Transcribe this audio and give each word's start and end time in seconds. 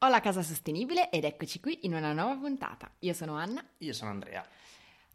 Ho 0.00 0.06
la 0.06 0.20
casa 0.20 0.42
sostenibile 0.42 1.10
ed 1.10 1.24
eccoci 1.24 1.58
qui 1.58 1.80
in 1.82 1.92
una 1.92 2.12
nuova 2.12 2.36
puntata. 2.36 2.88
Io 3.00 3.12
sono 3.12 3.34
Anna. 3.34 3.64
Io 3.78 3.92
sono 3.92 4.12
Andrea. 4.12 4.46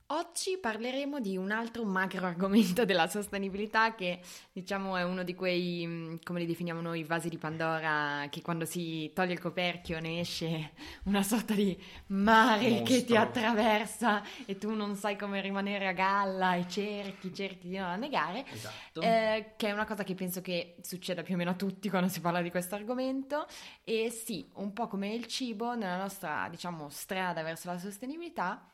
Oggi 0.07 0.57
parleremo 0.59 1.21
di 1.21 1.37
un 1.37 1.49
altro 1.49 1.85
macro 1.85 2.27
argomento 2.27 2.83
della 2.83 3.07
sostenibilità 3.07 3.95
che 3.95 4.19
diciamo 4.51 4.97
è 4.97 5.03
uno 5.03 5.23
di 5.23 5.33
quei, 5.33 5.87
mm, 5.87 6.15
come 6.23 6.41
li 6.41 6.45
definiamo 6.45 6.81
noi, 6.81 7.03
vasi 7.03 7.29
di 7.29 7.37
Pandora 7.37 8.27
che 8.29 8.41
quando 8.41 8.65
si 8.65 9.11
toglie 9.15 9.33
il 9.33 9.39
coperchio 9.39 9.99
ne 10.01 10.19
esce 10.19 10.73
una 11.05 11.23
sorta 11.23 11.53
di 11.53 11.81
mare 12.07 12.69
Mostro. 12.69 12.85
che 12.85 13.05
ti 13.05 13.15
attraversa 13.15 14.21
e 14.45 14.57
tu 14.57 14.73
non 14.73 14.95
sai 14.95 15.17
come 15.17 15.39
rimanere 15.41 15.87
a 15.87 15.93
galla 15.93 16.55
e 16.55 16.67
cerchi, 16.67 17.33
cerchi 17.33 17.69
di 17.69 17.77
non 17.77 17.87
annegare. 17.87 18.45
Esatto. 18.51 19.01
Eh, 19.01 19.53
che 19.55 19.69
è 19.69 19.71
una 19.71 19.85
cosa 19.85 20.03
che 20.03 20.15
penso 20.15 20.41
che 20.41 20.75
succeda 20.81 21.23
più 21.23 21.35
o 21.35 21.37
meno 21.37 21.51
a 21.51 21.55
tutti 21.55 21.89
quando 21.89 22.09
si 22.09 22.19
parla 22.19 22.41
di 22.41 22.51
questo 22.51 22.75
argomento 22.75 23.47
e 23.83 24.09
sì, 24.11 24.47
un 24.55 24.73
po' 24.73 24.87
come 24.87 25.13
il 25.13 25.27
cibo 25.27 25.75
nella 25.75 25.97
nostra, 25.97 26.47
diciamo, 26.51 26.89
strada 26.89 27.41
verso 27.41 27.69
la 27.69 27.77
sostenibilità, 27.79 28.67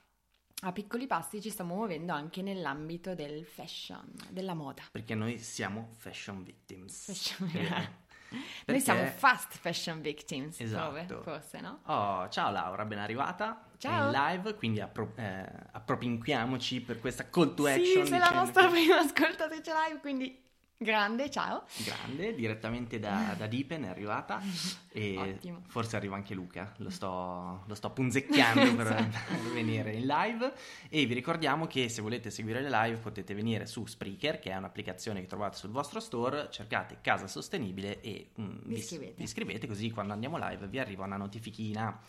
a 0.61 0.71
piccoli 0.73 1.07
passi 1.07 1.41
ci 1.41 1.49
stiamo 1.49 1.75
muovendo 1.75 2.11
anche 2.13 2.41
nell'ambito 2.41 3.15
del 3.15 3.45
fashion, 3.45 4.11
della 4.29 4.53
moda. 4.53 4.83
Perché 4.91 5.15
noi 5.15 5.37
siamo 5.37 5.89
fashion 5.97 6.43
victims. 6.43 7.05
Fashion- 7.05 7.49
Eh, 7.53 8.07
Noi 8.31 8.43
perché- 8.65 8.81
siamo 8.81 9.05
fast 9.07 9.57
fashion 9.57 10.01
victims, 10.01 10.59
Esatto. 10.59 10.91
prove, 11.05 11.23
forse, 11.23 11.61
no? 11.61 11.79
Oh, 11.85 12.29
ciao 12.29 12.51
Laura, 12.51 12.85
ben 12.85 12.99
arrivata. 12.99 13.65
Ciao. 13.77 14.05
In 14.05 14.11
live, 14.11 14.53
quindi 14.55 14.81
appro- 14.81 15.13
eh, 15.15 15.49
appropinquiamoci 15.71 16.81
per 16.81 16.99
questa 16.99 17.29
call 17.29 17.53
to 17.55 17.65
Sì, 17.65 17.71
action. 17.71 18.05
sei 18.05 18.19
la 18.19 18.29
nostra 18.31 18.67
prima 18.67 18.99
ascoltatrice 18.99 19.71
live, 19.87 19.99
quindi 20.01 20.43
grande, 20.81 21.29
ciao. 21.29 21.65
Grande, 21.83 22.33
direttamente 22.33 22.99
da, 22.99 23.35
da 23.37 23.45
Dipen 23.47 23.83
è 23.83 23.87
arrivata 23.89 24.41
e 24.91 25.17
Ottimo. 25.17 25.61
forse 25.67 25.97
arriva 25.97 26.15
anche 26.15 26.33
Luca, 26.33 26.73
lo 26.77 26.89
sto, 26.89 27.63
lo 27.67 27.75
sto 27.75 27.91
punzecchiando 27.91 28.73
per, 28.75 28.87
per 28.87 29.39
venire 29.53 29.91
in 29.93 30.05
live 30.07 30.53
e 30.89 31.05
vi 31.05 31.13
ricordiamo 31.13 31.67
che 31.67 31.89
se 31.89 32.01
volete 32.01 32.29
seguire 32.31 32.61
le 32.61 32.69
live 32.69 32.97
potete 32.97 33.33
venire 33.33 33.65
su 33.65 33.85
Spreaker 33.85 34.39
che 34.39 34.51
è 34.51 34.55
un'applicazione 34.55 35.19
che 35.19 35.27
trovate 35.27 35.57
sul 35.57 35.71
vostro 35.71 35.99
store, 35.99 36.47
cercate 36.49 36.99
Casa 37.01 37.27
Sostenibile 37.27 37.99
e 38.01 38.31
mm, 38.39 38.57
Vi 38.63 38.77
iscrivete. 38.77 39.13
vi 39.17 39.23
iscrivete 39.23 39.67
così 39.67 39.91
quando 39.91 40.13
andiamo 40.13 40.37
live 40.37 40.67
vi 40.67 40.79
arriva 40.79 41.03
una 41.05 41.17
notifichina. 41.17 41.99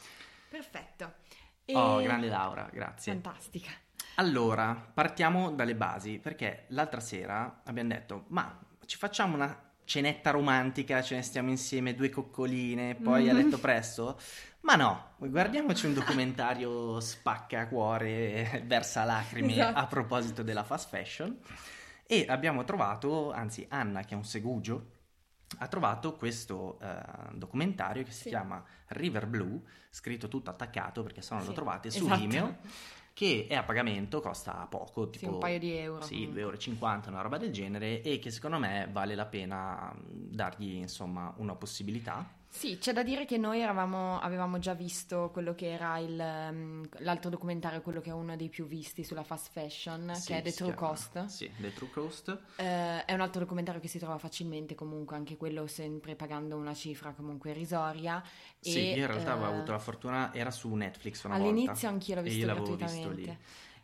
Perfetto. 0.48 1.14
Oh, 1.73 2.00
E- 2.00 2.05
grande 2.05 2.28
Laura, 2.28 2.69
grazie. 2.73 3.12
Fantastica. 3.12 3.70
Allora, 4.21 4.75
partiamo 4.75 5.51
dalle 5.51 5.75
basi, 5.75 6.19
perché 6.19 6.65
l'altra 6.69 7.01
sera 7.01 7.63
abbiamo 7.65 7.89
detto, 7.89 8.25
ma 8.29 8.55
ci 8.85 8.99
facciamo 8.99 9.35
una 9.35 9.59
cenetta 9.85 10.31
romantica, 10.31 11.01
ce 11.01 11.15
ne 11.15 11.23
stiamo 11.23 11.49
insieme, 11.49 11.95
due 11.95 12.11
coccoline, 12.11 12.97
poi 12.97 13.31
a 13.31 13.33
Mhm. 13.33 13.39
letto 13.39 13.59
presto? 13.59 14.21
Ma 14.61 14.77
no, 14.77 15.13
guardiamoci 15.17 15.87
un 15.87 15.95
documentario 15.95 17.01
spacca 17.01 17.67
cuore, 17.67 18.63
versa 18.67 19.05
lacrime 19.05 19.55
Esatto. 19.55 19.79
a 19.79 19.87
proposito 19.87 20.43
della 20.43 20.65
fast 20.65 20.91
fashion 20.91 21.39
e 22.07 22.27
abbiamo 22.29 22.63
trovato, 22.65 23.33
anzi 23.33 23.65
Anna 23.71 24.03
che 24.03 24.13
è 24.13 24.17
un 24.19 24.25
segugio, 24.27 24.91
ha 25.61 25.67
trovato 25.67 26.15
questo 26.17 26.79
eh, 26.83 27.01
documentario 27.33 28.05
che 28.05 28.11
si 28.13 28.25
Sì. 28.25 28.29
chiama 28.29 28.63
River 28.89 29.27
Blue, 29.27 29.63
scritto 29.89 30.29
tutto 30.29 30.51
attaccato 30.51 31.03
perché 31.03 31.23
se 31.23 31.35
no 31.35 31.41
lo 31.41 31.47
Sì, 31.47 31.55
trovate 31.55 31.91
su 31.91 32.05
esatto. 32.05 32.21
Vimeo 32.21 32.57
che 33.12 33.47
è 33.48 33.55
a 33.55 33.62
pagamento, 33.62 34.20
costa 34.20 34.66
poco, 34.69 35.11
Sì, 35.12 35.19
tipo 35.19 35.33
un 35.33 35.39
paio 35.39 35.58
di 35.58 35.72
euro. 35.77 36.03
sì, 36.03 36.27
comunque. 36.27 36.42
2,50 36.42 37.05
euro, 37.06 37.08
una 37.11 37.20
roba 37.22 37.36
del 37.39 37.52
genere, 37.52 38.02
e 38.02 38.19
che 38.19 38.30
secondo 38.30 38.58
me 38.58 38.89
vale 38.91 39.14
la 39.14 39.27
pena 39.27 39.92
mh, 39.92 40.02
dargli 40.34 40.75
insomma 40.77 41.33
una 41.36 41.55
possibilità. 41.55 42.39
Sì, 42.53 42.79
c'è 42.79 42.93
da 42.93 43.05
dire 43.05 43.25
che 43.25 43.39
noi 43.39 43.61
eravamo- 43.61 44.19
avevamo 44.20 44.59
già 44.59 44.75
visto 44.75 45.31
quello 45.33 45.55
che 45.55 45.70
era 45.70 45.98
il, 45.98 46.19
ehm, 46.20 46.89
l'altro 46.98 47.31
documentario, 47.31 47.81
quello 47.81 48.01
che 48.01 48.11
è 48.11 48.12
uno 48.12 48.34
dei 48.37 48.48
più 48.48 48.67
visti 48.67 49.05
sulla 49.05 49.23
fast 49.23 49.51
fashion, 49.53 50.12
Sì, 50.15 50.27
che 50.33 50.39
è 50.39 50.42
The 50.42 50.52
True 50.52 50.73
chiama- 50.74 50.89
Cost. 50.89 51.24
Sì, 51.27 51.51
The 51.58 51.73
True 51.73 51.91
Cost. 51.91 52.39
Eh, 52.57 53.05
è 53.05 53.14
un 53.14 53.20
altro 53.20 53.41
documentario 53.41 53.80
che 53.80 53.86
si 53.89 53.98
trova 53.98 54.19
facilmente 54.19 54.74
comunque, 54.74 55.17
anche 55.17 55.36
quello 55.36 55.67
sempre 55.69 56.17
pagando 56.17 56.57
una 56.57 56.74
cifra 56.74 57.13
comunque 57.13 57.51
irrisoria. 57.51 58.23
Sì, 58.58 58.91
e, 58.91 58.95
io 58.95 59.01
in 59.03 59.07
realtà 59.07 59.33
avevo 59.33 59.51
eh, 59.51 59.55
avuto 59.55 59.70
la 59.73 59.79
fortuna, 59.79 60.35
era 60.35 60.51
su 60.51 60.74
Netflix 60.74 61.23
una 61.24 61.36
All'inizio 61.36 61.70
volta. 61.73 61.89
anch'io 61.89 62.14
l'ho 62.17 62.23
visto 62.23 62.47
gratuitamente. 62.47 63.08
visto 63.08 63.30
lì. 63.30 63.39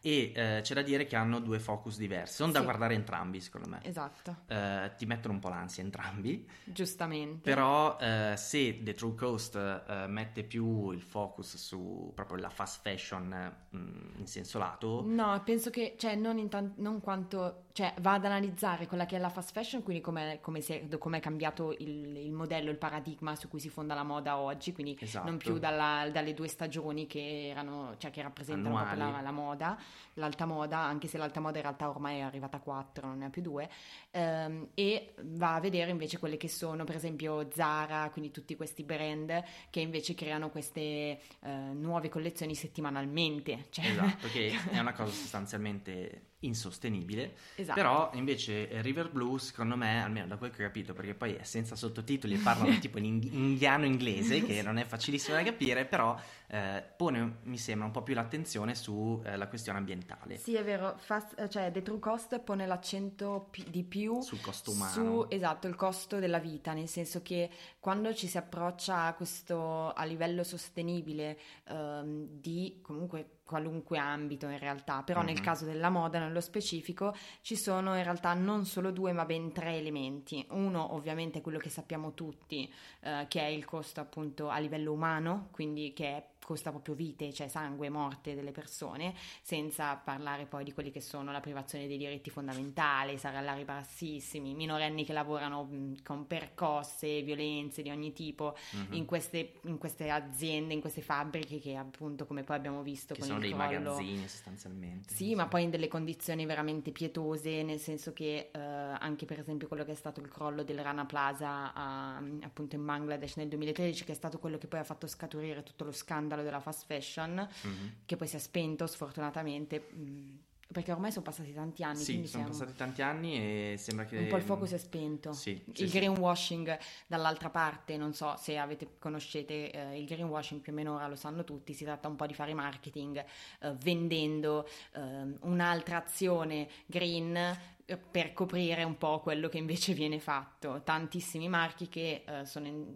E 0.06 0.30
eh, 0.36 0.60
c'è 0.62 0.72
da 0.72 0.82
dire 0.82 1.04
che 1.04 1.16
hanno 1.16 1.40
due 1.40 1.58
focus 1.58 1.96
diversi, 1.98 2.34
sono 2.36 2.52
da 2.52 2.60
Sì. 2.60 2.64
guardare 2.64 2.94
entrambi 2.94 3.40
secondo 3.40 3.68
me. 3.68 3.80
Esatto, 3.82 4.36
Eh, 4.46 4.92
ti 4.96 5.04
mettono 5.04 5.34
un 5.34 5.40
po' 5.40 5.48
l'ansia 5.48 5.82
entrambi, 5.82 6.48
giustamente. 6.62 7.40
Però 7.50 7.98
eh, 7.98 8.34
se 8.36 8.84
The 8.84 8.94
True 8.94 9.16
Coast 9.16 9.56
eh, 9.56 10.06
mette 10.06 10.44
più 10.44 10.92
il 10.92 11.02
focus 11.02 11.56
su 11.56 12.12
proprio 12.14 12.38
la 12.38 12.50
fast 12.50 12.82
fashion 12.82 13.52
mh, 13.70 13.78
in 14.18 14.26
senso 14.28 14.58
lato, 14.58 15.02
No, 15.04 15.42
penso 15.44 15.70
che, 15.70 15.96
cioè, 15.98 16.14
non, 16.14 16.38
in 16.38 16.48
tan- 16.48 16.74
non 16.76 17.00
quanto, 17.00 17.64
cioè, 17.72 17.92
va 18.00 18.12
ad 18.12 18.24
analizzare 18.26 18.86
quella 18.86 19.06
che 19.06 19.16
è 19.16 19.18
la 19.18 19.28
fast 19.28 19.50
fashion, 19.50 19.82
quindi 19.82 20.00
come 20.00 20.38
è 20.40 21.20
cambiato 21.20 21.72
il, 21.78 22.16
il 22.16 22.32
modello, 22.32 22.70
il 22.70 22.76
paradigma 22.78 23.34
su 23.34 23.48
cui 23.48 23.58
si 23.58 23.68
fonda 23.70 23.94
la 23.94 24.04
moda 24.04 24.36
oggi, 24.38 24.72
quindi 24.72 24.96
Esatto. 25.00 25.26
non 25.28 25.36
più 25.36 25.58
dalla- 25.58 26.08
dalle 26.12 26.32
due 26.32 26.46
stagioni 26.46 27.08
che 27.08 27.48
erano, 27.48 27.96
cioè, 27.98 28.12
che 28.12 28.22
rappresentano 28.22 28.76
la, 28.94 29.20
la 29.20 29.32
moda, 29.32 29.76
l'alta 30.14 30.46
moda, 30.46 30.78
anche 30.78 31.08
se 31.08 31.18
l'alta 31.18 31.40
moda 31.40 31.56
in 31.56 31.62
realtà 31.62 31.88
ormai 31.88 32.18
è 32.18 32.22
arrivata 32.22 32.56
a 32.56 32.60
4, 32.60 33.06
non 33.06 33.18
ne 33.18 33.24
ha 33.26 33.30
più 33.30 33.42
due, 33.42 33.68
ehm, 34.10 34.68
e 34.74 35.14
va 35.22 35.54
a 35.54 35.60
vedere 35.60 35.90
invece 35.90 36.18
quelle 36.18 36.36
che 36.36 36.48
sono, 36.48 36.84
per 36.84 36.96
esempio, 36.96 37.48
Zara, 37.52 38.08
quindi 38.10 38.30
tutti 38.30 38.56
questi 38.56 38.82
brand 38.82 39.42
che 39.70 39.80
invece 39.80 40.14
creano 40.14 40.50
queste 40.50 40.80
eh, 40.80 41.18
nuove 41.40 42.08
collezioni 42.08 42.54
settimanalmente. 42.54 43.66
Cioè, 43.70 43.86
esatto, 43.86 44.28
che 44.28 44.52
è 44.70 44.78
una 44.78 44.92
cosa 44.92 45.12
sostanzialmente 45.12 46.34
insostenibile, 46.40 47.34
Esatto. 47.54 47.74
però 47.80 48.10
invece 48.14 48.68
eh, 48.68 48.82
River 48.82 49.10
Blue 49.10 49.38
secondo 49.38 49.76
me, 49.76 50.02
almeno 50.02 50.26
da 50.26 50.36
quel 50.36 50.50
che 50.50 50.62
ho 50.62 50.66
capito, 50.66 50.92
perché 50.92 51.14
poi 51.14 51.34
è 51.34 51.42
senza 51.44 51.74
sottotitoli 51.76 52.34
e 52.34 52.38
parlano 52.38 52.76
tipo 52.80 52.98
in 52.98 53.04
ing- 53.06 53.32
indiano-inglese, 53.32 54.42
che 54.42 54.62
non 54.62 54.76
è 54.76 54.84
facilissimo 54.84 55.36
da 55.36 55.42
capire, 55.42 55.86
però 55.86 56.16
eh, 56.48 56.82
pone, 56.96 57.38
mi 57.44 57.58
sembra, 57.58 57.86
un 57.86 57.92
po' 57.92 58.02
più 58.02 58.14
l'attenzione 58.14 58.74
sulla 58.74 59.48
questione 59.48 59.78
ambientale, 59.78 60.36
Sì, 60.36 60.54
è 60.54 60.62
vero, 60.62 60.94
Fast- 60.98 61.48
cioè 61.48 61.70
The 61.72 61.82
True 61.82 61.98
Cost 61.98 62.38
pone 62.40 62.66
l'accento 62.66 63.48
pi- 63.50 63.64
di 63.68 63.82
più 63.82 64.20
sul 64.20 64.40
costo 64.40 64.70
umano. 64.72 64.92
su, 64.92 65.26
esatto, 65.28 65.66
il 65.66 65.74
costo 65.74 66.18
della 66.18 66.38
vita, 66.38 66.72
nel 66.74 66.88
senso 66.88 67.22
che 67.22 67.50
quando 67.80 68.14
ci 68.14 68.26
si 68.28 68.36
approccia 68.38 69.04
a 69.04 69.14
questo 69.14 69.92
a 69.92 70.04
livello 70.04 70.44
sostenibile 70.44 71.38
ehm, 71.68 72.26
di 72.30 72.78
comunque 72.82 73.30
qualunque 73.46 73.96
ambito 73.96 74.48
in 74.48 74.58
realtà, 74.58 75.02
però 75.02 75.22
nel 75.22 75.36
Mhm. 75.38 75.42
caso 75.42 75.64
della 75.64 75.88
moda 75.88 76.18
nello 76.18 76.40
specifico 76.40 77.14
ci 77.40 77.56
sono 77.56 77.96
in 77.96 78.02
realtà 78.02 78.34
non 78.34 78.66
solo 78.66 78.90
due 78.90 79.12
ma 79.12 79.24
ben 79.24 79.52
tre 79.52 79.76
elementi. 79.76 80.44
Uno 80.50 80.92
ovviamente 80.94 81.40
quello 81.40 81.58
che 81.58 81.70
sappiamo 81.70 82.12
tutti, 82.12 82.70
eh, 83.00 83.24
che 83.28 83.40
è 83.40 83.46
il 83.46 83.64
costo 83.64 84.00
appunto 84.00 84.48
a 84.48 84.58
livello 84.58 84.92
umano, 84.92 85.48
quindi 85.52 85.92
che 85.94 86.04
è- 86.06 86.26
costa 86.46 86.70
proprio 86.70 86.94
vite, 86.94 87.32
cioè 87.32 87.48
sangue, 87.48 87.88
morte 87.88 88.36
delle 88.36 88.52
persone, 88.52 89.12
senza 89.42 89.96
parlare 89.96 90.46
poi 90.46 90.62
di 90.62 90.72
quelli 90.72 90.92
che 90.92 91.00
sono 91.00 91.32
la 91.32 91.40
privazione 91.40 91.88
dei 91.88 91.98
diritti 91.98 92.30
fondamentali, 92.30 93.18
salari 93.18 93.64
bassissimi, 93.64 94.54
minorenni 94.54 95.04
che 95.04 95.12
lavorano 95.12 95.68
con 96.04 96.26
percosse, 96.28 97.22
violenze 97.22 97.82
di 97.82 97.90
ogni 97.90 98.12
tipo 98.12 98.56
Mhm. 98.72 98.92
in, 98.94 99.04
queste, 99.06 99.54
in 99.62 99.76
queste 99.78 100.08
aziende, 100.08 100.72
in 100.72 100.80
queste 100.80 101.02
fabbriche 101.02 101.58
che 101.58 101.74
appunto 101.74 102.26
come 102.26 102.44
poi 102.44 102.54
abbiamo 102.56 102.82
visto 102.82 103.14
che 103.14 103.20
con 103.20 103.28
sono 103.28 103.40
dei 103.40 103.50
crollo. 103.52 103.64
magazzini 103.90 104.28
sostanzialmente. 104.28 105.12
Sì, 105.12 105.34
ma 105.34 105.48
poi 105.48 105.64
in 105.64 105.70
delle 105.70 105.88
condizioni 105.88 106.46
veramente 106.46 106.92
pietose, 106.92 107.64
nel 107.64 107.80
senso 107.80 108.12
che 108.12 108.50
eh, 108.52 108.58
anche 108.58 109.24
per 109.26 109.40
esempio 109.40 109.66
quello 109.66 109.84
che 109.84 109.92
è 109.92 109.96
stato 109.96 110.20
il 110.20 110.28
crollo 110.28 110.62
del 110.62 110.78
Rana 110.80 111.06
Plaza 111.06 111.72
a- 111.74 112.22
appunto 112.42 112.76
in 112.76 112.84
Bangladesh 112.84 113.34
nel 113.36 113.48
2013, 113.48 114.04
che 114.04 114.12
è 114.12 114.14
stato 114.14 114.38
quello 114.38 114.58
che 114.58 114.68
poi 114.68 114.78
ha 114.80 114.84
fatto 114.84 115.06
scaturire 115.08 115.62
tutto 115.64 115.82
lo 115.84 115.92
scandalo 115.92 116.35
della 116.42 116.60
fast 116.60 116.84
fashion, 116.86 117.34
Mhm. 117.62 117.92
che 118.04 118.16
poi 118.16 118.26
si 118.28 118.36
è 118.36 118.38
spento 118.38 118.86
sfortunatamente, 118.86 119.78
mh, 119.90 120.38
perché 120.72 120.90
ormai 120.90 121.12
sono 121.12 121.24
passati 121.24 121.52
tanti 121.54 121.84
anni, 121.84 121.96
Sì, 121.96 122.26
sono 122.26 122.46
passati 122.46 122.74
tanti 122.74 123.00
anni 123.00 123.36
e 123.36 123.76
sembra 123.78 124.04
che... 124.04 124.16
un 124.18 124.26
po' 124.26 124.36
il 124.36 124.42
fuoco 124.42 124.66
si 124.66 124.74
è 124.74 124.78
spento. 124.78 125.32
Sì, 125.32 125.62
sì, 125.72 125.84
il 125.84 125.90
greenwashing 125.90 126.76
dall'altra 127.06 127.50
parte, 127.50 127.96
non 127.96 128.12
so 128.14 128.34
se 128.36 128.58
avete, 128.58 128.96
conoscete 128.98 129.70
eh, 129.70 129.98
il 130.00 130.06
greenwashing, 130.06 130.60
più 130.60 130.72
o 130.72 130.74
meno 130.74 130.94
ora 130.96 131.06
lo 131.06 131.14
sanno 131.14 131.44
tutti, 131.44 131.72
si 131.72 131.84
tratta 131.84 132.08
un 132.08 132.16
po' 132.16 132.26
di 132.26 132.34
fare 132.34 132.52
marketing 132.52 133.24
eh, 133.60 133.72
vendendo 133.80 134.68
ehm, 134.94 135.38
un'altra 135.42 135.98
azione 136.04 136.68
green 136.86 137.36
eh, 137.36 137.96
per 137.96 138.32
coprire 138.32 138.82
un 138.82 138.98
po' 138.98 139.20
quello 139.20 139.48
che 139.48 139.58
invece 139.58 139.94
viene 139.94 140.18
fatto. 140.18 140.82
Tantissimi 140.82 141.48
marchi 141.48 141.88
che 141.88 142.24
eh, 142.26 142.44
sono 142.44 142.66
in- 142.66 142.94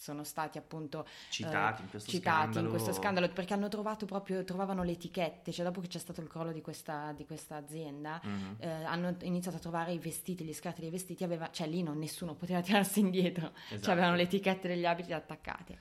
sono 0.00 0.24
stati 0.24 0.56
appunto 0.56 1.06
citati 1.28 1.82
eh, 1.82 1.84
in 1.84 1.90
questo 1.90 2.10
citati 2.10 2.38
scandalo. 2.52 2.64
in 2.64 2.70
questo 2.72 2.92
scandalo 2.94 3.28
perché 3.28 3.52
hanno 3.52 3.68
trovato 3.68 4.06
proprio, 4.06 4.42
trovavano 4.44 4.82
le 4.82 4.92
etichette, 4.92 5.52
cioè 5.52 5.62
dopo 5.66 5.82
che 5.82 5.88
c'è 5.88 5.98
stato 5.98 6.22
il 6.22 6.26
crollo 6.28 6.52
di 6.52 6.62
questa, 6.62 7.12
di 7.12 7.26
questa 7.26 7.56
azienda, 7.56 8.18
Mhm. 8.24 8.56
eh, 8.60 8.68
hanno 8.84 9.14
iniziato 9.22 9.58
a 9.58 9.60
trovare 9.60 9.92
i 9.92 9.98
vestiti, 9.98 10.42
gli 10.42 10.54
scarti 10.54 10.80
dei 10.80 10.88
vestiti, 10.90 11.22
aveva, 11.22 11.50
cioè 11.50 11.66
lì 11.66 11.82
non, 11.82 11.98
nessuno 11.98 12.34
poteva 12.34 12.60
tirarsi 12.62 13.00
indietro, 13.00 13.52
Esatto. 13.66 13.82
cioè 13.82 13.92
avevano 13.92 14.16
le 14.16 14.22
etichette 14.22 14.68
degli 14.68 14.86
abiti 14.86 15.12
attaccate. 15.12 15.78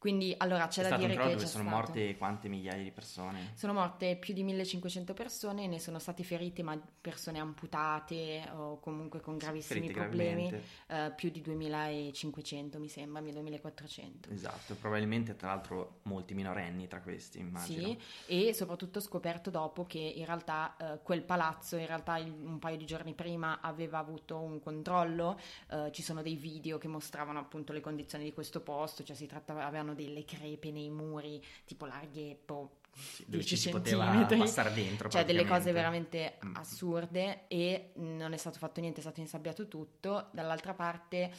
Quindi 0.00 0.34
allora 0.38 0.66
c'è 0.66 0.82
È 0.82 0.88
da 0.88 0.96
dire 0.96 1.12
che 1.14 1.18
dove 1.18 1.34
c'è 1.36 1.46
sono 1.46 1.64
stato- 1.68 1.76
morte 1.76 2.16
quante 2.16 2.48
migliaia 2.48 2.82
di 2.82 2.90
persone? 2.90 3.52
Sono 3.54 3.74
morte 3.74 4.16
più 4.16 4.32
di 4.32 4.42
1500 4.42 5.12
persone, 5.12 5.66
ne 5.66 5.78
sono 5.78 5.98
state 5.98 6.22
ferite, 6.22 6.62
ma 6.62 6.80
persone 7.02 7.38
amputate 7.38 8.48
o 8.54 8.80
comunque 8.80 9.20
con 9.20 9.36
gravissimi 9.36 9.80
Ferite 9.90 10.00
problemi, 10.00 10.50
eh, 10.88 11.12
più 11.14 11.28
di 11.28 11.42
2500 11.42 12.78
mi 12.78 12.88
sembra, 12.88 13.20
2400. 13.20 14.30
Esatto, 14.30 14.74
probabilmente 14.74 15.36
tra 15.36 15.48
l'altro 15.48 15.98
molti 16.04 16.32
minorenni 16.32 16.88
tra 16.88 17.02
questi, 17.02 17.38
immagino. 17.38 17.88
Sì, 18.26 18.48
e 18.48 18.54
soprattutto 18.54 19.00
scoperto 19.00 19.50
dopo 19.50 19.84
che 19.84 19.98
in 19.98 20.24
realtà 20.24 20.76
eh, 20.78 21.00
quel 21.02 21.22
palazzo, 21.22 21.76
in 21.76 21.86
realtà 21.86 22.16
il- 22.16 22.30
un 22.32 22.58
paio 22.58 22.78
di 22.78 22.86
giorni 22.86 23.12
prima 23.12 23.60
aveva 23.60 23.98
avuto 23.98 24.38
un 24.40 24.60
controllo, 24.60 25.38
eh, 25.70 25.90
ci 25.92 26.00
sono 26.02 26.22
dei 26.22 26.36
video 26.36 26.78
che 26.78 26.88
mostravano 26.88 27.38
appunto 27.38 27.74
le 27.74 27.80
condizioni 27.80 28.24
di 28.24 28.32
questo 28.32 28.62
posto, 28.62 29.02
cioè 29.04 29.14
si 29.14 29.26
trattava, 29.26 29.66
avevano 29.66 29.89
delle 29.94 30.24
crepe 30.24 30.70
nei 30.70 30.90
muri, 30.90 31.42
tipo 31.64 31.86
larghe, 31.86 32.38
boh, 32.44 32.78
Sì, 32.92 33.24
dove 33.24 33.38
10 33.38 33.48
ci 33.48 33.56
si 33.56 33.68
poteva 33.70 34.26
passare 34.26 34.72
dentro. 34.72 35.08
Cioè 35.08 35.24
delle 35.24 35.44
cose 35.46 35.72
veramente 35.72 36.38
Mm. 36.44 36.56
assurde 36.56 37.46
e 37.48 37.92
non 37.96 38.32
è 38.32 38.36
stato 38.36 38.58
fatto 38.58 38.80
niente, 38.80 38.98
è 38.98 39.02
stato 39.02 39.20
insabbiato 39.20 39.68
tutto. 39.68 40.28
Dall'altra 40.32 40.74
parte 40.74 41.30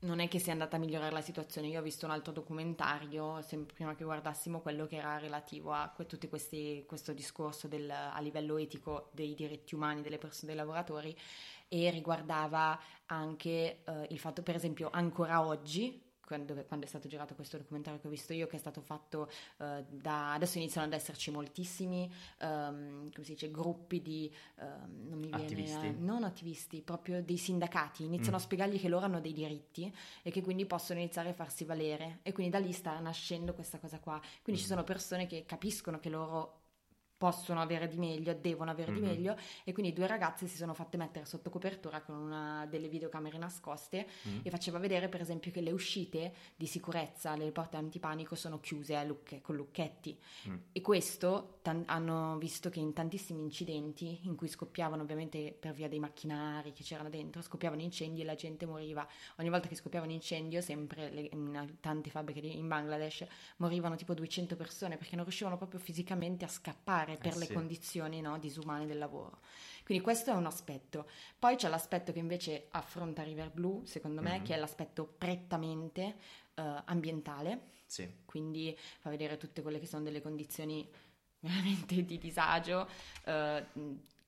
non 0.00 0.18
è 0.18 0.26
che 0.26 0.40
sia 0.40 0.50
andata 0.52 0.76
a 0.76 0.78
migliorare 0.80 1.12
la 1.12 1.20
situazione. 1.20 1.68
Io 1.68 1.78
ho 1.78 1.82
visto 1.82 2.06
un 2.06 2.10
altro 2.12 2.32
documentario, 2.32 3.40
sem- 3.42 3.66
prima 3.66 3.94
che 3.94 4.02
guardassimo 4.02 4.60
quello 4.60 4.86
che 4.86 4.96
era 4.96 5.16
relativo 5.18 5.72
a 5.72 5.92
que- 5.94 6.06
questi, 6.28 6.84
questo 6.88 7.12
discorso 7.12 7.68
del- 7.68 7.88
a 7.90 8.18
livello 8.20 8.56
etico 8.56 9.10
dei 9.12 9.34
diritti 9.34 9.76
umani 9.76 10.02
delle 10.02 10.18
persone, 10.18 10.48
dei 10.48 10.56
lavoratori 10.56 11.16
e 11.68 11.88
riguardava 11.90 12.78
anche 13.06 13.82
eh, 13.84 14.06
il 14.10 14.18
fatto, 14.18 14.42
per 14.42 14.56
esempio, 14.56 14.88
ancora 14.92 15.46
oggi, 15.46 16.01
quando, 16.24 16.54
quando 16.64 16.86
è 16.86 16.88
stato 16.88 17.08
girato 17.08 17.34
questo 17.34 17.58
documentario 17.58 18.00
che 18.00 18.06
ho 18.06 18.10
visto 18.10 18.32
io, 18.32 18.46
che 18.46 18.56
è 18.56 18.58
stato 18.58 18.80
fatto 18.80 19.28
eh, 19.58 19.84
da... 19.88 20.32
Adesso 20.34 20.58
iniziano 20.58 20.86
ad 20.86 20.92
esserci 20.92 21.30
moltissimi, 21.30 22.10
ehm, 22.38 23.10
come 23.12 23.24
si 23.24 23.32
dice, 23.32 23.50
gruppi 23.50 24.00
di... 24.02 24.32
ehm, 24.58 25.08
non 25.08 25.18
mi 25.18 25.28
viene... 25.28 25.42
Attivisti? 25.44 25.86
eh, 25.86 25.94
non 25.98 26.24
attivisti, 26.24 26.80
proprio 26.82 27.22
dei 27.22 27.36
sindacati, 27.36 28.04
iniziano 28.04 28.36
Mm. 28.36 28.40
a 28.40 28.42
spiegargli 28.42 28.80
che 28.80 28.88
loro 28.88 29.04
hanno 29.06 29.20
dei 29.20 29.32
diritti 29.32 29.92
e 30.22 30.30
che 30.30 30.42
quindi 30.42 30.64
possono 30.66 30.98
iniziare 31.00 31.30
a 31.30 31.34
farsi 31.34 31.64
valere 31.64 32.20
e 32.22 32.32
quindi 32.32 32.52
da 32.52 32.58
lì 32.58 32.72
sta 32.72 32.98
nascendo 33.00 33.52
questa 33.54 33.78
cosa 33.78 33.98
qua. 33.98 34.20
Quindi 34.42 34.60
ci 34.60 34.66
Mm. 34.66 34.70
sono 34.70 34.84
persone 34.84 35.26
che 35.26 35.44
capiscono 35.44 35.98
che 35.98 36.08
loro 36.08 36.60
possono 37.22 37.60
avere 37.60 37.86
di 37.86 37.98
meglio, 37.98 38.34
devono 38.34 38.72
avere 38.72 38.92
di 38.92 38.98
Mhm. 38.98 39.06
meglio 39.06 39.36
e 39.62 39.72
quindi 39.72 39.92
due 39.92 40.08
ragazze 40.08 40.48
si 40.48 40.56
sono 40.56 40.74
fatte 40.74 40.96
mettere 40.96 41.24
sotto 41.24 41.50
copertura 41.50 42.00
con 42.00 42.16
una 42.16 42.66
delle 42.68 42.88
videocamere 42.88 43.38
nascoste 43.38 44.08
Mm. 44.26 44.38
e 44.42 44.50
faceva 44.50 44.78
vedere 44.80 45.08
per 45.08 45.20
esempio 45.20 45.52
che 45.52 45.60
le 45.60 45.70
uscite 45.70 46.32
di 46.56 46.66
sicurezza, 46.66 47.36
le 47.36 47.52
porte 47.52 47.76
antipanico 47.76 48.34
sono 48.34 48.58
chiuse 48.58 48.96
a 48.96 49.04
lucche, 49.04 49.40
con 49.40 49.54
lucchetti 49.54 50.18
Mm. 50.48 50.54
e 50.72 50.80
questo 50.80 51.58
tan- 51.62 51.84
hanno 51.86 52.38
visto 52.38 52.70
che 52.70 52.80
in 52.80 52.92
tantissimi 52.92 53.40
incidenti 53.40 54.18
in 54.24 54.34
cui 54.34 54.48
scoppiavano 54.48 55.02
ovviamente 55.02 55.56
per 55.56 55.74
via 55.74 55.88
dei 55.88 56.00
macchinari 56.00 56.72
che 56.72 56.82
c'erano 56.82 57.08
dentro, 57.08 57.40
scoppiavano 57.40 57.82
incendi 57.82 58.22
e 58.22 58.24
la 58.24 58.34
gente 58.34 58.66
moriva. 58.66 59.06
Ogni 59.36 59.48
volta 59.48 59.68
che 59.68 59.76
scoppiava 59.76 60.06
un 60.06 60.10
incendio, 60.12 60.60
sempre 60.60 61.08
le- 61.10 61.28
in 61.30 61.74
tante 61.78 62.10
fabbriche 62.10 62.40
di- 62.40 62.56
in 62.58 62.66
Bangladesh, 62.66 63.24
morivano 63.58 63.94
tipo 63.94 64.12
200 64.12 64.56
persone 64.56 64.96
perché 64.96 65.14
non 65.14 65.24
riuscivano 65.24 65.56
proprio 65.56 65.78
fisicamente 65.78 66.44
a 66.44 66.48
scappare 66.48 67.11
per 67.18 67.34
Eh 67.34 67.38
le 67.38 67.46
sì. 67.46 67.52
condizioni 67.52 68.20
no, 68.20 68.38
disumane 68.38 68.86
del 68.86 68.98
lavoro. 68.98 69.40
Quindi 69.84 70.02
questo 70.02 70.30
è 70.30 70.34
un 70.34 70.46
aspetto. 70.46 71.08
Poi 71.38 71.56
c'è 71.56 71.68
l'aspetto 71.68 72.12
che 72.12 72.18
invece 72.18 72.66
affronta 72.70 73.22
River 73.22 73.50
Blue, 73.50 73.84
secondo 73.86 74.20
me, 74.22 74.38
Mhm. 74.38 74.44
che 74.44 74.54
è 74.54 74.58
l'aspetto 74.58 75.04
prettamente 75.06 76.16
eh, 76.54 76.82
ambientale 76.84 77.70
Sì. 77.86 78.06
quindi 78.26 78.76
fa 79.00 79.08
vedere 79.08 79.38
tutte 79.38 79.62
quelle 79.62 79.78
che 79.80 79.86
sono 79.86 80.02
delle 80.02 80.20
condizioni 80.20 80.86
veramente 81.40 82.04
di 82.04 82.18
disagio, 82.18 82.86
eh, 83.24 83.64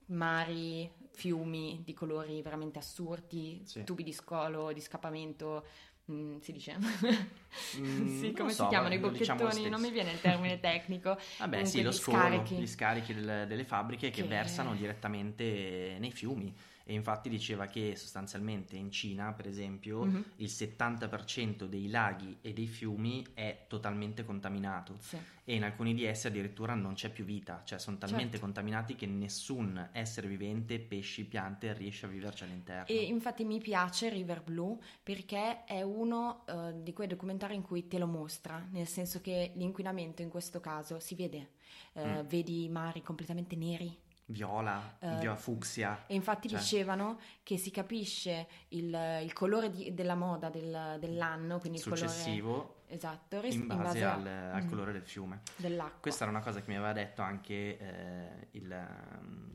mari, 0.07 0.91
fiumi 1.13 1.83
di 1.85 1.93
colori 1.95 2.43
veramente 2.43 2.79
assurdi, 2.79 3.63
Sì. 3.65 3.85
tubi 3.85 4.03
di 4.03 4.13
scolo, 4.13 4.73
di 4.73 4.81
scappamento, 4.81 5.67
mm, 6.11 6.39
si 6.39 6.53
dice? 6.53 6.77
Mm, 7.79 8.19
sì, 8.19 8.25
non 8.27 8.35
come 8.35 8.53
so, 8.53 8.65
si 8.65 8.69
chiamano 8.69 8.95
i 8.95 8.99
diciamo 8.99 9.39
bocchettoni? 9.43 9.69
non 9.69 9.79
stesso. 9.79 9.79
mi 9.79 9.91
viene 9.93 10.11
il 10.11 10.21
termine 10.21 10.59
tecnico. 10.61 11.11
Vabbè, 11.39 11.57
Comunque 11.57 11.65
sì, 11.67 11.83
lo 11.83 11.93
scolo, 11.93 12.17
scarichi. 12.19 12.55
gli 12.57 12.67
scarichi 12.67 13.15
del- 13.15 13.47
delle 13.47 13.65
fabbriche 13.65 14.11
che, 14.11 14.23
Che- 14.23 14.29
versano 14.29 14.75
direttamente 14.75 15.97
nei 16.01 16.11
fiumi. 16.11 16.53
E 16.87 16.93
infatti 16.93 17.29
diceva 17.31 17.67
che 17.67 17.97
sostanzialmente 17.97 18.77
in 18.77 18.91
Cina, 18.91 19.33
per 19.33 19.47
esempio, 19.47 20.05
Mhm. 20.05 20.25
il 20.37 20.49
70% 20.51 21.67
dei 21.67 21.89
laghi 21.89 22.37
e 22.43 22.53
dei 22.53 22.67
fiumi 22.67 23.25
è 23.35 23.65
totalmente 23.69 24.25
contaminato 24.25 24.97
Sì. 25.01 25.17
e 25.45 25.55
in 25.55 25.65
alcuni 25.65 25.95
di 25.95 26.05
essi 26.05 26.27
addirittura 26.27 26.75
non 26.75 26.93
c'è 26.95 27.11
più 27.11 27.25
vita, 27.25 27.63
cioè 27.65 27.79
sono 27.79 27.97
talmente 27.97 28.33
Certo. 28.33 28.45
contaminati 28.45 28.97
che 28.97 29.07
nessun 29.07 29.89
essere 29.93 30.29
vivente, 30.29 30.79
pesci, 30.79 31.25
piante 31.25 31.73
riesce 31.73 32.05
a 32.05 32.09
viverci 32.11 32.45
all'interno. 32.45 32.87
E 32.87 33.03
infatti 33.05 33.45
mi 33.45 33.61
piace 33.61 34.11
River 34.11 34.43
Blue 34.43 34.77
perché 35.03 35.65
è 35.65 35.81
uno 35.81 36.45
eh, 36.47 36.83
di 36.83 36.93
quei 36.93 37.07
documentari 37.07 37.55
in 37.55 37.63
cui 37.63 37.89
te 37.89 37.99
lo 37.99 38.07
mostra, 38.07 38.63
nel 38.73 38.87
senso 38.87 39.21
che 39.23 39.53
l'inquinamento 39.55 40.21
in 40.21 40.29
questo 40.29 40.61
caso 40.61 40.99
si 41.01 41.15
vede, 41.15 41.53
Eh, 41.97 42.23
Mm. 42.23 42.27
vedi 42.27 42.65
i 42.65 42.69
mari 42.69 43.03
completamente 43.03 43.55
neri. 43.57 43.97
Viola, 44.27 44.97
Eh, 45.01 45.19
viola 45.19 45.37
fucsia. 45.37 46.05
E 46.07 46.15
infatti 46.15 46.49
Cioè- 46.49 46.59
dicevano 46.59 47.19
che 47.43 47.59
si 47.59 47.71
capisce 47.71 48.47
il, 48.69 49.21
il 49.23 49.33
colore 49.35 49.69
di- 49.71 49.93
della 49.93 50.15
moda 50.15 50.49
del- 50.49 50.97
dell'anno, 50.99 51.59
quindi 51.59 51.79
il 51.79 51.85
colore 51.85 52.09
successivo 52.09 52.77
esatto, 52.87 53.41
ris- 53.43 53.55
in 53.55 53.67
base, 53.67 54.03
al, 54.03 54.27
al 54.27 54.63
mm, 54.65 54.69
colore 54.69 54.93
del 54.93 55.03
fiume. 55.03 55.43
dell'acqua. 55.57 56.01
Questa 56.01 56.25
era 56.25 56.33
una 56.33 56.43
cosa 56.43 56.61
che 56.63 56.69
mi 56.69 56.77
aveva 56.77 56.93
detto 56.95 57.21
anche 57.21 57.79
eh, 57.79 58.49
il- 58.53 58.67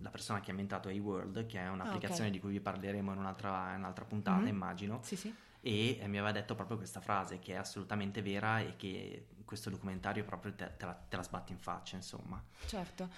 la 0.01 0.09
persona 0.11 0.39
che 0.39 0.47
ha 0.47 0.51
inventato 0.51 0.87
A-World, 0.89 1.45
che 1.47 1.59
è 1.59 1.67
un'applicazione 1.67 2.25
Ah, 2.25 2.27
ok. 2.27 2.31
di 2.31 2.39
cui 2.39 2.51
vi 2.51 2.59
parleremo 2.61 3.11
in 3.11 3.17
un'altra, 3.17 3.71
in 3.73 3.79
un'altra 3.79 4.05
puntata, 4.05 4.41
Mhm. 4.41 4.47
immagino, 4.47 4.99
Sì, 5.01 5.15
sì. 5.15 5.33
e 5.61 5.97
eh, 5.99 6.07
mi 6.07 6.17
aveva 6.17 6.31
detto 6.31 6.53
proprio 6.53 6.77
questa 6.77 7.01
frase 7.01 7.39
che 7.39 7.53
è 7.53 7.57
assolutamente 7.57 8.21
vera 8.21 8.59
e 8.59 8.75
che 8.75 9.29
questo 9.45 9.71
documentario 9.71 10.23
proprio 10.25 10.53
te, 10.53 10.71
te 10.77 10.85
la, 10.85 10.93
te 10.93 11.15
la 11.15 11.23
sbatte 11.23 11.53
in 11.53 11.57
faccia, 11.59 11.95
insomma. 11.95 12.39
Certo. 12.67 13.09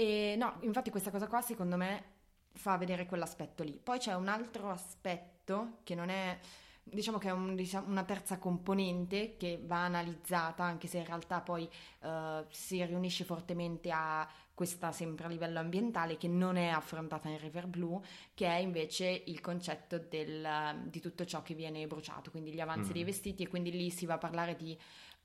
E 0.00 0.34
no, 0.38 0.56
infatti 0.62 0.88
questa 0.90 1.10
cosa 1.10 1.26
qua 1.26 1.42
secondo 1.42 1.76
me 1.76 2.04
fa 2.52 2.76
vedere 2.78 3.04
quell'aspetto 3.06 3.62
lì. 3.62 3.78
Poi 3.82 3.98
c'è 3.98 4.14
un 4.14 4.28
altro 4.28 4.70
aspetto 4.70 5.78
che 5.84 5.94
non 5.94 6.08
è, 6.08 6.38
diciamo 6.82 7.18
che 7.18 7.28
è 7.28 7.32
un- 7.32 7.54
diciamo, 7.54 7.86
una 7.88 8.04
terza 8.04 8.38
componente 8.38 9.36
che 9.36 9.60
va 9.62 9.84
analizzata, 9.84 10.64
anche 10.64 10.88
se 10.88 10.98
in 10.98 11.04
realtà 11.04 11.40
poi 11.42 11.68
eh, 12.02 12.44
si 12.48 12.82
riunisce 12.84 13.24
fortemente 13.24 13.90
a 13.92 14.26
questa 14.54 14.90
sempre 14.92 15.26
a 15.26 15.28
livello 15.28 15.58
ambientale 15.58 16.16
che 16.16 16.28
non 16.28 16.56
è 16.56 16.68
affrontata 16.68 17.28
in 17.28 17.38
River 17.38 17.66
Blue, 17.66 18.00
che 18.34 18.46
è 18.46 18.56
invece 18.56 19.22
il 19.26 19.40
concetto 19.40 19.98
del, 19.98 20.80
di 20.84 21.00
tutto 21.00 21.24
ciò 21.26 21.42
che 21.42 21.54
viene 21.54 21.86
bruciato, 21.86 22.30
quindi 22.30 22.52
gli 22.52 22.60
avanzi 22.60 22.90
Mm. 22.90 22.92
dei 22.94 23.04
vestiti 23.04 23.42
e 23.42 23.48
quindi 23.48 23.70
lì 23.70 23.90
si 23.90 24.06
va 24.06 24.14
a 24.14 24.18
parlare 24.18 24.56
di 24.56 24.76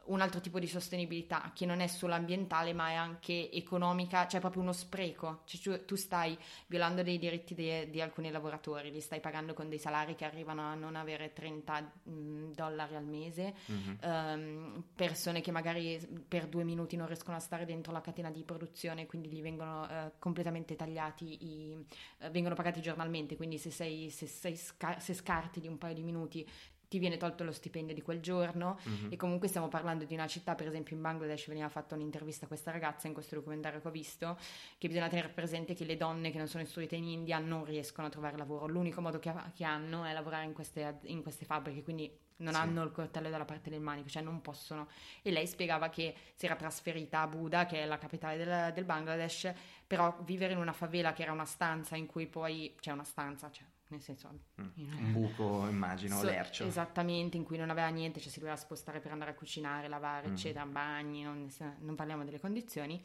un 0.06 0.22
altro 0.22 0.40
tipo 0.42 0.60
di 0.60 0.68
sostenibilità 0.68 1.52
che 1.54 1.66
non 1.66 1.80
è 1.80 1.88
solo 1.88 2.14
ambientale 2.14 2.74
ma 2.74 2.90
è 2.90 2.94
anche 2.94 3.52
economica, 3.52 4.28
cioè 4.28 4.40
proprio 4.40 4.62
uno 4.62 4.72
spreco, 4.74 5.42
cioè 5.46 5.86
tu, 5.86 5.96
stai 5.96 6.38
violando 6.68 7.02
dei 7.04 7.18
diritti 7.18 7.54
de- 7.56 7.90
di 7.90 8.02
alcuni 8.02 8.30
lavoratori, 8.32 8.92
li 8.92 9.02
stai 9.02 9.20
pagando 9.20 9.54
con 9.54 9.70
dei 9.70 9.80
salari 9.80 10.16
che 10.16 10.26
arrivano 10.26 10.62
a 10.62 10.76
non 10.76 10.96
avere 10.96 11.34
30 11.34 11.92
mh, 12.04 12.52
dollari 12.54 12.96
al 12.96 13.06
mese, 13.06 13.54
Mhm. 13.68 13.98
ehm, 14.02 14.84
persone 14.96 15.42
che 15.42 15.52
magari 15.52 16.00
per 16.28 16.48
due 16.48 16.64
minuti 16.64 16.96
non 16.96 17.08
riescono 17.08 17.38
a 17.38 17.40
stare 17.40 17.66
dentro 17.66 17.92
la 17.92 18.02
catena 18.02 18.30
di 18.30 18.44
produzione, 18.44 19.06
quindi 19.06 19.30
gli 19.30 19.42
vengono 19.42 19.90
eh, 19.90 20.12
completamente 20.20 20.76
tagliati, 20.76 21.44
i, 21.46 21.86
eh, 22.20 22.30
vengono 22.30 22.56
pagati 22.56 22.82
giornalmente, 22.82 23.36
quindi 23.36 23.58
se, 23.58 23.72
sei, 23.72 24.10
se, 24.10 24.28
sei 24.28 24.56
sca- 24.56 25.00
se 25.00 25.14
scarti 25.14 25.60
di 25.60 25.68
un 25.68 25.78
paio 25.78 25.94
di 25.96 26.04
minuti 26.04 26.48
ti 26.88 27.00
viene 27.00 27.18
tolto 27.18 27.44
lo 27.44 27.52
stipendio 27.52 27.94
di 27.94 28.02
quel 28.02 28.20
giorno 28.22 28.80
Mhm. 28.84 29.08
e 29.12 29.16
comunque 29.16 29.48
stiamo 29.48 29.68
parlando 29.68 30.06
di 30.06 30.14
una 30.14 30.28
città, 30.28 30.56
per 30.56 30.68
esempio 30.68 30.96
in 30.96 31.02
Bangladesh 31.02 31.48
veniva 31.48 31.70
fatta 31.70 31.96
un'intervista 31.96 32.46
a 32.46 32.48
questa 32.48 32.72
ragazza 32.72 33.08
in 33.08 33.14
questo 33.14 33.36
documentario 33.36 33.80
che 33.82 33.88
ho 33.88 33.92
visto, 33.92 34.38
che 34.78 34.88
bisogna 34.88 35.08
tenere 35.10 35.30
presente 35.30 35.74
che 35.74 35.86
le 35.86 35.98
donne 35.98 36.32
che 36.32 36.38
non 36.38 36.48
sono 36.48 36.64
istruite 36.64 36.96
in 36.96 37.06
India 37.06 37.40
non 37.40 37.66
riescono 37.66 38.08
a 38.08 38.10
trovare 38.10 38.38
lavoro, 38.38 38.68
l'unico 38.68 39.02
modo 39.02 39.20
che, 39.20 39.34
che 39.54 39.64
hanno 39.64 40.04
è 40.04 40.14
lavorare 40.14 40.46
in 40.46 40.54
queste, 40.54 41.00
in 41.04 41.22
queste 41.22 41.46
fabbriche, 41.46 41.84
quindi 41.84 42.24
non 42.38 42.54
Sì. 42.54 42.60
hanno 42.60 42.84
il 42.84 42.92
coltello 42.92 43.30
dalla 43.30 43.46
parte 43.46 43.70
del 43.70 43.80
manico, 43.80 44.10
cioè 44.10 44.22
non 44.22 44.42
possono. 44.42 44.90
E 45.22 45.32
lei 45.32 45.48
spiegava 45.48 45.88
che 45.90 46.14
si 46.36 46.46
era 46.46 46.56
trasferita 46.58 47.22
a 47.22 47.28
Buda, 47.28 47.66
che 47.66 47.82
è 47.82 47.86
la 47.86 47.98
capitale 47.98 48.36
del, 48.36 48.74
del 48.74 48.84
Bangladesh, 48.84 49.54
però 49.88 50.18
vivere 50.24 50.52
in 50.52 50.60
una 50.60 50.74
favela 50.74 51.14
che 51.14 51.22
era 51.22 51.32
una 51.32 51.46
stanza 51.46 51.96
in 51.96 52.08
cui 52.08 52.28
poi 52.28 52.76
c'è 52.80 52.92
una 52.92 53.06
stanza, 53.06 53.50
cioè 53.52 53.66
nel 53.96 54.04
senso 54.04 54.28
Mm. 54.62 55.06
Un 55.06 55.12
buco, 55.12 55.68
immagino, 55.68 56.18
So- 56.20 56.26
lercio. 56.26 56.66
Esattamente, 56.66 57.38
in 57.38 57.44
cui 57.44 57.58
non 57.58 57.70
aveva 57.70 57.88
niente, 57.88 58.20
cioè 58.20 58.32
si 58.32 58.40
doveva 58.40 58.58
spostare 58.58 59.00
per 59.00 59.12
andare 59.12 59.32
a 59.32 59.34
cucinare, 59.34 59.88
lavare, 59.88 60.28
Mhm. 60.28 60.34
eccetera, 60.34 60.66
bagni, 60.66 61.24
non, 61.24 61.50
non 61.80 61.96
parliamo 61.96 62.24
delle 62.24 62.40
condizioni. 62.40 63.02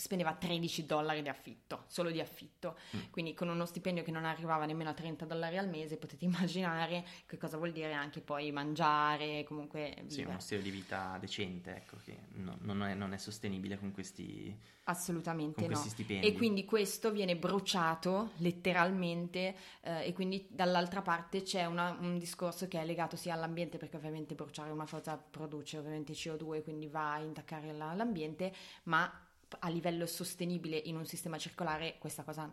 Spendeva 0.00 0.34
13 0.34 0.86
dollari 0.86 1.22
di 1.22 1.28
affitto, 1.28 1.84
solo 1.86 2.10
di 2.10 2.20
affitto, 2.20 2.76
mm. 2.96 3.00
quindi 3.10 3.34
con 3.34 3.48
uno 3.48 3.66
stipendio 3.66 4.02
che 4.02 4.10
non 4.10 4.24
arrivava 4.24 4.64
nemmeno 4.64 4.90
a 4.90 4.94
30 4.94 5.24
dollari 5.26 5.58
al 5.58 5.68
mese 5.68 5.96
potete 5.96 6.24
immaginare 6.30 7.04
che 7.26 7.36
cosa 7.36 7.56
vuol 7.56 7.72
dire 7.72 7.92
anche 7.92 8.20
poi 8.20 8.50
mangiare, 8.50 9.44
comunque... 9.44 9.90
Vivere. 9.90 10.10
Sì, 10.10 10.22
uno 10.22 10.40
stile 10.40 10.62
di 10.62 10.70
vita 10.70 11.16
decente, 11.20 11.76
ecco, 11.76 11.96
che 12.04 12.16
no, 12.34 12.56
non, 12.62 12.82
è, 12.82 12.94
non, 12.94 13.12
è, 13.12 13.18
sostenibile 13.18 13.78
con 13.78 13.92
questi... 13.92 14.56
Assolutamente 14.84 15.60
con 15.60 15.70
no. 15.70 15.78
Questi 15.78 15.90
stipendi. 15.90 16.26
E 16.26 16.32
quindi 16.32 16.64
questo 16.64 17.12
viene 17.12 17.36
bruciato 17.36 18.30
letteralmente 18.36 19.54
eh, 19.82 20.06
e 20.06 20.12
quindi 20.12 20.48
dall'altra 20.50 21.02
parte 21.02 21.42
c'è 21.42 21.64
una, 21.66 21.96
un 22.00 22.18
discorso 22.18 22.66
che 22.66 22.80
è 22.80 22.84
legato 22.84 23.16
sia 23.16 23.34
all'ambiente 23.34 23.78
perché 23.78 23.96
ovviamente 23.96 24.34
bruciare 24.34 24.70
una 24.70 24.86
cosa 24.88 25.16
produce 25.16 25.78
ovviamente 25.78 26.12
CO2 26.12 26.62
quindi 26.62 26.88
va 26.88 27.14
a 27.14 27.20
intaccare 27.20 27.72
la, 27.72 27.92
l'ambiente 27.92 28.52
ma 28.84 29.28
a 29.58 29.68
livello 29.68 30.06
sostenibile 30.06 30.76
in 30.76 30.96
un 30.96 31.04
sistema 31.04 31.36
circolare 31.38 31.96
questa 31.98 32.22
cosa 32.22 32.50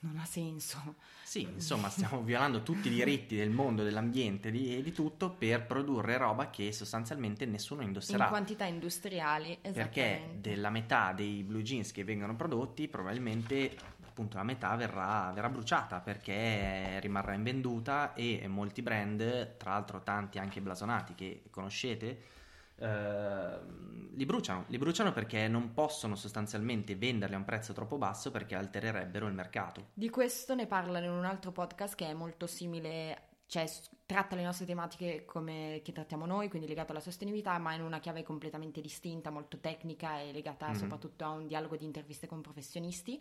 non 0.00 0.18
ha 0.18 0.24
senso. 0.24 0.96
Sì, 1.22 1.42
insomma, 1.42 1.88
stiamo 1.88 2.22
violando 2.22 2.62
tutti 2.62 2.88
i 2.88 2.90
diritti 2.90 3.36
del 3.36 3.50
mondo, 3.50 3.82
dell'ambiente 3.82 4.48
e 4.48 4.82
di 4.82 4.92
tutto 4.92 5.30
per 5.30 5.64
produrre 5.66 6.16
roba 6.18 6.50
che 6.50 6.72
sostanzialmente 6.72 7.46
nessuno 7.46 7.82
indosserà. 7.82 8.24
In 8.24 8.30
quantità 8.30 8.64
industriali, 8.66 9.58
Perché 9.60 10.36
della 10.38 10.70
metà 10.70 11.12
dei 11.12 11.42
blue 11.42 11.62
jeans 11.62 11.90
che 11.92 12.04
vengono 12.04 12.36
prodotti, 12.36 12.88
probabilmente 12.88 13.76
appunto 14.06 14.36
la 14.36 14.44
metà 14.44 14.76
verrà, 14.76 15.32
verrà 15.34 15.48
bruciata 15.48 15.98
perché 15.98 17.00
rimarrà 17.00 17.34
invenduta 17.34 18.14
e 18.14 18.46
molti 18.46 18.80
brand, 18.80 19.56
tra 19.56 19.70
l'altro 19.70 20.02
tanti 20.02 20.38
anche 20.38 20.60
blasonati 20.60 21.14
che 21.16 21.42
conoscete, 21.50 22.20
Ehm, 22.76 24.10
li 24.14 24.26
bruciano, 24.26 24.64
li 24.68 24.78
bruciano 24.78 25.12
perché 25.12 25.48
non 25.48 25.72
possono 25.72 26.14
sostanzialmente 26.14 26.94
venderli 26.96 27.34
a 27.34 27.38
un 27.38 27.44
prezzo 27.44 27.72
troppo 27.72 27.98
basso 27.98 28.30
perché 28.30 28.54
altererebbero 28.54 29.26
il 29.26 29.34
mercato. 29.34 29.88
Di 29.94 30.08
questo 30.08 30.54
ne 30.54 30.66
parlano 30.66 31.06
in 31.06 31.12
un 31.12 31.24
altro 31.24 31.52
podcast 31.52 31.94
che 31.94 32.06
è 32.06 32.14
molto 32.14 32.46
simile, 32.46 33.28
cioè 33.46 33.68
tratta 34.06 34.36
le 34.36 34.44
nostre 34.44 34.66
tematiche 34.66 35.24
come 35.24 35.80
che 35.82 35.92
trattiamo 35.92 36.26
noi, 36.26 36.48
quindi 36.48 36.68
legato 36.68 36.92
alla 36.92 37.00
sostenibilità, 37.00 37.58
ma 37.58 37.74
in 37.74 37.82
una 37.82 37.98
chiave 37.98 38.22
completamente 38.22 38.80
distinta, 38.80 39.30
molto 39.30 39.58
tecnica 39.58 40.20
e 40.20 40.32
legata 40.32 40.66
mm-hmm. 40.66 40.74
soprattutto 40.76 41.24
a 41.24 41.30
un 41.30 41.46
dialogo 41.46 41.76
di 41.76 41.84
interviste 41.84 42.26
con 42.26 42.40
professionisti 42.40 43.20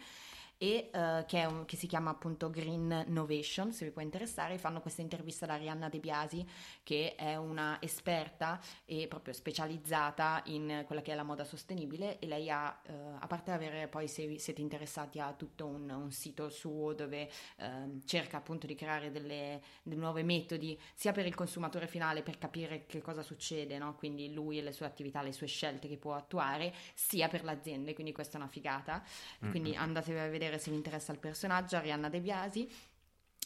e 0.63 0.89
uh, 0.93 1.25
che, 1.25 1.43
un, 1.43 1.65
che, 1.65 1.75
si 1.75 1.87
chiama 1.87 2.11
appunto 2.11 2.49
Green 2.49 3.03
Novation, 3.07 3.73
se 3.73 3.83
vi 3.83 3.91
può 3.91 4.01
interessare, 4.01 4.57
fanno 4.57 4.79
questa 4.79 5.01
intervista 5.01 5.43
ad 5.43 5.51
Arianna 5.51 5.89
De 5.89 5.99
Biasi, 5.99 6.47
che 6.83 7.15
è 7.15 7.35
una 7.35 7.81
esperta 7.81 8.61
e 8.85 9.07
proprio 9.09 9.33
specializzata 9.33 10.41
in 10.45 10.83
quella 10.85 11.01
che 11.01 11.11
è 11.11 11.15
la 11.15 11.23
moda 11.23 11.43
sostenibile 11.43 12.17
e 12.19 12.27
lei 12.27 12.49
ha, 12.49 12.79
uh, 12.87 12.91
a 13.19 13.27
parte 13.27 13.51
avere 13.51 13.89
poi 13.89 14.07
se 14.07 14.39
siete 14.39 14.61
interessati, 14.61 15.19
ha 15.19 15.33
tutto 15.33 15.65
un, 15.65 15.89
un 15.89 16.11
sito 16.13 16.47
suo 16.47 16.93
dove 16.93 17.29
uh, 17.57 17.99
cerca 18.05 18.37
appunto 18.37 18.65
di 18.65 18.75
creare 18.75 19.11
delle, 19.11 19.61
dei 19.81 19.97
nuovi 19.97 20.23
metodi 20.23 20.79
sia 20.93 21.11
per 21.11 21.25
il 21.25 21.35
consumatore 21.35 21.87
finale 21.87 22.21
per 22.21 22.37
capire 22.37 22.85
che 22.85 23.01
cosa 23.01 23.21
succede, 23.21 23.77
no? 23.77 23.95
quindi 23.95 24.31
lui 24.31 24.59
e 24.59 24.61
le 24.61 24.71
sue 24.71 24.85
attività, 24.85 25.21
le 25.21 25.33
sue 25.33 25.47
scelte 25.47 25.89
che 25.89 25.97
può 25.97 26.13
attuare, 26.13 26.73
sia 26.93 27.27
per 27.27 27.43
l'azienda, 27.43 27.93
quindi 27.93 28.13
questa 28.13 28.37
è 28.37 28.41
una 28.41 28.49
figata, 28.49 29.03
quindi 29.39 29.71
mm-hmm. 29.71 29.81
andatevi 29.81 30.19
a 30.19 30.29
vedere 30.29 30.51
vedere 30.53 30.59
se 30.59 30.69
vi 30.69 30.77
interessa 30.77 31.11
il 31.11 31.19
personaggio, 31.19 31.75
Arianna 31.77 32.09
De 32.09 32.21
Biasi. 32.21 32.69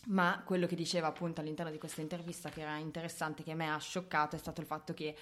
Ma 0.08 0.42
quello 0.46 0.68
che 0.68 0.76
diceva 0.76 1.08
appunto 1.08 1.42
all'interno 1.42 1.72
di 1.72 1.78
questa 1.78 2.02
intervista 2.02 2.50
che 2.50 2.62
era 2.62 2.78
interessante, 2.78 3.44
che 3.44 3.52
a 3.52 3.56
me 3.56 3.70
ha 3.70 3.78
scioccato, 3.78 4.36
è 4.36 4.40
stato 4.40 4.62
il 4.62 4.68
fatto 4.68 4.94
che, 4.94 5.16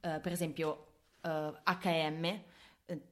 eh, 0.00 0.20
per 0.20 0.32
esempio, 0.32 0.86
eh, 1.20 1.52
HM 1.64 2.42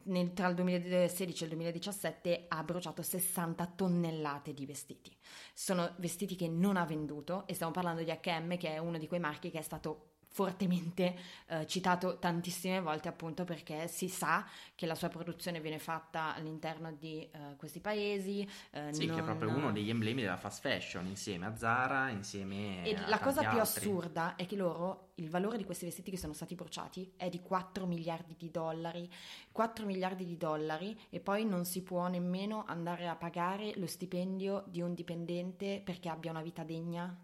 nel, 0.05 0.33
tra 0.33 0.49
il 0.49 0.55
2016 0.57 1.43
e 1.43 1.47
il 1.47 1.53
2017 1.53 2.47
ha 2.49 2.65
bruciato 2.65 3.03
60 3.03 3.67
tonnellate 3.77 4.53
di 4.53 4.67
vestiti. 4.67 5.17
Sono 5.55 5.95
vestiti 5.99 6.35
che 6.35 6.49
non 6.49 6.77
ha 6.77 6.85
venduto 6.85 7.47
e 7.47 7.55
stiamo 7.55 7.73
parlando 7.73 8.03
di 8.03 8.11
HM 8.11 8.57
che 8.57 8.75
è 8.75 8.79
uno 8.79 8.99
di 8.99 9.07
quei 9.07 9.21
marchi 9.21 9.51
che 9.51 9.59
è 9.59 9.63
stato 9.63 10.10
fortemente 10.33 11.17
eh, 11.47 11.67
citato 11.67 12.19
tantissime 12.19 12.81
volte 12.81 13.09
appunto 13.09 13.45
perché 13.45 13.89
si 13.89 14.09
sa 14.09 14.47
che 14.77 14.87
la 14.87 14.95
sua 14.95 15.09
produzione 15.09 15.61
viene 15.61 15.79
fatta 15.79 16.35
all'interno 16.35 16.93
di 16.93 17.29
uh, 17.33 17.57
questi 17.57 17.81
paesi. 17.81 18.49
Uh, 18.71 18.93
sì, 18.93 19.07
non... 19.07 19.17
che 19.17 19.23
è 19.23 19.25
proprio 19.25 19.51
uno 19.51 19.73
degli 19.73 19.91
emblemi 19.91 20.23
della 20.23 20.37
fast 20.37 20.61
fashion 20.61 21.07
insieme 21.07 21.47
a 21.47 21.57
Zara, 21.57 22.11
insieme 22.11 22.85
e 22.85 22.95
a 22.95 23.09
la 23.09 23.19
cosa 23.19 23.41
più 23.41 23.59
altri. 23.59 23.61
assurda 23.61 24.37
è 24.37 24.47
che 24.47 24.57
loro, 24.57 25.11
il 25.17 25.29
valore 25.29 25.59
di 25.59 25.65
questi 25.65 25.85
vestiti 25.85 26.11
che 26.11 26.17
sono 26.17 26.33
stati 26.33 26.55
bruciati 26.55 27.13
è 27.17 27.29
di 27.29 27.41
4 27.41 27.85
miliardi 27.87 28.37
di 28.39 28.51
dollari, 28.51 29.11
4 29.51 29.85
miliardi 29.85 30.25
di 30.25 30.37
dollari 30.37 30.99
e 31.11 31.19
poi 31.19 31.45
non 31.45 31.65
si 31.65 31.83
può 31.83 32.07
nemmeno 32.07 32.65
andare 32.67 33.09
a 33.09 33.17
pagare 33.17 33.73
lo 33.77 33.87
stipendio 33.87 34.65
di 34.69 34.81
un 34.81 34.95
dipendente 34.95 35.83
perché 35.85 36.09
abbia 36.09 36.31
una 36.31 36.43
vita 36.43 36.63
degna 36.63 37.15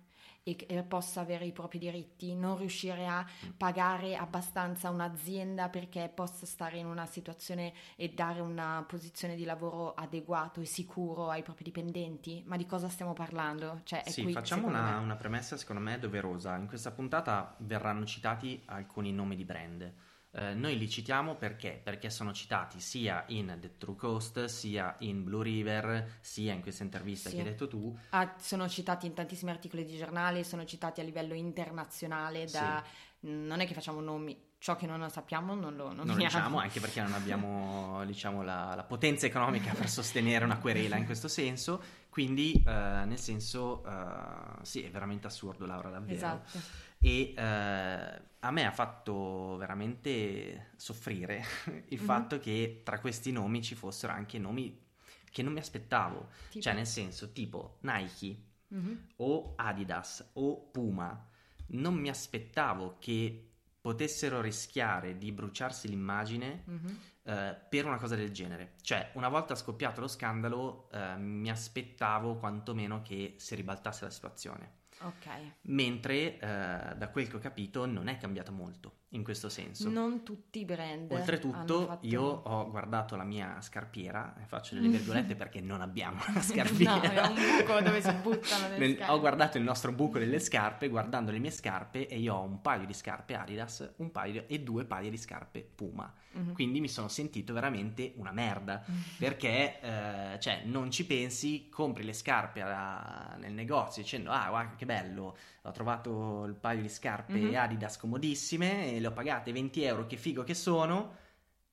e 0.49 0.85
possa 0.85 1.23
avere 1.23 1.45
i 1.45 1.51
propri 1.51 1.79
diritti, 1.79 2.33
non 2.37 2.57
riuscire 2.57 3.09
a 3.09 3.27
pagare 3.57 4.15
abbastanza 4.15 4.91
un'azienda 4.91 5.69
perché 5.69 6.09
possa 6.15 6.47
stare 6.47 6.79
in 6.79 6.87
una 6.87 7.05
situazione 7.05 7.73
e 7.97 8.11
dare 8.11 8.41
una 8.41 8.85
posizione 8.87 9.35
di 9.35 9.45
lavoro 9.45 9.95
adeguato 9.95 10.61
e 10.61 10.65
sicuro 10.65 11.31
ai 11.31 11.43
propri 11.43 11.65
dipendenti? 11.65 12.45
Ma 12.47 12.57
di 12.57 12.65
cosa 12.65 12.89
stiamo 12.89 13.13
parlando? 13.13 13.81
Cioè, 13.83 14.05
sì, 14.07 14.23
qui, 14.23 14.33
facciamo 14.33 14.69
una, 14.69 14.99
una 14.99 15.17
premessa 15.17 15.57
secondo 15.57 15.83
me 15.83 15.99
doverosa. 15.99 16.55
In 16.55 16.69
questa 16.69 16.93
puntata 16.93 17.57
verranno 17.59 18.05
citati 18.05 18.63
alcuni 18.67 19.13
nomi 19.13 19.35
di 19.35 19.45
brand. 19.45 19.93
Eh, 20.39 20.53
noi 20.53 20.77
li 20.77 20.87
citiamo 20.87 21.35
perché? 21.35 21.81
Perché 21.83 22.11
sono 22.11 22.31
citati 22.35 22.79
sia 22.79 23.25
in 23.29 23.57
The 23.59 23.79
True 23.79 23.97
Coast, 23.97 24.45
sia 24.45 24.95
in 24.99 25.25
Blue 25.25 25.43
River, 25.43 26.19
sia 26.21 26.53
in 26.53 26.61
questa 26.61 26.83
intervista 26.83 27.31
sì. 27.31 27.37
che 27.37 27.41
hai 27.41 27.49
detto 27.49 27.67
tu. 27.67 27.97
Ah, 28.11 28.35
sono 28.39 28.69
citati 28.69 29.07
in 29.07 29.15
tantissimi 29.15 29.51
articoli 29.51 29.87
di 29.87 29.97
giornali, 29.97 30.45
sono 30.45 30.67
citati 30.67 31.01
a 31.01 31.05
livello 31.05 31.33
internazionale 31.33 32.45
da... 32.45 32.83
Sì. 32.85 33.05
Non 33.19 33.61
è 33.61 33.67
che 33.67 33.73
facciamo 33.73 34.01
nomi, 34.01 34.39
ciò 34.59 34.77
che 34.77 34.87
non 34.87 35.09
sappiamo 35.09 35.55
non 35.55 35.75
lo 35.75 35.85
nominiamo. 35.85 36.07
Non 36.07 36.19
diciamo, 36.19 36.59
anche 36.59 36.81
perché 36.81 37.01
non 37.01 37.15
abbiamo 37.15 38.05
diciamo, 38.05 38.43
la, 38.43 38.75
la, 38.77 38.85
potenza 38.85 39.25
economica 39.25 39.73
per 39.73 39.89
sostenere 39.89 40.45
una 40.45 40.59
querela 40.59 40.97
in 40.97 41.07
questo 41.07 41.27
senso, 41.27 41.83
quindi 42.11 42.63
uh, 42.65 42.69
nel 42.69 43.19
senso 43.19 43.83
uh, 43.85 44.63
sì, 44.63 44.83
è 44.83 44.91
veramente 44.91 45.27
assurdo 45.27 45.65
Laura, 45.65 45.89
davvero. 45.89 46.15
Esatto 46.15 46.85
e 47.07 47.35
eh, 47.37 48.21
a 48.47 48.51
me 48.53 48.65
ha 48.65 48.71
fatto 48.71 49.57
veramente 49.57 50.71
soffrire 50.77 51.45
il 51.89 51.99
mm-hmm. 51.99 52.05
fatto 52.05 52.39
che 52.39 52.83
tra 52.85 53.01
questi 53.01 53.33
nomi 53.33 53.63
ci 53.63 53.75
fossero 53.75 54.13
anche 54.13 54.39
nomi 54.39 54.85
che 55.31 55.43
non 55.43 55.53
mi 55.53 55.59
aspettavo, 55.59 56.29
tipo? 56.49 56.63
cioè 56.63 56.73
nel 56.73 56.87
senso 56.87 57.33
tipo 57.33 57.79
Nike 57.81 58.37
mm-hmm. 58.73 58.95
o 59.17 59.53
Adidas 59.57 60.31
o 60.35 60.71
Puma, 60.71 61.29
non 61.69 61.95
mi 61.95 62.09
aspettavo 62.09 62.97
che 62.99 63.51
potessero 63.81 64.41
rischiare 64.41 65.19
di 65.19 65.33
bruciarsi 65.33 65.89
l'immagine 65.89 66.65
mm-hmm. 66.69 66.95
eh, 67.25 67.61
per 67.69 67.85
una 67.85 67.99
cosa 67.99 68.17
del 68.17 68.33
genere. 68.33 68.75
Cioè, 68.81 69.11
una 69.15 69.29
volta 69.29 69.55
scoppiato 69.55 70.01
lo 70.01 70.09
scandalo, 70.09 70.89
eh, 70.91 71.17
mi 71.19 71.51
aspettavo 71.51 72.37
quantomeno 72.37 73.03
che 73.03 73.35
si 73.37 73.55
ribaltasse 73.55 74.05
la 74.05 74.11
situazione. 74.11 74.85
Ok. 75.01 75.27
Mentre 75.63 76.39
eh, 76.39 76.39
da 76.39 77.09
quel 77.11 77.29
che 77.29 77.37
ho 77.37 77.41
capito 77.41 77.87
non 77.87 78.09
è 78.09 78.17
cambiato 78.17 78.53
molto 78.53 79.05
in 79.11 79.23
questo 79.23 79.49
senso. 79.49 79.89
Non 79.89 80.25
tutti 80.25 80.61
i 80.61 80.65
brand. 80.65 81.11
Oltretutto, 81.13 81.87
fatto... 81.87 82.07
io 82.07 82.23
ho 82.23 82.71
guardato 82.71 83.15
la 83.17 83.25
mia 83.25 83.61
scarpiera, 83.61 84.35
faccio 84.47 84.75
delle 84.75 84.89
virgolette 84.97 85.37
perché 85.37 85.61
non 85.61 85.81
abbiamo 85.81 86.21
una 86.27 86.43
scarpiera. 86.43 86.95
no, 86.95 87.03
è 87.03 87.27
un 87.27 87.35
buco 87.35 87.81
dove 87.81 88.01
si 88.03 88.13
buttano 88.13 88.69
le 88.69 88.79
Nel, 88.79 88.97
scarpe. 88.97 89.13
Ho 89.13 89.21
guardato 89.21 89.59
il 89.59 89.65
nostro 89.65 89.93
buco 89.93 90.19
delle 90.19 90.41
scarpe, 90.41 90.89
guardando 90.89 91.31
le 91.31 91.39
mie 91.39 91.51
scarpe, 91.51 92.09
e 92.09 92.19
io 92.19 92.35
ho 92.35 92.43
un 92.43 92.61
paio 92.61 92.87
di 92.87 92.95
scarpe 92.95 93.35
Adidas 93.35 93.95
un 93.97 94.11
paio, 94.11 94.45
e 94.49 94.61
due 94.61 94.85
paia 94.85 95.11
di 95.11 95.17
scarpe 95.17 95.61
Puma. 95.63 96.13
Mm-hmm. 96.37 96.53
Quindi 96.53 96.81
mi 96.81 96.89
sono 96.89 97.09
sentito 97.09 97.55
veramente 97.55 98.13
una 98.17 98.33
merda 98.33 98.85
mm-hmm. 98.89 99.01
perché 99.19 99.81
eh, 99.81 100.41
cioè, 100.41 100.63
non 100.65 100.91
ci 100.91 101.07
pensi, 101.07 101.69
compri 101.71 102.05
le 102.05 102.13
scarpe 102.13 102.61
alla, 102.61 103.37
nel 103.39 103.53
negozio 103.53 104.03
dicendo 104.03 104.31
ah 104.31 104.49
guarda 104.49 104.75
che 104.77 104.85
bello, 104.85 105.37
ho 105.63 105.71
trovato 105.71 106.45
il 106.45 106.55
paio 106.55 106.83
di 106.83 106.89
scarpe 106.89 107.33
mm-hmm. 107.33 107.55
Adidas 107.55 107.97
comodissime 107.97 108.96
e 108.97 109.01
le 109.01 109.09
ho 109.09 109.13
pagate 109.13 109.53
20 109.53 109.83
euro, 109.83 110.07
che 110.07 110.17
figo 110.17 110.43
che 110.43 110.55
sono. 110.55 111.25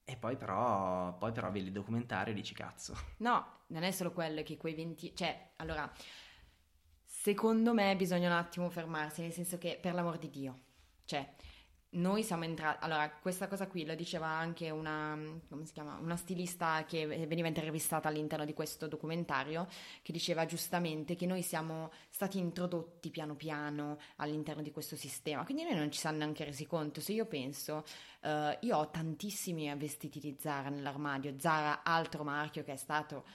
E 0.05 0.17
poi 0.17 0.35
però, 0.35 1.17
poi 1.17 1.31
però 1.31 1.49
vedi 1.49 1.67
il 1.67 1.71
documentario 1.71 2.33
e 2.33 2.35
dici 2.35 2.53
cazzo. 2.53 2.95
No, 3.17 3.61
non 3.67 3.83
è 3.83 3.91
solo 3.91 4.11
quello 4.11 4.43
che 4.43 4.57
quei 4.57 4.73
20... 4.73 5.15
Cioè, 5.15 5.51
allora, 5.57 5.89
secondo 7.05 7.73
me 7.73 7.95
bisogna 7.95 8.27
un 8.27 8.35
attimo 8.35 8.69
fermarsi, 8.69 9.21
nel 9.21 9.31
senso 9.31 9.57
che 9.57 9.79
per 9.81 9.93
l'amor 9.93 10.17
di 10.17 10.29
Dio, 10.29 10.59
cioè, 11.05 11.33
noi 11.93 12.23
siamo 12.23 12.43
entrati, 12.43 12.83
allora 12.83 13.09
questa 13.11 13.47
cosa 13.47 13.67
qui 13.67 13.85
la 13.85 13.95
diceva 13.95 14.27
anche 14.27 14.69
una, 14.69 15.17
una 15.99 16.15
stilista 16.15 16.85
che 16.85 17.05
veniva 17.05 17.47
intervistata 17.47 18.07
all'interno 18.07 18.45
di 18.45 18.53
questo 18.53 18.87
documentario, 18.87 19.67
che 20.01 20.11
diceva 20.11 20.45
giustamente 20.45 21.15
che 21.15 21.25
noi 21.25 21.41
siamo 21.41 21.91
stati 22.09 22.37
introdotti 22.37 23.09
piano 23.09 23.35
piano 23.35 23.97
all'interno 24.17 24.61
di 24.61 24.71
questo 24.71 24.95
sistema, 24.95 25.43
quindi 25.43 25.63
noi 25.63 25.75
non 25.75 25.91
ci 25.91 25.99
siamo 25.99 26.17
neanche 26.17 26.45
resi 26.45 26.65
conto, 26.65 27.01
se 27.01 27.13
io 27.13 27.25
penso, 27.25 27.83
uh, 28.21 28.57
io 28.61 28.77
ho 28.77 28.89
tantissimi 28.89 29.73
vestiti 29.75 30.19
di 30.19 30.35
Zara 30.39 30.69
nell'armadio, 30.69 31.35
Zara 31.37 31.83
altro 31.83 32.23
marchio 32.23 32.63
che 32.63 32.73
è 32.73 32.77
stato 32.77 33.25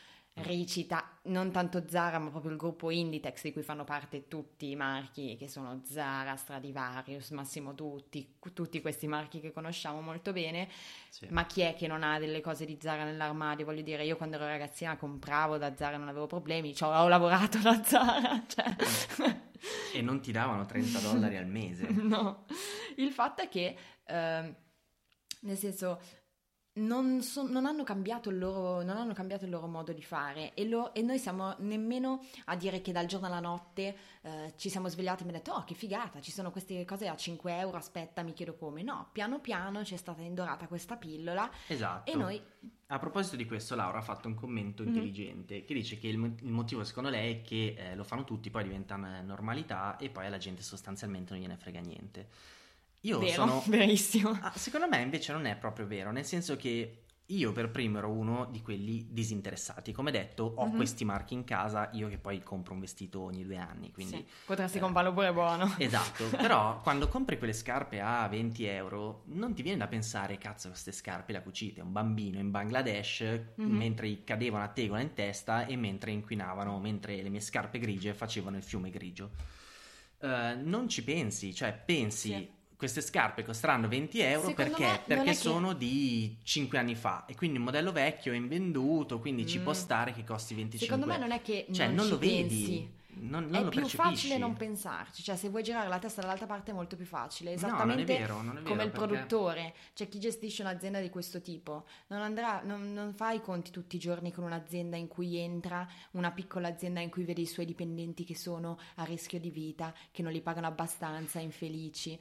Ricita, 0.43 1.19
non 1.25 1.51
tanto 1.51 1.85
Zara, 1.89 2.19
ma 2.19 2.31
proprio 2.31 2.53
il 2.53 2.57
gruppo 2.57 2.91
Inditex 2.91 3.43
di 3.43 3.53
cui 3.53 3.63
fanno 3.63 3.85
parte 3.85 4.29
tutti 4.29 4.71
i 4.71 4.77
marchi 4.77 5.37
che 5.37 5.49
sono 5.49 5.81
Zara, 5.85 6.37
Stradivarius, 6.37 7.31
Massimo 7.31 7.73
Dutti, 7.73 8.37
tutti 8.53 8.81
questi 8.81 9.07
marchi 9.07 9.41
che 9.41 9.53
conosciamo 9.53 10.01
molto 10.01 10.33
bene. 10.33 10.69
Sì. 11.09 11.27
Ma 11.31 11.47
chi 11.47 11.63
è 11.63 11.75
che 11.75 11.87
non 11.87 12.03
ha 12.03 12.19
delle 12.19 12.41
cose 12.41 12.65
di 12.65 12.79
Zara 12.81 13.05
nell'armadio? 13.05 13.65
Voglio 13.65 13.83
dire, 13.83 14.05
io 14.05 14.17
quando 14.17 14.37
ero 14.37 14.47
ragazzina 14.47 14.97
compravo 14.97 15.59
da 15.59 15.75
Zara, 15.77 15.97
non 15.97 16.09
avevo 16.09 16.27
problemi, 16.27 16.75
cioè, 16.75 16.97
ho 16.97 17.09
lavorato 17.09 17.59
da 17.59 17.83
Zara. 17.83 18.45
Cioè. 18.49 18.77
e 19.93 20.03
non 20.03 20.21
ti 20.21 20.33
davano 20.33 20.65
30 20.65 21.01
dollari 21.01 21.37
al 21.37 21.47
mese. 21.47 21.87
No, 22.09 22.47
il 22.97 23.11
fatto 23.11 23.43
è 23.43 23.49
che, 23.49 23.77
eh, 24.07 24.55
nel 25.41 25.57
senso 25.57 26.01
non, 26.79 27.23
so, 27.23 27.47
non, 27.47 27.67
hanno 27.67 27.85
loro, 28.31 28.83
non, 28.83 28.97
hanno 28.97 29.13
cambiato 29.13 29.45
il 29.45 29.51
loro, 29.51 29.67
modo 29.67 29.93
di 29.93 30.03
fare. 30.03 30.55
E, 30.55 30.67
lo, 30.67 30.95
e, 30.95 31.03
noi 31.03 31.19
siamo 31.19 31.55
nemmeno 31.59 32.25
a 32.47 32.57
dire 32.57 32.81
che 32.81 32.93
dal 32.93 33.07
giorno 33.07 33.27
alla 33.27 33.41
notte 33.41 33.97
eh, 34.23 34.55
ci 34.57 34.71
siamo 34.71 34.89
svegliati 34.89 35.23
e 35.23 35.27
mi 35.27 35.33
hanno 35.33 35.43
detto 35.43 35.57
oh 35.57 35.65
che 35.65 35.75
figata 35.75 36.21
ci 36.21 36.31
sono 36.31 36.51
queste 36.51 36.85
cose 36.85 37.09
a 37.09 37.17
5 37.17 37.59
euro 37.59 37.77
aspetta 37.77 38.23
mi 38.23 38.33
chiedo 38.33 38.55
come. 38.55 38.83
No 38.83 39.09
piano 39.13 39.41
piano 39.41 39.85
ci 39.85 39.95
è 39.95 39.99
stata 39.99 40.23
indorata 40.23 40.67
questa 40.67 40.97
pillola 40.97 41.51
esatto. 41.67 42.11
e 42.11 42.15
noi 42.15 42.43
a 42.91 42.99
proposito 42.99 43.37
di 43.37 43.45
questo 43.45 43.75
Laura 43.75 43.99
ha 43.99 44.03
fatto 44.03 44.29
un 44.29 44.35
commento 44.35 44.83
mm-hmm. 44.83 44.95
intelligente 44.95 45.65
che 45.65 45.75
dice 45.75 45.99
che 45.99 46.09
il, 46.09 46.15
il, 46.15 46.51
motivo 46.51 46.85
secondo 46.85 47.11
lei 47.11 47.35
è 47.35 47.43
che 47.43 47.75
eh, 47.77 47.95
lo 47.95 48.05
fanno 48.05 48.25
tutti 48.25 48.49
poi 48.51 48.63
diventa 48.63 48.97
normalità 48.97 49.97
e 49.99 50.09
poi 50.09 50.27
alla 50.27 50.39
gente 50.39 50.63
sostanzialmente 50.63 51.33
non 51.33 51.43
gliene 51.43 51.57
frega 51.57 51.81
niente 51.81 52.29
io 53.01 53.19
Vero, 53.19 53.33
sono... 53.33 53.63
verissimo. 53.69 54.39
Ah, 54.41 54.53
secondo 54.57 54.89
me 54.89 55.01
invece 55.01 55.33
non 55.33 55.47
è 55.47 55.57
proprio 55.57 55.87
vero, 55.87 56.11
nel 56.11 56.25
senso 56.25 56.57
che 56.57 57.03
io 57.31 57.53
per 57.53 57.71
primo 57.71 57.99
ero 57.99 58.11
uno 58.11 58.47
di 58.51 58.63
quelli 58.63 59.07
disinteressati. 59.11 59.93
Come 59.93 60.11
detto, 60.11 60.55
ho 60.57 60.67
mm-hmm. 60.67 60.77
questi 60.77 61.05
marchi 61.05 61.35
in 61.35 61.45
casa, 61.45 61.91
io 61.93 62.09
che 62.09 62.17
poi 62.17 62.43
compro 62.43 62.73
un 62.73 62.81
vestito 62.81 63.21
ogni 63.21 63.45
due 63.45 63.59
anni. 63.59 63.93
Quindi, 63.93 64.17
sì, 64.17 64.27
potresti 64.47 64.79
eh, 64.79 64.81
comprarlo 64.81 65.13
pure 65.13 65.33
buono. 65.33 65.75
Esatto, 65.79 66.25
però 66.31 66.81
quando 66.83 67.09
compri 67.09 67.37
quelle 67.37 67.53
scarpe 67.53 68.01
a 68.01 68.27
20 68.29 68.65
euro, 68.65 69.23
non 69.27 69.55
ti 69.55 69.63
viene 69.63 69.79
da 69.79 69.89
pensare, 69.89 70.39
cazzo, 70.39 70.69
queste 70.69 70.93
scarpe 70.93 71.33
le 71.33 71.39
ha 71.39 71.43
cucite 71.43 71.83
un 71.83 71.93
bambino 71.93 72.39
in 72.39 72.51
Bangladesh 72.51 73.23
mm-hmm. 73.61 73.77
mentre 73.77 74.25
cadevano 74.25 74.65
a 74.65 74.69
tegola 74.69 75.01
in 75.01 75.13
testa 75.13 75.67
e 75.67 75.77
mentre 75.77 76.13
inquinavano, 76.13 76.79
mentre 76.79 77.21
le 77.23 77.29
mie 77.29 77.41
scarpe 77.41 77.79
grigie 77.79 78.15
facevano 78.15 78.57
il 78.57 78.63
fiume 78.63 78.91
grigio. 78.91 79.31
Uh, 80.21 80.59
non 80.63 80.89
ci 80.89 81.05
pensi, 81.05 81.55
cioè 81.55 81.73
pensi... 81.73 82.29
Sì 82.31 82.57
queste 82.79 83.01
scarpe 83.01 83.43
costeranno 83.43 83.89
20 83.89 84.21
euro 84.21 84.49
Secondo 84.51 84.77
perché, 84.77 85.01
perché 85.05 85.35
sono 85.35 85.71
che... 85.71 85.79
di 85.79 86.39
5 86.45 86.79
anni 86.79 86.95
fa 86.95 87.25
e 87.27 87.35
quindi 87.35 87.59
un 87.59 87.65
modello 87.65 87.91
vecchio 87.91 88.33
è 88.33 88.37
invenduto, 88.37 89.19
quindi 89.19 89.43
mm. 89.43 89.47
ci 89.47 89.59
può 89.59 89.73
mm. 89.73 89.75
stare 89.75 90.13
che 90.13 90.23
costi 90.23 90.55
25 90.55 90.87
Secondo 90.87 91.13
me 91.13 91.19
non 91.19 91.33
è 91.37 91.43
che 91.43 91.67
cioè, 91.73 91.87
non, 91.87 91.97
non 91.97 92.09
lo 92.09 92.19
pensi. 92.19 92.39
vedi. 92.39 92.97
Non, 93.21 93.49
non 93.49 93.67
è 93.67 93.69
più 93.69 93.85
facile 93.89 94.39
non 94.39 94.55
pensarci, 94.55 95.25
cioè 95.25 95.35
se 95.35 95.49
vuoi 95.49 95.65
girare 95.65 95.89
la 95.89 95.99
testa 95.99 96.21
dall'altra 96.21 96.47
parte 96.47 96.71
è 96.71 96.75
molto 96.75 96.95
più 96.95 97.05
facile, 97.05 97.53
esattamente 97.53 98.13
no, 98.13 98.19
vero, 98.19 98.41
vero, 98.43 98.63
come 98.63 98.85
il 98.85 98.91
perché... 98.91 99.07
produttore, 99.07 99.75
cioè 99.95 100.09
chi 100.09 100.21
gestisce 100.21 100.63
un'azienda 100.63 101.01
di 101.01 101.11
questo 101.11 101.41
tipo, 101.41 101.87
non, 102.09 102.21
andrà, 102.21 102.63
non, 102.63 102.93
non 102.93 103.13
fa 103.15 103.33
i 103.33 103.41
conti 103.41 103.73
tutti 103.73 103.97
i 103.97 103.99
giorni 103.99 104.31
con 104.31 104.45
un'azienda 104.45 104.97
in 104.97 105.09
cui 105.09 105.37
entra, 105.37 105.85
una 106.13 106.31
piccola 106.31 106.69
azienda 106.69 107.01
in 107.01 107.11
cui 107.11 107.25
vede 107.25 107.41
i 107.41 107.47
suoi 107.47 107.67
dipendenti 107.67 108.23
che 108.23 108.37
sono 108.37 108.79
a 108.97 109.03
rischio 109.03 109.41
di 109.41 109.51
vita, 109.51 109.93
che 110.13 110.23
non 110.23 110.31
li 110.31 110.41
pagano 110.41 110.69
abbastanza, 110.69 111.41
infelici 111.41 112.17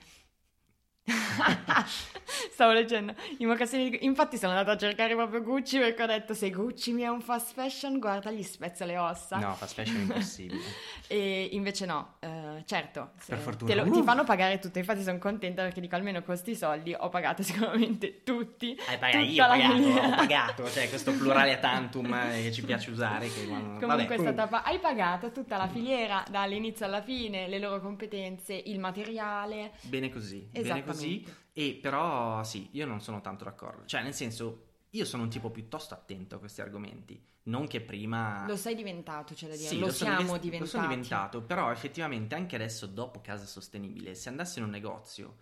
Stavo 2.52 2.74
leggendo 2.74 3.14
i 3.38 3.46
mocassini. 3.46 3.90
Di... 3.90 4.00
Infatti, 4.06 4.38
sono 4.38 4.52
andata 4.52 4.74
a 4.74 4.78
cercare 4.78 5.16
proprio 5.16 5.42
Gucci 5.42 5.78
perché 5.78 6.04
ho 6.04 6.08
detto: 6.08 6.34
Se 6.34 6.50
Gucci 6.50 6.92
mi 6.92 7.04
è 7.04 7.08
un 7.08 7.22
fast 7.22 7.54
fashion, 7.54 8.00
guarda, 8.00 8.30
gli 8.32 8.44
spezza 8.44 8.86
le 8.86 8.98
ossa. 8.98 9.38
No, 9.38 9.54
fast 9.56 9.74
fashion 9.74 9.98
è 9.98 10.02
impossibile. 10.02 10.60
e 11.08 11.50
invece 11.52 11.86
no, 11.86 12.16
uh, 12.20 12.64
certo. 12.66 13.12
Per 13.26 13.38
fortuna. 13.38 13.76
Lo, 13.76 13.84
uh. 13.84 13.92
Ti 13.92 14.04
fanno 14.04 14.24
pagare 14.26 14.60
tutto. 14.60 14.80
Infatti, 14.80 15.04
sono 15.04 15.18
contenta 15.18 15.64
perché 15.64 15.80
dico 15.80 15.96
almeno 15.96 16.18
con 16.18 16.26
questi 16.28 16.56
soldi 16.56 16.94
ho 16.98 17.10
pagato 17.10 17.42
sicuramente 17.44 18.24
tutti. 18.24 18.78
Hai 18.88 18.98
pagato, 18.98 19.24
io 19.24 19.44
ho 19.44 19.48
pagato, 19.48 19.84
ho 19.84 20.16
pagato, 20.16 20.70
cioè 20.72 20.90
questo 20.90 21.14
plurale 21.14 21.54
a 21.54 21.58
tantum 21.58 22.14
eh, 22.14 22.42
che 22.44 22.52
ci 22.52 22.64
piace 22.64 22.92
usare. 22.92 23.28
Che, 23.28 23.46
Comunque, 23.48 23.86
vabbè, 23.86 24.08
è 24.08 24.18
stata 24.18 24.48
pa- 24.48 24.64
hai 24.64 24.80
pagato 24.80 25.32
tutta 25.32 25.56
la 25.58 25.68
filiera 25.68 26.24
dall'inizio 26.30 26.86
alla 26.86 27.02
fine, 27.02 27.48
le 27.48 27.60
loro 27.60 27.80
competenze, 27.80 28.54
il 28.54 28.80
materiale. 28.80 29.72
Bene 29.82 30.12
così. 30.12 30.48
Bene 30.52 30.84
così 30.84 30.97
così, 30.98 31.26
e 31.54 31.80
però 31.82 32.44
sì, 32.44 32.70
io 32.72 32.86
non 32.86 33.02
sono 33.02 33.22
tanto 33.22 33.44
d'accordo. 33.44 33.86
Cioè, 33.86 34.04
nel 34.04 34.14
senso, 34.14 34.66
io 34.92 35.06
sono 35.06 35.24
un 35.24 35.30
tipo 35.30 35.50
piuttosto 35.50 35.94
attento 35.94 36.36
a 36.36 36.40
questi 36.40 36.62
argomenti. 36.62 37.20
Non 37.44 37.66
che 37.68 37.80
prima. 37.80 38.46
Lo 38.46 38.58
sei 38.58 38.76
diventato, 38.76 39.34
c'è 39.34 39.48
da 39.48 39.56
dire. 39.56 39.68
Sì, 39.68 39.80
lo, 39.80 39.86
lo 39.86 39.92
siamo 39.94 40.38
diventati. 40.38 40.60
Lo 40.60 40.66
sono 40.66 40.88
diventato, 40.88 41.42
però 41.42 41.72
effettivamente 41.72 42.36
anche 42.36 42.56
adesso, 42.56 42.88
dopo 42.88 43.22
Casa 43.22 43.46
Sostenibile, 43.46 44.16
se 44.16 44.28
andassi 44.28 44.60
in 44.60 44.66
un 44.66 44.72
negozio, 44.72 45.36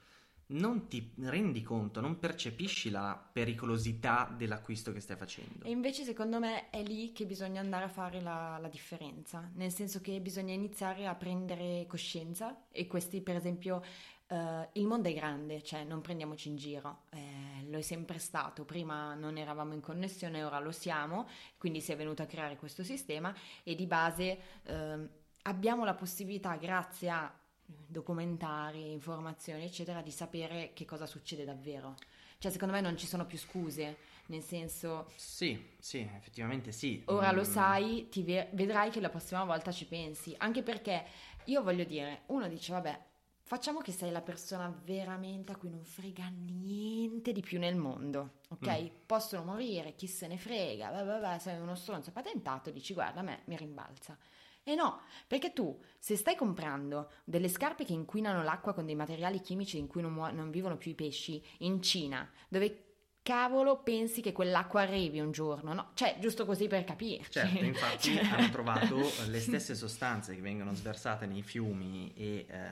non 0.48 0.88
ti 0.88 1.12
rendi 1.22 1.64
conto, 1.64 2.02
non 2.02 2.20
percepisci 2.20 2.92
la 2.92 3.20
pericolosità 3.32 4.32
dell'acquisto 4.38 4.94
che 4.94 5.00
stai 5.00 5.18
facendo. 5.18 5.66
E 5.66 5.72
invece, 5.72 6.04
secondo 6.04 6.38
me, 6.38 6.70
è 6.70 6.84
lì 6.84 7.12
che 7.12 7.26
bisogna 7.26 7.60
andare 7.60 7.86
a 7.86 7.90
fare 7.90 8.22
la, 8.22 8.60
la 8.62 8.68
differenza. 8.68 9.50
Nel 9.56 9.72
senso 9.72 10.00
che 10.02 10.22
bisogna 10.22 10.54
iniziare 10.54 11.08
a 11.08 11.16
prendere 11.16 11.86
coscienza. 11.88 12.66
E 12.72 12.86
questi, 12.86 13.22
per 13.22 13.36
esempio, 13.36 13.82
Uh, 14.28 14.68
il 14.74 14.88
mondo 14.88 15.08
è 15.08 15.14
grande, 15.14 15.62
cioè 15.62 15.84
non 15.84 16.02
prendiamoci 16.02 16.48
in 16.48 16.56
giro, 16.56 17.04
eh, 17.12 17.64
lo 17.70 17.78
è 17.78 17.82
sempre 17.82 18.18
stato, 18.18 18.66
prima 18.66 19.14
non 19.14 19.38
eravamo 19.38 19.74
in 19.74 19.82
connessione, 19.82 20.44
ora 20.44 20.58
lo 20.60 20.72
siamo, 20.72 21.28
quindi 21.58 21.80
si 21.80 21.92
è 21.92 21.96
venuto 21.96 22.24
a 22.24 22.26
creare 22.26 22.56
questo 22.56 22.84
sistema 22.84 23.32
e 23.64 23.76
di 23.76 23.86
base 23.86 24.40
uh, 24.64 25.08
abbiamo 25.44 25.86
la 25.86 25.94
possibilità, 25.94 26.56
grazie 26.56 27.10
a 27.10 27.32
documentari, 27.66 28.92
informazioni, 28.92 29.64
eccetera, 29.64 30.02
di 30.02 30.12
sapere 30.12 30.72
che 30.74 30.86
cosa 30.86 31.06
succede 31.06 31.46
davvero. 31.46 31.96
Cioè, 32.38 32.52
secondo 32.52 32.74
me 32.74 32.82
non 32.82 32.98
ci 32.98 33.08
sono 33.08 33.26
più 33.26 33.38
scuse, 33.38 33.98
nel 34.28 34.42
senso... 34.42 35.12
Sì, 35.16 35.74
sì, 35.80 36.00
effettivamente 36.00 36.72
sì. 36.72 37.02
Ora 37.06 37.32
mm. 37.32 37.36
lo 37.36 37.44
sai, 37.44 38.10
ti 38.10 38.24
ve- 38.24 38.50
vedrai 38.54 38.90
che 38.90 39.00
la 39.00 39.10
prossima 39.10 39.44
volta 39.44 39.72
ci 39.72 39.86
pensi, 39.86 40.36
anche 40.38 40.62
perché 40.62 41.06
io 41.46 41.64
voglio 41.64 41.84
dire, 41.84 42.24
uno 42.28 42.48
dice, 42.48 42.74
vabbè, 42.74 43.00
Facciamo 43.48 43.80
che 43.80 43.92
sei 43.92 44.10
la 44.10 44.24
persona 44.24 44.74
veramente 44.86 45.52
a 45.52 45.56
cui 45.56 45.70
non 45.70 45.84
frega 45.84 46.32
niente 46.34 47.32
di 47.32 47.42
più 47.42 47.60
nel 47.60 47.76
mondo, 47.76 48.40
ok? 48.50 48.82
Mm. 48.82 48.88
Possono 49.06 49.44
morire, 49.44 49.94
chi 49.94 50.08
se 50.08 50.26
ne 50.26 50.36
frega, 50.36 50.90
blah 50.90 51.04
blah 51.04 51.20
blah, 51.20 51.38
sei 51.38 51.60
uno 51.60 51.76
stronzo 51.76 52.12
patentato, 52.12 52.72
dici 52.72 52.96
guarda 52.96 53.20
a 53.20 53.24
me 53.24 53.44
mi 53.46 53.56
rimbalza. 53.56 54.18
E 54.64 54.74
no, 54.74 55.02
perché 55.28 55.54
tu 55.54 55.80
se 56.00 56.16
stai 56.16 56.36
comprando 56.36 57.12
delle 57.24 57.48
scarpe 57.48 57.86
che 57.86 57.94
inquinano 57.94 58.42
l'acqua 58.42 58.74
con 58.74 58.88
dei 58.88 58.96
materiali 58.96 59.40
chimici 59.40 59.78
in 59.78 59.86
cui 59.86 60.02
non, 60.02 60.14
mu- 60.14 60.34
non 60.34 60.50
vivono 60.50 60.76
più 60.78 60.90
i 60.90 60.96
pesci 60.96 61.40
in 61.60 61.84
Cina, 61.84 62.28
dove 62.50 62.85
cavolo 63.26 63.78
pensi 63.82 64.22
che 64.22 64.32
quell'acqua 64.32 64.82
arrivi 64.82 65.20
un 65.20 65.32
giorno, 65.32 65.74
no? 65.74 65.90
Cioè, 65.96 66.18
giusto 66.20 66.46
così 66.46 66.68
per 66.68 66.84
capirci. 66.84 67.32
Certo, 67.32 67.58
infatti 67.66 68.14
cioè... 68.14 68.24
hanno 68.24 68.52
trovato 68.52 68.98
le 69.26 69.40
stesse 69.40 69.74
sostanze 69.74 70.36
che 70.36 70.42
vengono 70.42 70.76
sversate 70.76 71.26
nei 71.26 71.42
fiumi 71.42 72.14
e 72.16 72.46
eh, 72.48 72.70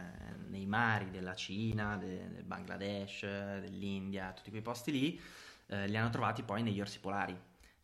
nei 0.50 0.68
mari 0.68 1.10
della 1.10 1.34
Cina, 1.34 1.98
de- 1.98 2.30
del 2.32 2.44
Bangladesh, 2.44 3.22
dell'India, 3.62 4.32
tutti 4.32 4.52
quei 4.52 4.62
posti 4.62 4.92
lì, 4.92 5.22
eh, 5.66 5.88
li 5.88 5.98
hanno 5.98 6.12
trovati 6.12 6.44
poi 6.44 6.62
negli 6.62 6.80
orsi 6.80 7.00
polari. 7.00 7.36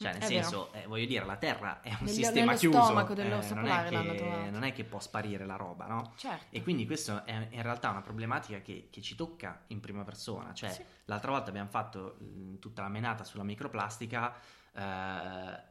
Cioè, 0.01 0.13
nel 0.13 0.21
è 0.21 0.25
senso, 0.25 0.71
eh, 0.71 0.87
voglio 0.87 1.05
dire, 1.05 1.25
la 1.25 1.35
Terra 1.35 1.81
è 1.81 1.89
un 1.89 2.05
Negli, 2.05 2.13
sistema 2.13 2.53
chiuso. 2.53 2.81
stomaco 2.83 3.13
dell'orso 3.13 3.51
eh, 3.51 3.55
non, 3.55 3.67
è 3.67 3.83
che, 3.89 4.49
non 4.49 4.63
è 4.63 4.71
che 4.71 4.85
può 4.85 5.01
sparire 5.01 5.45
la 5.45 5.57
roba, 5.57 5.87
no? 5.87 6.13
Certo. 6.15 6.45
E 6.51 6.63
quindi 6.63 6.85
questa 6.85 7.25
è 7.25 7.49
in 7.51 7.61
realtà 7.61 7.89
una 7.89 7.99
problematica 7.99 8.61
che, 8.61 8.87
che 8.89 9.01
ci 9.01 9.15
tocca 9.15 9.65
in 9.67 9.81
prima 9.81 10.05
persona. 10.05 10.53
Cioè, 10.53 10.71
sì. 10.71 10.85
l'altra 11.03 11.31
volta 11.31 11.49
abbiamo 11.49 11.67
fatto 11.67 12.15
mh, 12.17 12.59
tutta 12.59 12.81
la 12.81 12.87
menata 12.87 13.25
sulla 13.25 13.43
microplastica. 13.43 14.33
Eh, 14.71 15.67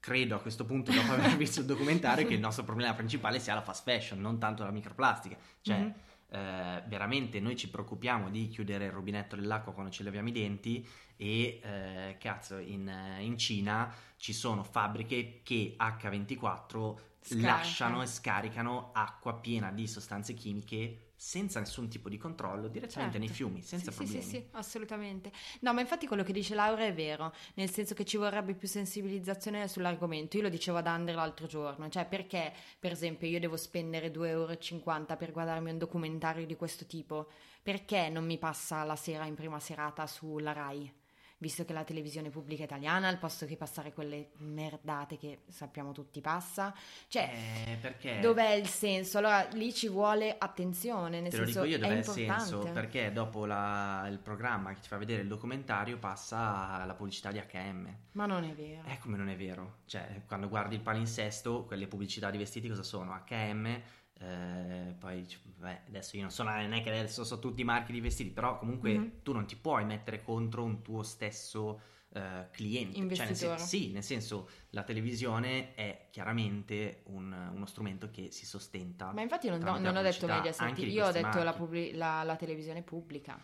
credo 0.00 0.34
a 0.34 0.40
questo 0.40 0.64
punto, 0.64 0.90
dopo 0.92 1.12
aver 1.12 1.36
visto 1.36 1.60
il 1.60 1.66
documentario, 1.66 2.26
che 2.26 2.34
il 2.34 2.40
nostro 2.40 2.64
problema 2.64 2.94
principale 2.94 3.38
sia 3.38 3.54
la 3.54 3.62
fast 3.62 3.84
fashion, 3.84 4.20
non 4.20 4.40
tanto 4.40 4.64
la 4.64 4.72
microplastica. 4.72 5.36
Cioè, 5.60 5.78
mm-hmm. 5.78 5.90
Eh, 6.30 6.82
veramente 6.86 7.40
noi 7.40 7.56
ci 7.56 7.70
preoccupiamo 7.70 8.28
di 8.28 8.48
chiudere 8.48 8.86
il 8.86 8.92
rubinetto 8.92 9.34
dell'acqua 9.34 9.72
quando 9.72 9.90
ci 9.90 10.02
laviamo 10.02 10.28
i 10.28 10.32
denti 10.32 10.86
e 11.16 11.60
eh, 11.62 12.16
cazzo 12.18 12.58
in, 12.58 12.92
in, 13.20 13.38
Cina 13.38 13.92
ci 14.16 14.32
sono 14.32 14.62
fabbriche 14.62 15.40
che 15.42 15.74
H24 15.78 16.96
Scarica. 17.20 17.46
lasciano 17.46 18.02
e 18.02 18.06
scaricano 18.06 18.90
acqua 18.92 19.34
piena 19.34 19.72
di 19.72 19.86
sostanze 19.88 20.34
chimiche 20.34 21.07
senza 21.20 21.58
nessun 21.58 21.88
tipo 21.88 22.08
di 22.08 22.16
controllo 22.16 22.68
direttamente 22.68 23.18
Certo. 23.18 23.18
nei 23.18 23.28
fiumi, 23.28 23.60
senza 23.60 23.90
sì, 23.90 23.96
problemi. 23.96 24.22
Sì, 24.22 24.28
sì, 24.28 24.36
sì, 24.36 24.46
assolutamente. 24.52 25.32
No, 25.60 25.72
ma 25.74 25.80
infatti 25.80 26.06
quello 26.06 26.22
che 26.22 26.32
dice 26.32 26.54
Laura 26.54 26.84
è 26.84 26.94
vero, 26.94 27.34
nel 27.54 27.68
senso 27.68 27.94
che 27.94 28.04
ci 28.04 28.16
vorrebbe 28.16 28.54
più 28.54 28.68
sensibilizzazione 28.68 29.66
sull'argomento. 29.66 30.36
Io 30.36 30.44
lo 30.44 30.48
dicevo 30.48 30.78
ad 30.78 30.86
Andre 30.86 31.14
l'altro 31.14 31.48
giorno, 31.48 31.88
cioè 31.88 32.06
perché, 32.06 32.52
per 32.78 32.92
esempio, 32.92 33.26
io 33.26 33.40
devo 33.40 33.56
spendere 33.56 34.12
2,50 34.12 34.26
euro 34.28 35.16
per 35.16 35.32
guardarmi 35.32 35.70
un 35.72 35.78
documentario 35.78 36.46
di 36.46 36.54
questo 36.54 36.86
tipo? 36.86 37.28
Perché 37.62 38.08
non 38.08 38.24
mi 38.24 38.38
passa 38.38 38.84
la 38.84 38.96
sera 38.96 39.26
in 39.26 39.34
prima 39.34 39.58
serata 39.58 40.06
sulla 40.06 40.52
Rai? 40.52 40.97
Visto 41.40 41.64
che 41.64 41.72
la 41.72 41.84
televisione 41.84 42.30
pubblica 42.30 42.64
italiana, 42.64 43.06
al 43.06 43.18
posto 43.18 43.46
che 43.46 43.56
passare 43.56 43.92
quelle 43.92 44.30
merdate 44.38 45.16
che 45.16 45.42
sappiamo 45.48 45.92
tutti 45.92 46.20
passa, 46.20 46.74
cioè 47.06 47.30
Eh, 47.68 47.76
perché 47.80 48.18
dov'è 48.18 48.54
il 48.54 48.66
senso? 48.66 49.18
Allora 49.18 49.46
lì 49.52 49.72
ci 49.72 49.88
vuole 49.88 50.34
attenzione, 50.36 51.20
nel 51.20 51.30
Te 51.30 51.36
lo 51.36 51.44
senso 51.44 51.62
dico 51.62 51.70
io 51.72 51.76
è 51.76 51.80
dov'è 51.88 51.98
il 51.98 52.04
senso, 52.04 52.58
perché 52.72 53.12
dopo 53.12 53.46
la- 53.46 54.08
il 54.10 54.18
programma 54.18 54.74
che 54.74 54.80
ti 54.80 54.88
fa 54.88 54.96
vedere 54.96 55.22
il 55.22 55.28
documentario 55.28 55.96
passa 55.98 56.84
la 56.84 56.94
pubblicità 56.94 57.30
di 57.30 57.38
H&M. 57.38 57.88
Ma 58.12 58.26
non 58.26 58.42
è 58.42 58.52
vero. 58.54 58.88
Eh, 58.88 58.98
come 58.98 59.16
non 59.16 59.28
è 59.28 59.36
vero? 59.36 59.78
Cioè, 59.86 60.22
quando 60.26 60.48
guardi 60.48 60.74
il 60.74 60.80
palinsesto, 60.80 61.64
quelle 61.66 61.86
pubblicità 61.86 62.30
di 62.32 62.38
vestiti 62.38 62.66
cosa 62.68 62.82
sono? 62.82 63.12
H&M, 63.12 63.80
eh, 64.20 64.94
poi 64.98 65.26
vabbè, 65.58 65.82
adesso 65.88 66.16
io 66.16 66.22
non 66.22 66.30
so, 66.30 66.42
non 66.42 66.72
è 66.72 66.82
che 66.82 66.90
adesso 66.90 67.24
so 67.24 67.38
tutti 67.38 67.60
i 67.60 67.64
marchi 67.64 67.92
di 67.92 68.00
vestiti, 68.00 68.30
però 68.30 68.58
comunque 68.58 68.92
Mhm. 68.98 69.12
tu 69.22 69.32
non 69.32 69.46
ti 69.46 69.56
puoi 69.56 69.84
mettere 69.84 70.22
contro 70.22 70.64
un 70.64 70.82
tuo 70.82 71.02
stesso 71.02 71.80
eh, 72.10 72.48
cliente. 72.52 73.14
Cioè, 73.14 73.26
nel 73.26 73.36
sen- 73.36 73.58
sì, 73.58 73.92
nel 73.92 74.02
senso, 74.02 74.48
la 74.70 74.82
televisione 74.82 75.74
è 75.74 76.06
chiaramente 76.10 77.02
un- 77.08 77.50
uno 77.52 77.66
strumento 77.66 78.10
che 78.10 78.30
si 78.30 78.46
sostenta. 78.46 79.12
Ma 79.12 79.20
infatti 79.20 79.48
non, 79.50 79.58
non 79.60 79.94
ho 79.94 80.00
detto 80.02 80.24
di 80.26 80.90
io 80.90 81.06
ho 81.06 81.12
detto 81.12 81.42
la, 81.42 81.52
pubblic- 81.52 81.94
la- 81.94 82.22
la 82.22 82.36
televisione 82.36 82.82
pubblica. 82.82 83.38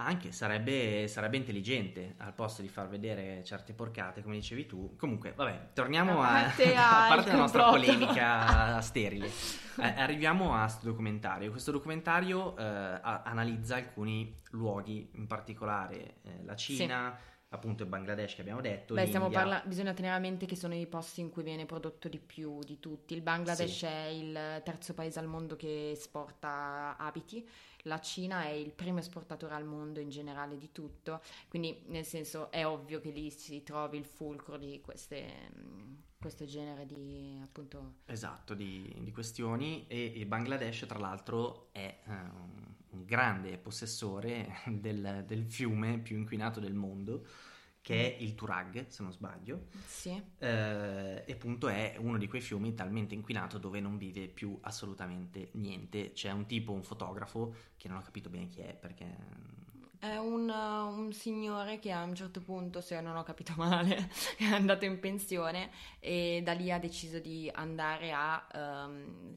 Anche 0.00 0.30
sarebbe, 0.30 1.08
sarebbe 1.08 1.36
intelligente 1.38 2.14
al 2.18 2.32
posto 2.32 2.62
di 2.62 2.68
far 2.68 2.86
vedere 2.88 3.42
certe 3.42 3.72
porcate, 3.72 4.22
come 4.22 4.36
dicevi 4.36 4.64
tu. 4.64 4.94
Comunque, 4.96 5.32
vabbè, 5.32 5.70
torniamo 5.72 6.22
A 6.22 6.28
a, 6.28 6.42
parte 6.42 6.74
a 6.76 7.06
parte 7.08 7.30
la 7.32 7.36
nostra 7.36 7.68
polemica 7.68 8.78
sterile. 8.80 9.26
Eh, 9.26 9.82
arriviamo 10.00 10.54
a 10.54 10.62
questo 10.62 10.86
documentario. 10.86 11.50
Questo 11.50 11.72
documentario 11.72 12.56
eh, 12.56 12.62
a- 12.62 13.22
analizza 13.24 13.74
alcuni 13.74 14.32
luoghi, 14.50 15.10
in 15.14 15.26
particolare 15.26 16.18
eh, 16.22 16.44
la 16.44 16.54
Cina, 16.54 17.18
appunto 17.48 17.82
il 17.82 17.88
Bangladesh 17.88 18.34
che 18.36 18.42
abbiamo 18.42 18.60
detto. 18.60 18.94
Beh, 18.94 19.08
parla- 19.08 19.62
bisogna 19.64 19.94
tenere 19.94 20.14
a 20.14 20.18
mente 20.20 20.46
che 20.46 20.54
sono 20.54 20.74
i 20.74 20.86
posti 20.86 21.22
in 21.22 21.30
cui 21.30 21.42
viene 21.42 21.66
prodotto 21.66 22.08
di 22.08 22.18
più 22.20 22.60
di 22.60 22.78
tutti. 22.78 23.14
Il 23.14 23.22
Bangladesh 23.22 23.78
Sì. 23.78 23.86
è 23.86 24.06
il 24.06 24.62
terzo 24.64 24.94
paese 24.94 25.18
al 25.18 25.26
mondo 25.26 25.56
che 25.56 25.90
esporta 25.90 26.96
abiti, 26.98 27.44
la 27.82 28.00
Cina 28.00 28.44
è 28.44 28.50
il 28.50 28.72
primo 28.72 28.98
esportatore 28.98 29.54
al 29.54 29.64
mondo 29.64 30.00
in 30.00 30.08
generale 30.08 30.56
di 30.56 30.70
tutto, 30.72 31.20
quindi 31.48 31.82
nel 31.86 32.04
senso 32.04 32.50
è 32.50 32.66
ovvio 32.66 33.00
che 33.00 33.10
lì 33.10 33.30
si 33.30 33.62
trovi 33.62 33.98
il 33.98 34.04
fulcro 34.04 34.56
di 34.56 34.80
queste, 34.80 35.50
mh, 35.54 35.96
questo 36.18 36.44
genere 36.44 36.86
di 36.86 37.38
appunto... 37.42 37.96
Esatto, 38.06 38.54
di, 38.54 38.94
di 39.00 39.12
questioni 39.12 39.86
e 39.86 40.04
il 40.04 40.26
Bangladesh 40.26 40.84
tra 40.86 40.98
l'altro 40.98 41.68
è 41.72 42.00
eh, 42.04 42.10
un 42.90 43.04
grande 43.04 43.58
possessore 43.58 44.56
del, 44.66 45.24
del 45.26 45.44
fiume 45.44 45.98
più 45.98 46.16
inquinato 46.16 46.60
del 46.60 46.74
mondo 46.74 47.26
che 47.88 48.16
è 48.18 48.22
il 48.22 48.34
Turag, 48.34 48.88
se 48.88 49.02
non 49.02 49.12
sbaglio, 49.12 49.68
Sì. 49.86 50.10
eh, 50.40 51.22
e 51.24 51.32
appunto 51.32 51.68
è 51.68 51.96
uno 51.98 52.18
di 52.18 52.28
quei 52.28 52.42
fiumi 52.42 52.74
talmente 52.74 53.14
inquinato 53.14 53.56
dove 53.56 53.80
non 53.80 53.96
vive 53.96 54.28
più 54.28 54.58
assolutamente 54.60 55.48
niente. 55.52 56.12
C'è 56.12 56.30
un 56.30 56.44
tipo, 56.44 56.72
un 56.72 56.82
fotografo, 56.82 57.54
che 57.78 57.88
non 57.88 57.96
ho 57.96 58.02
capito 58.02 58.28
bene 58.28 58.48
chi 58.48 58.60
è 58.60 58.74
perché... 58.74 59.06
È 60.00 60.16
un, 60.18 60.50
uh, 60.50 61.00
un 61.00 61.12
signore 61.14 61.78
che 61.78 61.90
a 61.90 62.02
un 62.02 62.14
certo 62.14 62.42
punto, 62.42 62.82
se 62.82 63.00
non 63.00 63.16
ho 63.16 63.22
capito 63.22 63.54
male, 63.56 64.10
è 64.36 64.44
andato 64.44 64.84
in 64.84 65.00
pensione 65.00 65.70
e 65.98 66.42
da 66.44 66.52
lì 66.52 66.70
ha 66.70 66.78
deciso 66.78 67.18
di 67.20 67.50
andare 67.52 68.12
a, 68.12 68.86
mm, 68.86 69.32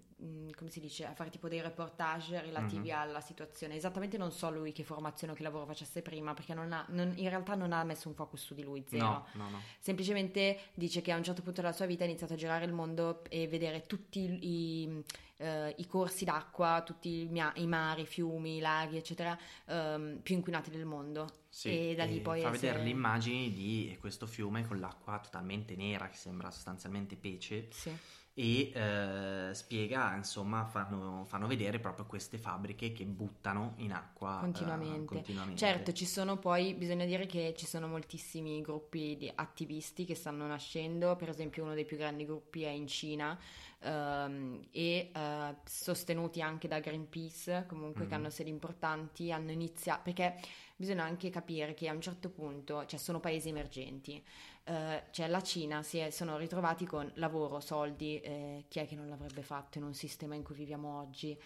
come 0.56 0.70
si 0.70 0.80
dice, 0.80 1.06
a 1.06 1.14
fare 1.14 1.30
tipo 1.30 1.48
dei 1.48 1.62
reportage 1.62 2.40
relativi 2.42 2.90
Mhm. 2.90 2.96
alla 2.98 3.22
situazione. 3.22 3.76
Esattamente 3.76 4.18
non 4.18 4.32
so 4.32 4.50
lui 4.52 4.72
che 4.72 4.84
formazione 4.84 5.34
o 5.34 5.36
che 5.36 5.42
lavoro 5.44 5.66
facesse 5.66 6.02
prima, 6.02 6.34
perché 6.34 6.54
non 6.54 6.72
ha- 6.72 6.86
non- 6.90 7.14
in 7.18 7.30
realtà 7.30 7.56
non 7.56 7.72
ha 7.74 7.84
messo 7.84 8.08
un 8.08 8.14
focus 8.14 8.42
su 8.44 8.54
di 8.54 8.64
lui, 8.64 8.84
zero. 8.88 9.04
No, 9.04 9.26
no, 9.34 9.50
no. 9.50 9.62
Semplicemente 9.80 10.60
dice 10.76 11.02
che 11.02 11.12
a 11.12 11.18
un 11.18 11.24
certo 11.24 11.42
punto 11.42 11.62
della 11.62 11.74
sua 11.74 11.86
vita 11.88 12.04
ha 12.04 12.08
iniziato 12.08 12.34
a 12.34 12.36
girare 12.38 12.66
il 12.66 12.74
mondo 12.74 13.24
e 13.30 13.48
vedere 13.48 13.86
tutti 13.88 14.20
i, 14.42 15.04
eh, 15.38 15.74
i 15.78 15.88
corsi 15.88 16.24
d'acqua, 16.26 16.84
tutti 16.86 17.22
i, 17.24 17.28
mia- 17.28 17.52
i 17.56 17.66
mari, 17.66 18.02
i 18.02 18.06
fiumi, 18.06 18.58
i 18.58 18.60
laghi, 18.60 18.98
eccetera, 18.98 19.38
ehm, 19.66 20.20
più 20.22 20.36
inquinati 20.36 20.70
del 20.70 20.86
mondo. 20.86 21.28
Sì, 21.54 21.90
e 21.90 21.96
da 21.96 22.06
lì 22.06 22.22
poi 22.22 22.40
fa 22.42 22.48
essere- 22.48 22.68
vedere 22.68 22.84
le 22.86 22.90
immagini 22.92 23.52
di 23.52 23.98
questo 24.00 24.26
fiume 24.26 24.66
con 24.66 24.80
l'acqua 24.80 25.20
totalmente 25.20 25.76
nera 25.76 26.08
che 26.08 26.16
sembra 26.16 26.50
sostanzialmente 26.50 27.18
pece 27.18 27.68
Sì. 27.72 27.94
e 28.34 28.72
eh, 28.74 29.50
spiega, 29.54 30.16
insomma, 30.16 30.64
fanno, 30.66 31.26
fanno 31.26 31.48
vedere 31.48 31.80
proprio 31.80 32.06
queste 32.06 32.38
fabbriche 32.38 32.94
che 32.94 33.04
buttano 33.04 33.74
in 33.80 33.92
acqua 33.92 34.38
eh, 34.38 34.40
Continuamente. 34.44 35.16
continuamente. 35.16 35.58
Certo, 35.58 35.92
ci 35.92 36.06
sono 36.06 36.38
poi, 36.38 36.74
bisogna 36.74 37.04
dire 37.04 37.26
che 37.26 37.54
ci 37.58 37.66
sono 37.66 37.88
moltissimi 37.88 38.62
gruppi 38.62 39.18
di 39.18 39.30
attivisti 39.36 40.06
che 40.06 40.16
stanno 40.16 40.48
nascendo, 40.48 41.18
per 41.18 41.28
esempio 41.28 41.64
uno 41.64 41.74
dei 41.74 41.84
più 41.84 41.98
grandi 41.98 42.24
gruppi 42.26 42.64
è 42.64 42.70
in 42.70 42.88
Cina 42.88 43.38
ehm, 43.82 44.68
e 44.72 45.12
eh, 45.14 45.56
sostenuti 45.66 46.42
anche 46.42 46.68
da 46.68 46.80
Greenpeace, 46.80 47.66
comunque 47.68 48.06
che 48.08 48.14
Mhm. 48.16 48.22
hanno 48.22 48.30
sedi 48.30 48.50
importanti, 48.50 49.32
hanno 49.32 49.52
iniziato, 49.52 50.02
perché 50.04 50.36
bisogna 50.76 51.04
anche 51.04 51.30
capire 51.30 51.74
che 51.74 51.88
a 51.88 51.94
un 51.94 52.02
certo 52.02 52.30
punto, 52.30 52.86
cioè 52.86 53.00
sono 53.00 53.20
paesi 53.20 53.50
emergenti, 53.50 54.24
eh, 54.64 55.04
cioè 55.12 55.28
la 55.28 55.42
Cina 55.42 55.84
si 55.84 55.98
è- 56.00 56.10
sono 56.10 56.38
ritrovati 56.38 56.86
con 56.86 57.10
lavoro, 57.16 57.60
soldi, 57.60 58.20
eh, 58.22 58.66
chi 58.68 58.80
è 58.80 58.88
che 58.88 58.96
non 58.96 59.08
l'avrebbe 59.10 59.42
fatto 59.44 59.78
in 59.78 59.84
un 59.84 59.94
sistema 59.94 60.36
in 60.36 60.44
cui 60.44 60.56
viviamo 60.56 61.00
oggi? 61.00 61.38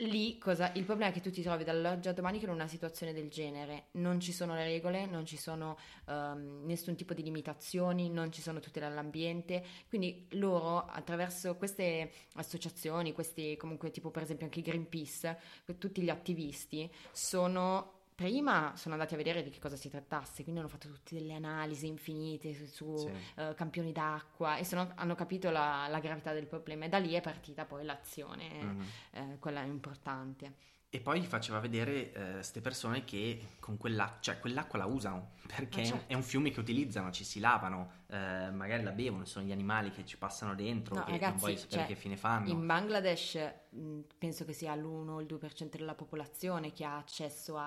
Lì 0.00 0.36
cosa, 0.36 0.72
il 0.74 0.84
problema 0.84 1.10
è 1.10 1.14
che 1.14 1.22
tu 1.22 1.30
ti 1.30 1.40
trovi 1.40 1.64
dall'oggi 1.64 2.08
al 2.08 2.14
domani 2.14 2.38
con 2.38 2.50
una 2.50 2.68
situazione 2.68 3.14
del 3.14 3.30
genere, 3.30 3.86
non 3.92 4.20
ci 4.20 4.30
sono 4.30 4.52
le 4.54 4.64
regole, 4.64 5.06
non 5.06 5.24
ci 5.24 5.38
sono 5.38 5.78
ehm, 6.06 6.64
nessun 6.66 6.96
tipo 6.96 7.14
di 7.14 7.22
limitazioni, 7.22 8.10
non 8.10 8.30
ci 8.30 8.42
sono 8.42 8.60
tutele 8.60 8.84
all'ambiente, 8.84 9.64
quindi 9.88 10.26
loro 10.32 10.84
attraverso 10.84 11.56
queste 11.56 12.12
associazioni, 12.34 13.14
questi 13.14 13.56
comunque 13.56 13.90
tipo 13.90 14.10
per 14.10 14.24
esempio 14.24 14.44
anche 14.44 14.60
Greenpeace, 14.60 15.38
tutti 15.78 16.02
gli 16.02 16.10
attivisti 16.10 16.92
sono 17.10 17.95
prima 18.16 18.72
sono 18.76 18.94
andati 18.94 19.12
a 19.14 19.18
vedere 19.18 19.42
di 19.42 19.50
che 19.50 19.60
cosa 19.60 19.76
si 19.76 19.88
trattasse, 19.90 20.42
quindi 20.42 20.60
hanno 20.60 20.70
fatto 20.70 20.88
tutte 20.88 21.14
delle 21.14 21.34
analisi 21.34 21.86
infinite 21.86 22.52
su, 22.54 22.66
su, 22.66 22.96
Sì. 22.96 23.10
eh, 23.40 23.54
campioni 23.54 23.92
d'acqua 23.92 24.56
e 24.56 24.64
sono- 24.64 24.90
hanno 24.96 25.14
capito 25.14 25.50
la, 25.50 25.86
la 25.88 26.00
gravità 26.00 26.32
del 26.32 26.46
problema 26.46 26.86
e 26.86 26.88
da 26.88 26.98
lì 26.98 27.12
è 27.12 27.20
partita 27.20 27.64
poi 27.66 27.84
l'azione 27.84 28.48
Mhm. 28.62 28.84
eh, 29.12 29.36
quella 29.38 29.60
importante. 29.62 30.54
E 30.96 31.00
poi 31.00 31.20
gli 31.20 31.26
faceva 31.26 31.60
vedere 31.60 32.10
queste 32.36 32.62
persone 32.62 33.04
che 33.04 33.48
con 33.60 33.76
quell'acqua, 33.76 34.16
cioè 34.20 34.40
quell'acqua 34.40 34.78
la 34.78 34.86
usano, 34.86 35.32
perché 35.46 35.80
un- 35.80 35.84
certo. 35.86 36.04
è 36.10 36.14
un 36.14 36.22
fiume 36.22 36.50
che 36.50 36.58
utilizzano, 36.58 37.10
ci 37.10 37.22
si 37.22 37.38
lavano, 37.38 38.04
eh, 38.06 38.50
magari 38.50 38.82
la 38.82 38.92
bevono, 38.92 39.26
sono 39.26 39.44
gli 39.44 39.52
animali 39.52 39.90
che 39.90 40.06
ci 40.06 40.16
passano 40.16 40.54
dentro, 40.54 40.94
No, 40.94 41.04
che 41.04 41.10
non 41.10 41.20
ragazzi, 41.20 41.38
vuoi 41.38 41.56
sapere 41.58 41.80
cioè, 41.80 41.86
che 41.86 41.94
fine 41.96 42.16
fanno. 42.16 42.48
In 42.48 42.64
Bangladesh 42.64 43.38
mh, 43.68 43.98
penso 44.16 44.46
che 44.46 44.54
sia 44.54 44.74
l'1 44.74 45.08
o 45.10 45.20
il 45.20 45.26
2% 45.26 45.76
della 45.76 45.94
popolazione 45.94 46.72
che 46.72 46.84
ha 46.86 46.96
accesso 46.96 47.58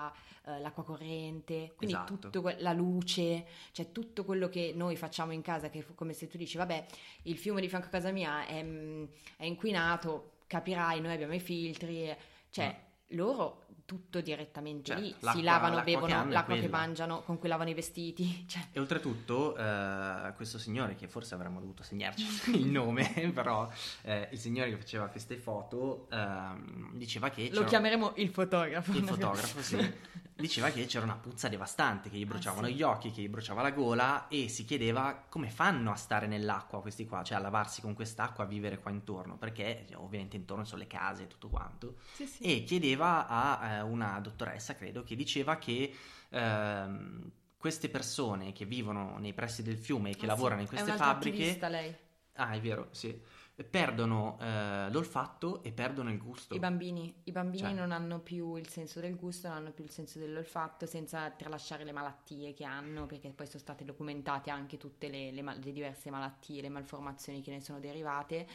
all'acqua 0.42 0.82
corrente, 0.82 1.74
quindi 1.76 1.94
Esatto. 1.94 2.14
tutto 2.18 2.40
que- 2.40 2.56
la 2.58 2.72
luce, 2.72 3.46
cioè 3.70 3.92
tutto 3.92 4.24
quello 4.24 4.48
che 4.48 4.72
noi 4.74 4.96
facciamo 4.96 5.30
in 5.30 5.42
casa, 5.42 5.70
che 5.70 5.86
come 5.94 6.14
se 6.14 6.26
tu 6.26 6.36
dici, 6.36 6.56
vabbè, 6.56 6.84
il 7.22 7.38
fiume 7.38 7.60
di 7.60 7.68
fianco 7.68 7.86
a 7.86 7.90
casa 7.90 8.10
mia 8.10 8.44
è, 8.44 8.60
mh, 8.60 9.08
è 9.36 9.44
inquinato, 9.44 10.38
capirai, 10.48 11.00
noi 11.00 11.12
abbiamo 11.12 11.34
i 11.34 11.38
filtri, 11.40 12.12
cioè 12.50 12.88
loro 13.10 13.66
tutto 13.90 14.20
direttamente 14.20 14.92
Certo, 14.92 15.02
lì, 15.02 15.10
l'acqua- 15.10 15.32
si 15.32 15.42
lavano, 15.42 15.74
l'acqua 15.74 15.84
che 15.84 15.98
bevono 15.98 16.14
hanno 16.14 16.30
è 16.30 16.32
l'acqua 16.32 16.54
che 16.54 16.68
mangiano, 16.68 17.22
con 17.22 17.38
cui 17.40 17.48
lavano 17.48 17.70
i 17.70 17.74
vestiti, 17.74 18.44
cioè... 18.46 18.68
E 18.70 18.78
oltretutto, 18.78 19.56
eh, 19.56 20.32
questo 20.36 20.58
signore, 20.58 20.94
che 20.94 21.08
forse 21.08 21.34
avremmo 21.34 21.58
dovuto 21.58 21.82
segnarci 21.82 22.52
il 22.54 22.66
nome, 22.66 23.10
però 23.34 23.68
eh, 24.02 24.28
il 24.30 24.38
signore 24.38 24.70
che 24.70 24.76
faceva 24.76 25.08
queste 25.08 25.36
foto 25.36 26.06
ehm, 26.12 26.92
diceva 26.94 27.30
che 27.30 27.50
Lo 27.52 27.64
chiameremo 27.64 28.12
il 28.16 28.28
fotografo. 28.28 28.92
il 28.92 29.04
fotografo, 29.04 29.60
sì, 29.60 29.92
diceva 30.40 30.70
che 30.70 30.84
c'era 30.86 31.04
una 31.04 31.14
puzza 31.16 31.48
devastante, 31.48 32.10
che 32.10 32.16
gli 32.16 32.26
bruciavano 32.26 32.66
Ah, 32.66 32.70
sì. 32.70 32.74
gli 32.76 32.82
occhi, 32.82 33.10
che 33.12 33.22
gli 33.22 33.28
bruciava 33.28 33.62
la 33.62 33.70
gola 33.70 34.26
e 34.28 34.48
si 34.48 34.64
chiedeva 34.64 35.24
come 35.28 35.50
fanno 35.50 35.92
a 35.92 35.94
stare 35.96 36.26
nell'acqua 36.26 36.80
questi 36.80 37.04
qua, 37.06 37.22
cioè 37.22 37.36
a 37.38 37.40
lavarsi 37.40 37.80
con 37.80 37.94
quest'acqua, 37.94 38.44
a 38.44 38.46
vivere 38.46 38.78
qua 38.78 38.90
intorno, 38.90 39.36
perché 39.36 39.86
ovviamente 39.94 40.36
intorno 40.36 40.64
sono 40.64 40.80
le 40.80 40.86
case 40.88 41.22
e 41.24 41.26
tutto 41.28 41.48
quanto. 41.48 41.96
Sì, 42.14 42.26
sì. 42.26 42.42
E 42.42 42.64
chiedeva 42.64 43.26
a 43.28 43.74
eh, 43.76 43.80
una 43.82 44.18
dottoressa, 44.20 44.74
credo, 44.74 45.02
che 45.04 45.14
diceva 45.14 45.56
che 45.56 45.94
ehm, 46.30 47.30
queste 47.56 47.88
persone 47.88 48.52
che 48.52 48.64
vivono 48.64 49.18
nei 49.18 49.34
pressi 49.34 49.62
del 49.62 49.76
fiume 49.76 50.10
e 50.10 50.16
che 50.16 50.24
Ah, 50.24 50.28
lavorano 50.28 50.62
in 50.62 50.66
queste 50.66 50.92
fabbriche... 50.92 51.58
lei. 51.68 51.94
Ah, 52.34 52.52
è 52.52 52.60
vero, 52.60 52.88
sì. 52.92 53.20
Perdono 53.64 54.38
eh, 54.40 54.90
l'olfatto 54.90 55.62
e 55.62 55.72
perdono 55.72 56.10
il 56.10 56.18
gusto. 56.18 56.54
I 56.54 56.58
bambini, 56.58 57.14
i 57.24 57.32
bambini 57.32 57.64
Cioè. 57.64 57.72
non 57.72 57.92
hanno 57.92 58.20
più 58.20 58.56
il 58.56 58.68
senso 58.68 59.00
del 59.00 59.16
gusto, 59.16 59.48
non 59.48 59.58
hanno 59.58 59.72
più 59.72 59.84
il 59.84 59.90
senso 59.90 60.18
dell'olfatto, 60.18 60.86
senza 60.86 61.30
tralasciare 61.30 61.84
le 61.84 61.92
malattie 61.92 62.54
che 62.54 62.64
hanno, 62.64 63.06
perché 63.06 63.30
poi 63.30 63.46
sono 63.46 63.60
state 63.60 63.84
documentate 63.84 64.50
anche 64.50 64.76
tutte 64.76 65.08
le, 65.08 65.30
le 65.30 65.42
le 65.42 65.72
diverse 65.72 66.10
malattie, 66.10 66.62
le 66.62 66.68
malformazioni 66.68 67.40
che 67.40 67.50
ne 67.50 67.60
sono 67.60 67.80
derivate. 67.80 68.46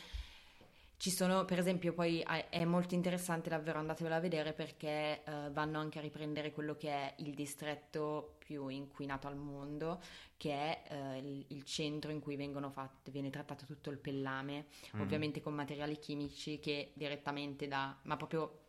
Ci 0.97 1.11
sono, 1.11 1.43
per 1.45 1.59
esempio, 1.59 1.93
poi 1.93 2.21
eh, 2.21 2.49
è 2.49 2.63
molto 2.63 2.95
interessante 2.95 3.49
davvero, 3.49 3.79
andatevelo 3.79 4.15
a 4.15 4.19
vedere 4.19 4.53
perché 4.53 5.23
eh, 5.23 5.49
vanno 5.51 5.77
anche 5.77 5.99
a 5.99 6.01
riprendere 6.01 6.51
quello 6.51 6.75
che 6.77 6.89
è 6.89 7.13
il 7.17 7.33
distretto 7.35 8.35
più 8.39 8.67
inquinato 8.69 9.27
al 9.27 9.35
mondo, 9.35 10.01
che 10.37 10.51
è 10.53 10.83
eh, 10.89 11.17
il, 11.19 11.45
il 11.49 11.63
centro 11.63 12.11
in 12.11 12.19
cui 12.21 12.35
vengono 12.37 12.69
fatte, 12.71 13.11
viene 13.11 13.29
trattato 13.29 13.65
tutto 13.65 13.89
il 13.89 13.97
pellame, 13.97 14.67
Mhm. 14.93 15.01
ovviamente 15.01 15.41
con 15.41 15.53
materiali 15.53 15.99
chimici 15.99 16.59
che 16.59 16.91
direttamente 16.95 17.67
da, 17.67 17.95
ma 18.03 18.15
proprio 18.15 18.61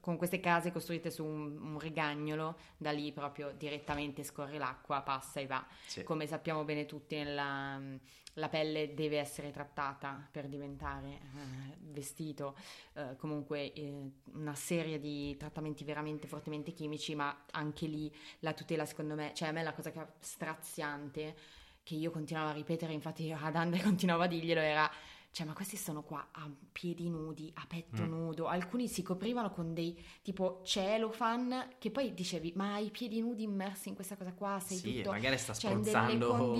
con 0.00 0.16
queste 0.16 0.40
case 0.40 0.72
costruite 0.72 1.10
su 1.10 1.24
un, 1.24 1.58
un 1.60 1.78
rigagnolo, 1.78 2.56
da 2.76 2.90
lì 2.92 3.12
proprio 3.12 3.52
direttamente 3.56 4.22
scorre 4.24 4.58
l'acqua, 4.58 5.02
passa 5.02 5.40
e 5.40 5.46
va. 5.46 5.64
Sì. 5.86 6.02
Come 6.02 6.26
sappiamo 6.26 6.64
bene 6.64 6.86
tutti, 6.86 7.16
nella, 7.16 7.80
la 8.34 8.48
pelle 8.48 8.94
deve 8.94 9.18
essere 9.18 9.50
trattata 9.50 10.26
per 10.30 10.46
diventare 10.48 11.08
eh, 11.08 11.76
vestito, 11.80 12.56
eh, 12.94 13.16
comunque 13.16 13.72
eh, 13.72 14.10
una 14.32 14.54
serie 14.54 14.98
di 14.98 15.36
trattamenti 15.36 15.84
veramente 15.84 16.26
fortemente 16.26 16.72
chimici, 16.72 17.14
ma 17.14 17.44
anche 17.52 17.86
lì 17.86 18.12
la 18.40 18.52
tutela 18.52 18.84
secondo 18.84 19.14
me, 19.14 19.32
cioè 19.34 19.48
a 19.48 19.52
me 19.52 19.62
la 19.62 19.72
cosa 19.72 19.90
che 19.90 20.04
straziante 20.20 21.36
che 21.82 21.94
io 21.94 22.10
continuavo 22.10 22.50
a 22.50 22.52
ripetere, 22.52 22.92
infatti 22.92 23.30
ad 23.38 23.54
Andre 23.54 23.80
continuavo 23.80 24.22
a 24.22 24.26
dirglielo, 24.26 24.60
era 24.60 24.90
cioè, 25.36 25.44
ma 25.46 25.52
questi 25.52 25.76
sono 25.76 26.02
qua 26.02 26.28
a 26.32 26.50
piedi 26.72 27.10
nudi, 27.10 27.50
a 27.56 27.66
petto 27.68 28.04
Mm. 28.04 28.08
nudo. 28.08 28.46
Alcuni 28.46 28.88
si 28.88 29.02
coprivano 29.02 29.50
con 29.50 29.74
dei 29.74 29.94
tipo 30.22 30.62
celofan 30.64 31.74
che 31.78 31.90
poi 31.90 32.14
dicevi, 32.14 32.54
ma 32.56 32.72
hai 32.72 32.86
i 32.86 32.90
piedi 32.90 33.20
nudi 33.20 33.42
immersi 33.42 33.90
in 33.90 33.94
questa 33.94 34.16
cosa 34.16 34.32
qua? 34.32 34.58
Sei 34.60 34.78
Sì, 34.78 34.94
tutto. 34.96 35.10
magari 35.10 35.36
sta 35.36 35.52
cioè, 35.52 35.72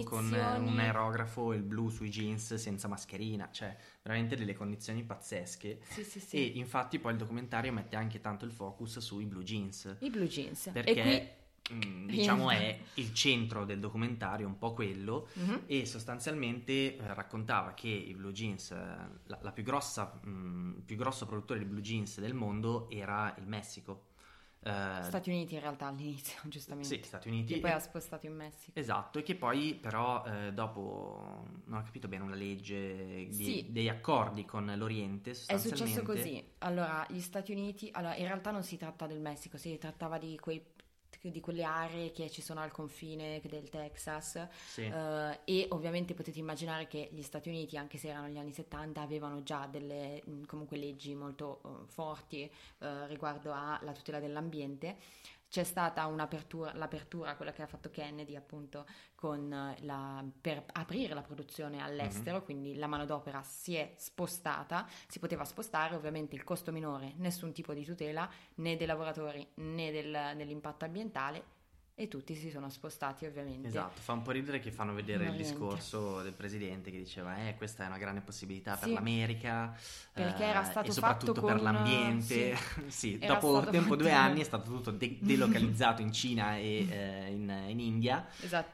con 0.05 0.27
un 0.27 0.79
aerografo 0.79 1.55
il 1.55 1.63
blu 1.63 1.89
sui 1.89 2.11
jeans 2.11 2.53
senza 2.57 2.87
mascherina, 2.87 3.49
cioè 3.51 3.75
veramente 4.03 4.37
delle 4.37 4.53
condizioni 4.53 5.05
pazzesche. 5.05 5.81
Sì, 5.89 6.05
sì, 6.05 6.21
sì. 6.21 6.37
E 6.37 6.59
infatti 6.59 6.99
poi 6.99 7.13
il 7.13 7.19
documentario 7.19 7.73
mette 7.73 7.97
anche 7.97 8.21
tanto 8.21 8.45
il 8.45 8.53
focus 8.53 8.99
sui 8.99 9.25
blue 9.25 9.43
jeans, 9.43 9.97
I 10.01 10.11
blue 10.11 10.27
jeans. 10.29 10.69
perché. 10.71 11.45
Mm, 11.73 12.07
diciamo 12.09 12.51
è 12.51 12.79
il 12.95 13.13
centro 13.15 13.65
del 13.65 13.79
documentario, 13.81 14.47
un 14.47 14.59
po' 14.59 14.73
quello, 14.73 15.29
Mhm. 15.35 15.63
e 15.67 15.87
sostanzialmente 15.87 16.97
eh, 16.97 17.15
raccontava 17.15 17.75
che 17.75 17.89
i 17.89 18.15
blue 18.15 18.33
jeans, 18.33 18.71
eh, 18.71 18.77
la, 19.27 19.39
la 19.41 19.53
più 19.53 19.63
grossa, 19.63 20.21
mm, 20.27 20.81
più 20.81 20.97
grosso 20.97 21.27
produttore 21.27 21.59
di 21.61 21.65
blue 21.67 21.81
jeans 21.83 22.21
del 22.21 22.35
mondo 22.35 22.89
era 22.91 23.35
il 23.39 23.47
Messico. 23.47 24.05
Eh, 24.61 25.03
Stati 25.03 25.31
Uniti 25.31 25.55
in 25.55 25.61
realtà 25.61 25.87
all'inizio, 25.87 26.41
giustamente. 26.49 26.89
sì, 26.89 27.01
Stati 27.05 27.29
Uniti. 27.29 27.55
Che 27.55 27.61
poi 27.61 27.71
ha 27.71 27.79
spostato 27.79 28.27
in 28.27 28.35
Messico. 28.35 28.77
Esatto, 28.79 29.21
e 29.21 29.23
che 29.23 29.37
poi 29.37 29.75
però 29.75 30.25
eh, 30.25 30.53
dopo 30.53 31.47
non 31.67 31.79
ho 31.81 31.83
capito 31.85 32.09
bene 32.09 32.25
una 32.25 32.35
legge 32.35 33.29
di- 33.29 33.33
Sì. 33.33 33.67
dei 33.69 33.89
accordi 33.89 34.45
con 34.45 34.73
l'Oriente 34.77 35.31
È 35.47 35.57
successo 35.57 36.03
così. 36.03 36.43
Allora, 36.59 37.07
gli 37.09 37.21
Stati 37.21 37.53
Uniti, 37.53 37.91
allora, 37.93 38.17
in 38.17 38.25
realtà 38.27 38.51
non 38.51 38.65
si 38.65 38.77
tratta 38.77 39.07
del 39.07 39.21
Messico, 39.21 39.57
si 39.57 39.77
trattava 39.79 40.19
di, 40.19 40.37
quei- 40.41 40.65
di 41.31 41.41
quelle 41.41 41.65
aree 41.65 42.13
che 42.13 42.31
ci 42.31 42.43
sono 42.43 42.61
al 42.61 42.71
confine 42.71 43.41
del 43.45 43.69
Texas. 43.69 44.49
Sì. 44.67 44.83
Eh, 44.83 45.41
e 45.45 45.67
ovviamente 45.71 46.15
potete 46.15 46.39
immaginare 46.39 46.87
che 46.87 47.09
gli 47.13 47.23
Stati 47.23 47.49
Uniti, 47.49 47.77
anche 47.77 47.99
se 47.99 48.09
erano 48.09 48.29
gli 48.29 48.39
anni 48.39 48.53
70, 48.53 49.01
avevano 49.01 49.43
già 49.43 49.67
delle 49.67 50.23
mh, 50.25 50.45
comunque 50.47 50.77
leggi 50.77 51.15
molto 51.15 51.61
eh, 51.65 51.87
forti 51.87 52.43
eh, 52.79 53.07
riguardo 53.07 53.53
alla 53.53 53.93
tutela 53.93 54.21
dell'ambiente. 54.21 54.97
C'è 55.57 55.65
stata 55.65 56.05
un'apertura, 56.05 56.75
l'apertura, 56.75 57.35
quella 57.35 57.51
che 57.51 57.63
ha 57.63 57.67
fatto 57.67 57.89
Kennedy 57.89 58.37
appunto 58.37 58.85
con 59.15 59.51
eh, 59.51 59.83
la, 59.87 60.23
per 60.39 60.63
aprire 60.73 61.15
la 61.15 61.23
produzione 61.23 61.81
all'estero, 61.81 62.43
quindi 62.43 62.75
la 62.75 62.87
manodopera 62.87 63.43
si 63.43 63.75
è 63.75 63.95
spostata, 63.97 64.87
si 65.09 65.19
poteva 65.19 65.47
spostare, 65.47 65.95
ovviamente 65.95 66.35
il 66.35 66.45
costo 66.45 66.73
minore, 66.73 67.15
nessun 67.17 67.55
tipo 67.55 67.73
di 67.73 67.87
tutela 67.87 68.29
né 68.57 68.77
dei 68.77 68.87
lavoratori 68.87 69.49
né 69.55 69.91
del- 69.91 70.35
dell'impatto 70.37 70.85
ambientale 70.85 71.56
e 71.99 72.09
tutti 72.09 72.35
si 72.35 72.51
sono 72.51 72.69
spostati 72.69 73.25
ovviamente. 73.25 73.69
Esatto, 73.69 74.01
fa 74.03 74.13
un 74.13 74.21
po' 74.21 74.31
ridere 74.31 74.61
che 74.61 74.71
fanno 74.71 74.93
vedere 74.93 75.25
il 75.25 75.31
Niente. 75.31 75.49
discorso 75.51 76.21
del 76.21 76.35
presidente 76.35 76.91
che 76.91 76.99
diceva 76.99 77.49
eh 77.49 77.55
questa 77.57 77.85
è 77.85 77.87
una 77.87 77.97
grande 77.97 78.21
possibilità 78.21 78.77
per 78.77 78.89
Sì. 78.89 78.93
l'America 78.95 79.75
Perché 80.13 80.43
eh, 80.45 80.47
era 80.49 80.63
stato 80.63 80.91
e 80.91 80.93
soprattutto 80.93 81.33
fatto 81.33 81.47
per 81.47 81.55
con- 81.57 81.65
l'ambiente 81.65 82.55
sì, 82.89 83.17
Era 83.21 83.39
dopo 83.39 83.65
tempo 83.71 83.97
due 83.97 84.11
fatto- 84.11 84.21
anni 84.21 84.41
è 84.41 84.45
stato 84.45 84.71
tutto 84.71 84.91
de- 84.91 85.17
delocalizzato 85.23 86.03
in 86.03 86.13
Cina 86.13 86.59
e 86.59 86.87
eh, 86.87 87.31
in, 87.31 87.65
in 87.69 87.81
India 87.81 88.27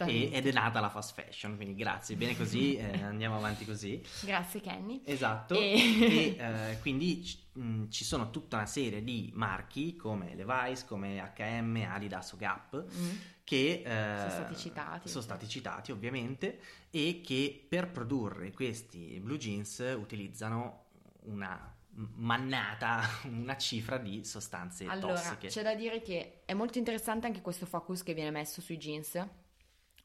e- 0.05 0.31
ed 0.33 0.45
è 0.49 0.53
nata 0.53 0.81
la 0.81 0.89
fast 0.91 1.15
fashion 1.15 1.55
quindi 1.55 1.77
grazie, 1.77 2.17
bene 2.17 2.37
così 2.37 2.75
eh, 2.77 3.03
andiamo 3.05 3.37
avanti 3.37 3.65
così 3.65 4.03
Grazie 4.23 4.61
Kenny. 4.61 5.01
Esatto, 5.05 5.55
E- 5.55 5.79
e, 6.01 6.37
eh, 6.73 6.79
quindi 6.81 7.39
mh, 7.53 7.89
ci 7.89 8.05
sono 8.05 8.31
tutta 8.31 8.57
una 8.57 8.67
serie 8.67 9.03
di 9.03 9.31
marchi 9.35 9.97
come 9.97 10.35
Levi's, 10.35 10.85
come 10.85 11.21
H&M, 11.21 11.87
Adidas 11.89 12.33
o 12.33 12.37
Gap 12.37 12.85
Mm. 12.97 13.11
che 13.45 13.83
eh, 13.85 14.19
Sono 14.19 14.31
stati 14.31 14.57
citati. 14.57 15.09
sono 15.09 15.23
stati 15.23 15.49
citati, 15.49 15.93
ovviamente 15.93 16.61
e 16.91 17.21
che 17.25 17.65
per 17.69 17.91
produrre 17.91 18.53
questi 18.53 19.19
blue 19.21 19.37
jeans 19.39 19.79
utilizzano 19.97 20.85
una 21.25 21.75
mannata, 21.95 23.01
una 23.29 23.57
cifra 23.57 23.99
di 23.99 24.25
sostanze 24.25 24.87
Allora, 24.87 25.15
tossiche. 25.15 25.49
c'è 25.49 25.63
da 25.63 25.75
dire 25.75 26.01
che 26.03 26.43
è 26.47 26.55
molto 26.55 26.79
interessante 26.79 27.27
anche 27.27 27.41
questo 27.43 27.67
focus 27.67 28.03
che 28.03 28.15
viene 28.15 28.31
messo 28.31 28.61
sui 28.61 28.79
jeans, 28.79 29.23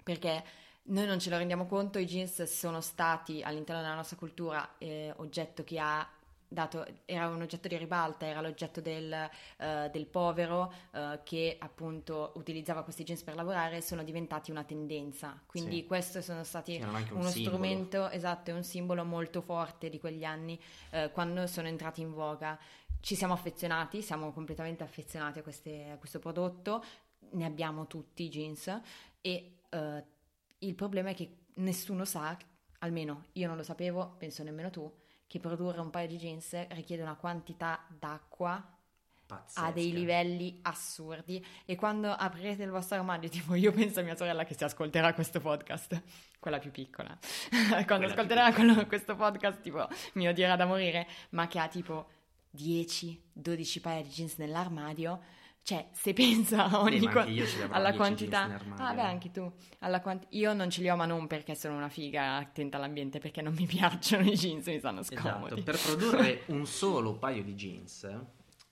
perché 0.04 0.44
noi 0.90 1.06
non 1.06 1.20
ce 1.20 1.30
lo 1.30 1.38
rendiamo 1.38 1.66
conto, 1.66 2.00
i 2.00 2.06
jeans 2.06 2.44
sono 2.44 2.82
stati 2.82 3.42
all'interno 3.42 3.82
della 3.82 3.96
nostra 3.96 4.18
cultura 4.18 4.78
eh, 4.78 5.14
oggetto 5.18 5.64
che 5.64 5.80
ha 5.80 6.08
dato, 6.48 6.86
era 7.06 7.28
un 7.28 7.42
oggetto 7.42 7.68
di 7.68 7.78
ribalta, 7.78 8.26
era 8.26 8.42
l'oggetto 8.42 8.82
del, 8.82 9.12
eh, 9.58 9.90
del 9.92 10.06
povero 10.08 10.72
eh, 10.92 11.20
che 11.24 11.58
appunto 11.60 12.32
utilizzava 12.36 12.84
questi 12.84 13.04
jeans 13.04 13.24
per 13.24 13.36
lavorare, 13.36 13.82
sono 13.82 14.04
diventati 14.04 14.52
una 14.52 14.64
tendenza. 14.64 15.42
Quindi 15.46 15.78
Sì. 15.78 15.86
questi 15.86 16.22
sono 16.22 16.44
stati 16.44 16.78
un 16.78 16.88
uno 16.90 17.00
simbolo. 17.02 17.30
strumento, 17.32 18.10
esatto, 18.10 18.52
è 18.52 18.54
un 18.54 18.64
simbolo 18.64 19.04
molto 19.04 19.42
forte 19.42 19.90
di 19.90 20.00
quegli 20.00 20.24
anni 20.24 20.60
eh, 20.92 21.12
quando 21.12 21.46
sono 21.48 21.68
entrati 21.68 22.02
in 22.02 22.14
voga. 22.14 22.58
Ci 23.00 23.16
siamo 23.16 23.34
affezionati, 23.34 24.02
siamo 24.02 24.32
completamente 24.32 24.84
affezionati 24.84 25.40
a, 25.40 25.44
queste- 25.44 25.92
a 25.92 25.98
questo 25.98 26.20
prodotto, 26.20 26.84
ne 27.32 27.46
abbiamo 27.46 27.88
tutti 27.88 28.24
i 28.24 28.30
jeans 28.30 28.82
e 29.22 29.52
il 30.60 30.76
problema 30.76 31.10
è 31.10 31.14
che 31.14 31.38
nessuno 31.56 32.06
sa, 32.06 32.36
almeno 32.80 33.26
io 33.34 33.48
non 33.48 33.58
lo 33.58 33.64
sapevo, 33.64 34.16
penso 34.18 34.44
nemmeno 34.44 34.70
tu, 34.70 34.92
che 35.28 35.40
produrre 35.40 35.82
un 35.82 35.90
paio 35.90 36.08
di 36.08 36.18
jeans 36.18 36.68
richiede 36.70 37.02
una 37.04 37.16
quantità 37.16 37.86
d'acqua 37.90 38.66
Pazzesca. 39.26 39.62
a 39.68 39.72
dei 39.74 39.92
livelli 39.92 40.60
assurdi. 40.62 41.46
E 41.66 41.76
quando 41.76 42.10
aprirete 42.10 42.64
il 42.64 42.70
vostro 42.70 42.96
armadio, 42.98 43.28
tipo 43.30 43.56
io 43.56 43.72
penso 43.74 44.00
a 44.00 44.04
mia 44.04 44.16
sorella 44.16 44.46
che 44.46 44.54
si 44.56 44.64
ascolterà 44.64 45.14
questo 45.14 45.42
podcast, 45.42 46.02
quella 46.40 46.60
più 46.60 46.72
piccola, 46.72 47.10
quando 47.50 47.86
Quella 47.86 48.06
ascolterà 48.14 48.54
quello- 48.54 48.86
questo 48.88 49.16
podcast 49.18 49.60
tipo 49.62 49.86
mi 50.14 50.28
odierà 50.30 50.56
da 50.56 50.66
morire, 50.66 51.06
ma 51.32 51.48
che 51.48 51.60
ha 51.60 51.68
tipo 51.68 52.08
10-12 52.56 53.82
paia 53.82 54.02
di 54.02 54.10
jeans 54.10 54.38
nell'armadio, 54.38 55.22
cioè 55.68 55.90
se 55.92 56.14
pensa 56.14 56.70
a 56.70 56.80
ogni 56.80 57.00
Beh, 57.00 57.06
ma 57.08 57.12
qua- 57.12 57.22
anche 57.24 57.34
io 57.34 57.46
ce 57.46 57.58
li 57.58 57.64
avrò 57.64 57.76
alla 57.76 57.92
10 57.92 57.98
quantità, 57.98 58.58
ah 58.78 58.94
beh 58.94 59.02
anche 59.02 59.32
tu, 59.32 59.52
alla 59.80 60.00
quanti- 60.00 60.28
io 60.38 60.54
non 60.54 60.70
ce 60.70 60.80
li 60.82 60.90
ho 60.90 60.96
ma 60.96 61.06
non 61.06 61.28
perché 61.28 61.56
sono 61.56 61.76
una 61.76 61.90
figa 61.90 62.38
attenta 62.38 62.78
all'ambiente, 62.78 63.20
perché 63.20 63.42
non 63.42 63.54
mi 63.54 63.66
piacciono 63.68 64.24
i 64.30 64.34
jeans, 64.34 64.66
mi 64.68 64.80
stanno 64.80 65.04
scomodi. 65.04 65.60
Esatto, 65.60 65.64
per 65.64 65.78
produrre 65.78 66.44
un 66.48 66.66
solo 66.66 67.18
paio 67.18 67.44
di 67.44 67.54
jeans, 67.54 68.10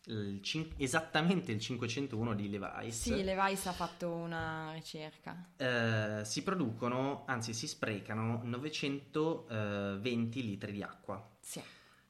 il 0.06 0.40
cin- 0.42 0.72
esattamente 0.78 1.52
il 1.52 1.60
501 1.60 2.34
di 2.34 2.50
Levi's, 2.50 3.02
Sì, 3.02 3.24
Levi's 3.26 3.66
ha 3.66 3.74
fatto 3.74 4.10
una 4.14 4.72
ricerca. 4.72 5.50
eh, 5.58 6.22
si 6.24 6.44
producono, 6.44 7.26
anzi 7.28 7.54
si 7.54 7.68
sprecano 7.68 8.40
920 8.44 10.44
litri 10.46 10.72
di 10.72 10.82
acqua. 10.82 11.30
Sì. 11.42 11.62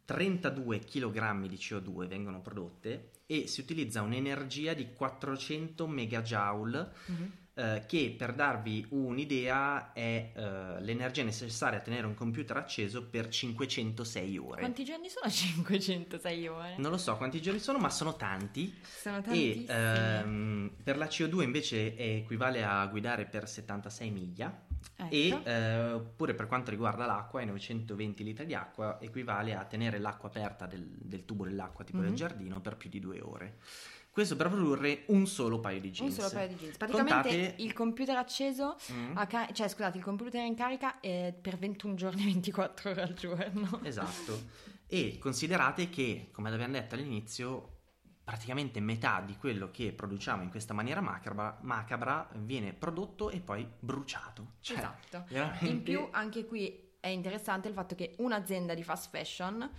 32 0.06 0.80
kg 0.80 1.46
di 1.48 1.56
CO2 1.56 2.08
vengono 2.08 2.42
prodotte 2.42 3.10
e 3.26 3.48
si 3.48 3.62
utilizza 3.62 4.02
un'energia 4.04 4.74
di 4.74 4.94
400 4.94 5.88
megajoule 5.88 6.92
Mhm. 7.08 7.32
eh, 7.58 7.84
che 7.88 8.14
per 8.18 8.34
darvi 8.34 8.86
un'idea 8.90 9.94
è 9.94 10.32
eh, 10.36 10.82
l'energia 10.82 11.24
necessaria 11.24 11.80
a 11.80 11.82
tenere 11.82 12.06
un 12.06 12.14
computer 12.14 12.58
acceso 12.58 13.08
per 13.08 13.30
506 13.30 14.38
ore. 14.38 14.60
Quanti 14.60 14.84
giorni 14.84 15.08
sono 15.10 15.28
506 15.32 16.48
ore? 16.48 16.76
Non 16.78 16.92
lo 16.92 16.98
so 16.98 17.16
quanti 17.16 17.42
giorni 17.42 17.60
sono, 17.60 17.78
ma 17.80 17.90
sono 17.90 18.16
tanti. 18.18 18.74
Sono 18.84 19.18
E 19.20 19.22
tantissimi. 19.22 19.66
ehm, 19.70 20.72
per 20.84 20.98
la 20.98 21.06
CO2 21.08 21.42
invece 21.44 21.96
equivale 21.98 22.64
a 22.64 22.86
guidare 22.88 23.26
per 23.26 23.48
76 23.48 24.12
miglia 24.12 24.64
Ecco. 24.98 25.14
E 25.14 25.42
eh, 25.44 26.02
pure 26.16 26.34
per 26.34 26.48
quanto 26.48 26.72
riguarda 26.72 27.06
l'acqua, 27.06 27.42
i 27.42 27.46
920 27.46 28.24
litri 28.24 28.46
di 28.46 28.54
acqua 28.56 28.98
equivale 29.02 29.54
a 29.56 29.64
tenere 29.66 30.00
l'acqua 30.00 30.30
aperta 30.30 30.66
del, 30.66 30.86
del 30.88 31.26
tubo 31.26 31.44
dell'acqua 31.46 31.84
tipo 31.84 32.00
del 32.00 32.10
Mhm. 32.12 32.16
giardino 32.16 32.62
per 32.62 32.78
più 32.78 32.90
di 32.90 33.00
due 33.00 33.20
ore. 33.22 33.58
Questo 34.10 34.38
per 34.38 34.48
produrre 34.48 35.04
un 35.08 35.28
solo 35.28 35.60
paio 35.60 35.82
di 35.82 35.88
Un 35.88 35.94
jeans. 35.94 36.14
solo 36.16 36.30
paio 36.30 36.48
di 36.48 36.56
jeans. 36.56 36.78
Praticamente 36.78 37.14
Contate- 37.30 37.56
il 37.58 37.74
computer 37.74 38.16
acceso, 38.16 38.78
Mm, 38.94 39.18
a 39.18 39.28
ca- 39.28 39.50
cioè 39.52 39.68
scusate, 39.68 39.98
il 39.98 40.04
computer 40.06 40.42
in 40.46 40.56
carica 40.56 41.02
è 41.02 41.34
per 41.40 41.58
21 41.58 41.96
giorni, 41.96 42.24
24 42.32 42.92
ore 42.92 43.02
al 43.02 43.14
giorno. 43.14 43.82
Esatto. 43.84 44.44
E 44.88 45.18
considerate 45.20 45.90
che, 45.90 46.30
come 46.32 46.50
abbiamo 46.50 46.72
detto 46.72 46.96
all'inizio, 46.96 47.75
praticamente 48.26 48.80
metà 48.80 49.22
di 49.22 49.38
quello 49.38 49.70
che 49.70 49.94
produciamo 49.94 50.42
in 50.42 50.50
questa 50.50 50.74
maniera 50.74 51.00
macabra, 51.00 51.58
macabra 51.62 52.28
viene 52.40 52.74
prodotto 52.74 53.30
e 53.30 53.40
poi 53.40 53.66
bruciato. 53.80 54.54
Cioè, 54.60 54.78
Esatto. 54.78 55.26
veramente- 55.30 55.68
In 55.70 55.84
più, 55.84 56.08
anche 56.12 56.46
qui 56.46 56.94
è 57.00 57.08
interessante 57.08 57.68
il 57.68 57.76
fatto 57.76 57.94
che 57.94 58.16
un'azienda 58.18 58.74
di 58.74 58.84
fast 58.84 59.10
fashion 59.12 59.70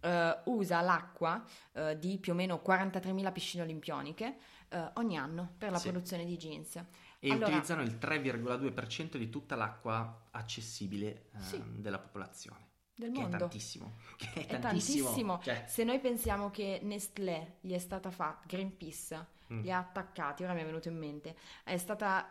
eh, 0.00 0.38
usa 0.44 0.80
l'acqua 0.80 1.44
eh, 1.72 1.98
di 1.98 2.18
più 2.18 2.32
o 2.32 2.36
meno 2.36 2.62
43.000 2.64 3.32
piscine 3.32 3.64
olimpioniche 3.64 4.36
eh, 4.68 4.90
ogni 4.94 5.16
anno 5.18 5.54
per 5.58 5.72
la 5.72 5.78
Sì. 5.78 5.88
produzione 5.90 6.24
di 6.24 6.36
jeans. 6.36 6.76
E 7.18 7.30
Allora- 7.32 7.46
utilizzano 7.48 7.82
il 7.82 7.98
3,2% 7.98 9.16
di 9.18 9.28
tutta 9.28 9.56
l'acqua 9.56 10.28
accessibile 10.30 11.30
eh, 11.34 11.40
Sì. 11.40 11.60
della 11.80 11.98
popolazione. 11.98 12.66
Del 12.98 13.12
Che 13.12 13.20
mondo. 13.20 13.36
è 13.36 13.38
tantissimo. 13.38 13.92
Che 14.16 14.32
è, 14.32 14.46
È 14.46 14.58
tantissimo. 14.58 15.04
tantissimo. 15.06 15.38
Cioè, 15.40 15.62
Se 15.68 15.84
noi 15.84 16.00
pensiamo 16.00 16.50
che 16.50 16.80
Nestlé 16.82 17.58
gli 17.60 17.72
è 17.72 17.78
stata 17.78 18.10
fatta, 18.10 18.42
Greenpeace 18.48 19.24
mm, 19.52 19.60
li 19.62 19.70
ha 19.70 19.78
attaccati, 19.78 20.42
ora 20.42 20.52
mi 20.52 20.62
è 20.62 20.64
venuto 20.64 20.88
in 20.88 20.98
mente, 20.98 21.36
è 21.62 21.76
stata 21.76 22.28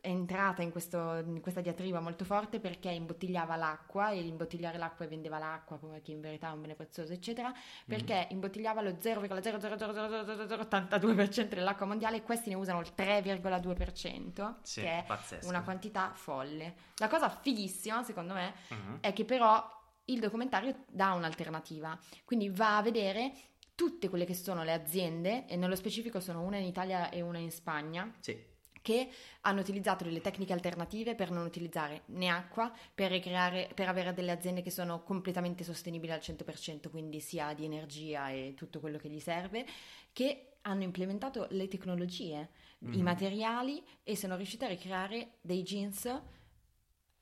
è 0.00 0.08
entrata 0.08 0.60
in, 0.60 0.70
questo- 0.70 1.16
in 1.24 1.40
questa 1.40 1.62
diatriba 1.62 1.98
molto 1.98 2.26
forte 2.26 2.60
perché 2.60 2.90
imbottigliava 2.90 3.56
l'acqua 3.56 4.10
e 4.10 4.20
imbottigliare 4.20 4.76
l'acqua 4.76 5.06
e 5.06 5.08
vendeva 5.08 5.38
l'acqua 5.38 5.78
come 5.78 6.02
che 6.02 6.12
in 6.12 6.20
verità 6.20 6.50
è 6.50 6.52
un 6.52 6.60
bene 6.60 6.74
prezioso 6.74 7.14
eccetera 7.14 7.50
perché 7.86 8.26
imbottigliava 8.30 8.82
lo 8.82 8.90
0,0000082% 8.90 11.48
dell'acqua 11.54 11.86
mondiale 11.86 12.18
e 12.18 12.22
questi 12.22 12.50
ne 12.50 12.56
usano 12.56 12.80
il 12.80 12.92
3,2% 12.94 14.54
sì, 14.62 14.82
che 14.82 14.98
è 14.98 15.04
pazzesco. 15.06 15.48
una 15.48 15.62
quantità 15.62 16.12
folle 16.14 16.74
la 16.96 17.08
cosa 17.08 17.30
fighissima 17.30 18.02
secondo 18.02 18.34
me 18.34 18.52
Mhm. 18.68 18.98
è 19.00 19.12
che 19.14 19.24
però 19.24 19.66
il 20.06 20.20
documentario 20.20 20.84
dà 20.90 21.12
un'alternativa, 21.12 21.98
quindi 22.24 22.50
va 22.50 22.76
a 22.76 22.82
vedere 22.82 23.32
tutte 23.74 24.08
quelle 24.08 24.24
che 24.24 24.34
sono 24.34 24.62
le 24.62 24.72
aziende, 24.72 25.46
e 25.46 25.56
nello 25.56 25.74
specifico 25.76 26.20
sono 26.20 26.42
una 26.42 26.58
in 26.58 26.64
Italia 26.66 27.10
e 27.10 27.20
una 27.22 27.38
in 27.38 27.50
Spagna, 27.50 28.12
Sì, 28.20 28.52
che 28.82 29.08
hanno 29.40 29.60
utilizzato 29.60 30.04
delle 30.04 30.20
tecniche 30.20 30.52
alternative 30.52 31.14
per 31.14 31.30
non 31.30 31.46
utilizzare 31.46 32.02
né 32.06 32.28
acqua, 32.28 32.70
per, 32.94 33.10
ricreare, 33.10 33.70
per 33.74 33.88
avere 33.88 34.12
delle 34.12 34.30
aziende 34.30 34.60
che 34.60 34.70
sono 34.70 35.02
completamente 35.02 35.64
sostenibili 35.64 36.12
al 36.12 36.20
100%, 36.20 36.90
quindi 36.90 37.18
sia 37.18 37.54
di 37.54 37.64
energia 37.64 38.28
e 38.28 38.52
tutto 38.54 38.80
quello 38.80 38.98
che 38.98 39.08
gli 39.08 39.20
serve, 39.20 39.66
che 40.12 40.58
hanno 40.62 40.82
implementato 40.82 41.46
le 41.50 41.66
tecnologie, 41.66 42.50
i 42.90 42.98
Mhm. 42.98 43.02
materiali 43.02 43.82
e 44.02 44.16
sono 44.16 44.36
riusciti 44.36 44.64
a 44.64 44.68
ricreare 44.68 45.38
dei 45.40 45.62
jeans 45.62 46.20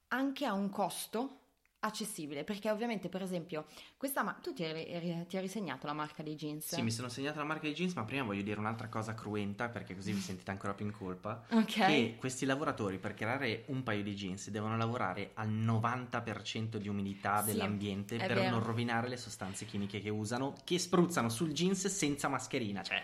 anche 0.09 0.45
a 0.45 0.53
un 0.53 0.69
costo 0.69 1.42
accessibile, 1.85 2.45
perché 2.45 2.71
ovviamente 2.71 3.09
per 3.09 3.23
esempio 3.23 3.67
questa 3.97 4.23
ma 4.23 4.33
tu 4.35 4.53
ti 4.53 4.63
eri, 4.63 5.27
ti 5.29 5.37
eri 5.37 5.49
segnato 5.49 5.87
la 5.87 5.93
marca 5.93 6.23
dei 6.23 6.35
jeans? 6.37 6.75
Sì, 6.75 6.83
mi 6.83 6.91
sono 6.91 7.09
segnato 7.09 7.39
la 7.39 7.45
marca 7.45 7.67
di 7.67 7.75
jeans, 7.75 7.95
ma 7.95 8.05
prima 8.05 8.23
voglio 8.23 8.43
dire 8.43 8.59
un'altra 8.61 8.89
cosa 8.89 9.15
cruenta, 9.15 9.69
perché 9.69 9.95
così 9.95 10.13
vi 10.13 10.21
sentite 10.21 10.51
ancora 10.51 10.75
più 10.75 10.87
in 10.87 10.93
colpa. 10.93 11.45
Ok. 11.63 11.87
Che 11.87 12.17
questi 12.19 12.45
lavoratori 12.45 12.99
per 12.99 13.15
creare 13.15 13.65
un 13.69 13.83
paio 13.83 14.03
di 14.03 14.15
jeans 14.15 14.51
devono 14.51 14.77
lavorare 14.77 15.31
al 15.35 15.49
90% 15.51 16.77
di 16.77 16.89
umidità 16.89 17.41
Sì, 17.43 17.47
dell'ambiente 17.53 18.17
per 18.17 18.35
vero. 18.35 18.51
non 18.51 18.63
rovinare 18.63 19.09
le 19.09 19.17
sostanze 19.17 19.65
chimiche 19.65 20.01
che 20.01 20.09
usano, 20.11 20.55
che 20.65 20.79
spruzzano 20.79 21.29
sul 21.29 21.53
jeans 21.53 21.87
senza 21.89 22.29
mascherina. 22.29 22.83
Cioè, 22.83 23.03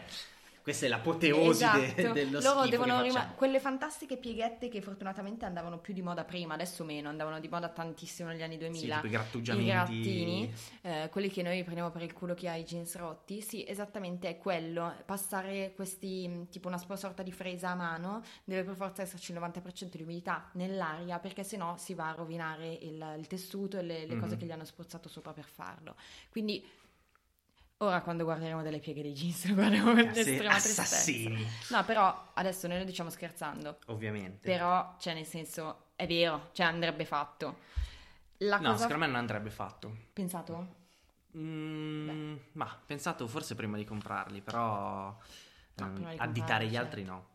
questa 0.69 0.87
è 0.87 0.89
l'apoteosi 0.91 1.65
de- 1.65 1.95
Esatto. 1.97 2.13
dello 2.15 2.41
Loro 2.41 2.67
devono 2.69 3.01
rima- 3.03 3.29
quelle 3.35 3.59
fantastiche 3.59 4.17
pieghette 4.19 4.69
che 4.69 4.83
fortunatamente 4.83 5.45
andavano 5.47 5.79
più 5.79 5.95
di 5.95 6.03
moda 6.03 6.25
prima, 6.25 6.55
adesso 6.55 6.85
meno, 6.85 7.09
andavano 7.09 7.41
di 7.41 7.49
moda 7.49 7.69
tantissimo 7.71 8.29
negli 8.29 8.43
anni 8.43 8.55
Sì, 8.55 8.59
2000. 8.59 8.95
tipo 8.97 9.07
i 9.07 9.09
I 9.09 9.13
grattugiamenti. 9.13 9.67
grattini, 9.71 10.55
eh, 10.83 11.09
quelli 11.11 11.31
che 11.31 11.43
noi 11.43 11.63
prendiamo 11.63 11.91
per 11.91 12.03
il 12.03 12.13
culo 12.13 12.35
chi 12.35 12.47
ha 12.49 12.55
i 12.57 12.65
jeans 12.65 12.97
rotti, 12.97 13.41
sì, 13.41 13.65
esattamente 13.67 14.29
è 14.29 14.39
quello. 14.39 14.95
Passare 15.07 15.73
questi, 15.75 16.29
mh, 16.29 16.49
tipo 16.51 16.69
una 16.69 16.79
sorta 16.79 17.23
di 17.23 17.33
fresa 17.33 17.71
a 17.71 17.75
mano, 17.75 18.23
deve 18.45 18.65
per 18.65 18.75
forza 18.77 19.03
esserci 19.03 19.33
il 19.33 19.39
90% 19.39 19.97
di 19.97 20.03
umidità 20.03 20.51
nell'aria, 20.53 21.19
perché 21.19 21.45
sennò 21.45 21.77
si 21.77 21.95
va 21.95 22.11
a 22.11 22.15
rovinare 22.15 22.73
il, 22.73 23.15
il 23.19 23.27
tessuto 23.27 23.79
e 23.79 23.83
le, 23.83 24.07
le 24.07 24.19
cose 24.19 24.35
Mhm. 24.35 24.39
che 24.41 24.47
gli 24.47 24.51
hanno 24.53 24.65
spruzzato 24.65 25.09
sopra 25.09 25.33
per 25.33 25.45
farlo. 25.45 25.95
Quindi, 26.31 26.63
ora 27.79 28.01
quando 28.03 28.25
guarderemo 28.25 28.63
delle 28.63 28.79
pieghe 28.81 29.03
dei 29.03 29.13
jeans, 29.13 29.47
lo 29.49 29.55
guarderemo 29.55 29.93
con 29.93 30.15
Sì, 30.15 30.19
estrema 30.19 30.61
tristezza. 30.61 30.85
assassini, 30.85 31.47
No, 31.69 31.85
però 31.85 32.31
adesso 32.35 32.67
noi 32.69 32.79
lo 32.79 32.85
diciamo 32.85 33.11
scherzando, 33.11 33.79
ovviamente. 33.87 34.41
però, 34.41 34.97
cioè, 34.99 35.15
nel 35.15 35.27
senso, 35.27 35.91
è 35.97 36.07
vero, 36.07 36.51
cioè 36.53 36.67
andrebbe 36.67 37.05
fatto. 37.05 37.59
La 38.39 38.59
no, 38.59 38.71
cosa... 38.71 38.83
secondo 38.83 38.99
me 39.05 39.07
non 39.07 39.17
andrebbe 39.17 39.51
fatto. 39.51 39.97
Pensato? 40.13 40.77
Mm, 41.37 42.37
ma 42.53 42.67
pensato 42.87 43.27
forse 43.29 43.55
prima 43.55 43.77
di 43.77 43.85
comprarli, 43.85 44.41
però 44.41 45.17
No, 45.77 45.85
ehm, 45.85 45.95
prima 45.95 46.13
di 46.13 46.19
additare 46.19 46.65
comprarli, 46.65 46.69
gli 46.69 46.73
certo. 46.73 46.85
altri 46.85 47.05
no. 47.05 47.27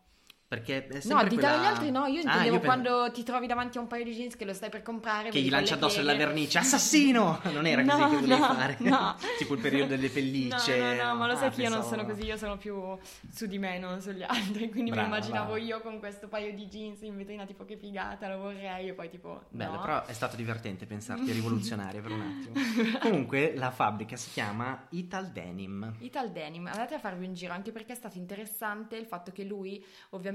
Perché 0.46 0.86
è 0.86 0.94
No, 0.94 1.00
sempre 1.00 1.26
additare 1.26 1.54
quella... 1.56 1.62
gli 1.62 1.72
altri 1.72 1.90
no, 1.90 2.06
io 2.06 2.18
Ah, 2.18 2.22
intendevo 2.22 2.56
pen- 2.58 2.64
quando 2.64 3.10
ti 3.12 3.22
trovi 3.22 3.46
davanti 3.46 3.78
a 3.78 3.80
un 3.80 3.86
paio 3.86 4.04
di 4.04 4.12
jeans 4.12 4.36
che 4.36 4.44
lo 4.44 4.52
stai 4.52 4.68
per 4.70 4.82
comprare. 4.82 5.30
Che 5.30 5.40
gli 5.40 5.48
lancia 5.50 5.74
addosso 5.74 5.96
della 5.98 6.14
vernice. 6.14 6.58
Assassino! 6.64 7.40
Non 7.44 7.66
era 7.66 7.82
così 7.84 7.98
No, 8.00 8.08
che 8.10 8.14
volevi 8.16 8.40
no, 8.40 8.46
fare. 8.54 8.76
no. 8.80 9.16
tipo 9.38 9.54
il 9.54 9.60
periodo 9.60 9.86
delle 9.96 10.10
pellicce. 10.10 10.78
No, 10.78 10.92
no, 10.94 11.02
no, 11.08 11.14
ma 11.16 11.26
lo 11.26 11.36
sai 11.36 11.48
Ah, 11.48 11.50
che 11.50 11.62
io 11.62 11.68
non 11.70 11.78
pensavo- 11.80 12.02
sono 12.02 12.06
così, 12.14 12.24
io 12.26 12.36
sono 12.36 12.56
più 12.58 12.96
su 13.32 13.46
di 13.46 13.58
me, 13.58 13.78
non 13.78 14.00
sugli 14.00 14.22
altri, 14.22 14.68
quindi 14.70 14.90
Brava, 14.90 15.08
mi 15.08 15.14
immaginavo 15.16 15.56
io 15.56 15.80
con 15.80 15.98
questo 15.98 16.28
paio 16.28 16.52
di 16.54 16.66
jeans 16.66 17.00
in 17.02 17.16
vetrina 17.16 17.46
tipo 17.46 17.64
che 17.64 17.76
figata, 17.76 18.28
lo 18.28 18.38
vorrei 18.38 18.88
e 18.88 18.92
poi 18.92 19.08
tipo 19.08 19.44
Bello, 19.48 19.72
no. 19.72 19.80
però 19.80 20.04
è 20.04 20.12
stato 20.12 20.36
divertente 20.36 20.84
pensarti 20.86 21.32
rivoluzionaria 21.32 22.00
per 22.02 22.10
un 22.12 22.20
attimo. 22.20 22.98
Comunque 23.00 23.54
la 23.56 23.70
fabbrica 23.70 24.16
si 24.16 24.30
chiama 24.30 24.86
Ital 24.90 25.30
Denim. 25.32 25.94
Ital 26.00 26.30
Denim, 26.30 26.66
andate 26.66 26.94
a 26.94 26.98
farvi 26.98 27.24
un 27.26 27.34
giro 27.34 27.52
anche 27.54 27.72
perché 27.72 27.92
è 27.92 27.96
stato 27.96 28.18
interessante 28.18 28.96
il 28.96 29.06
fatto 29.06 29.32
che 29.32 29.42
lui, 29.42 29.82
ovviamente, 30.10 30.32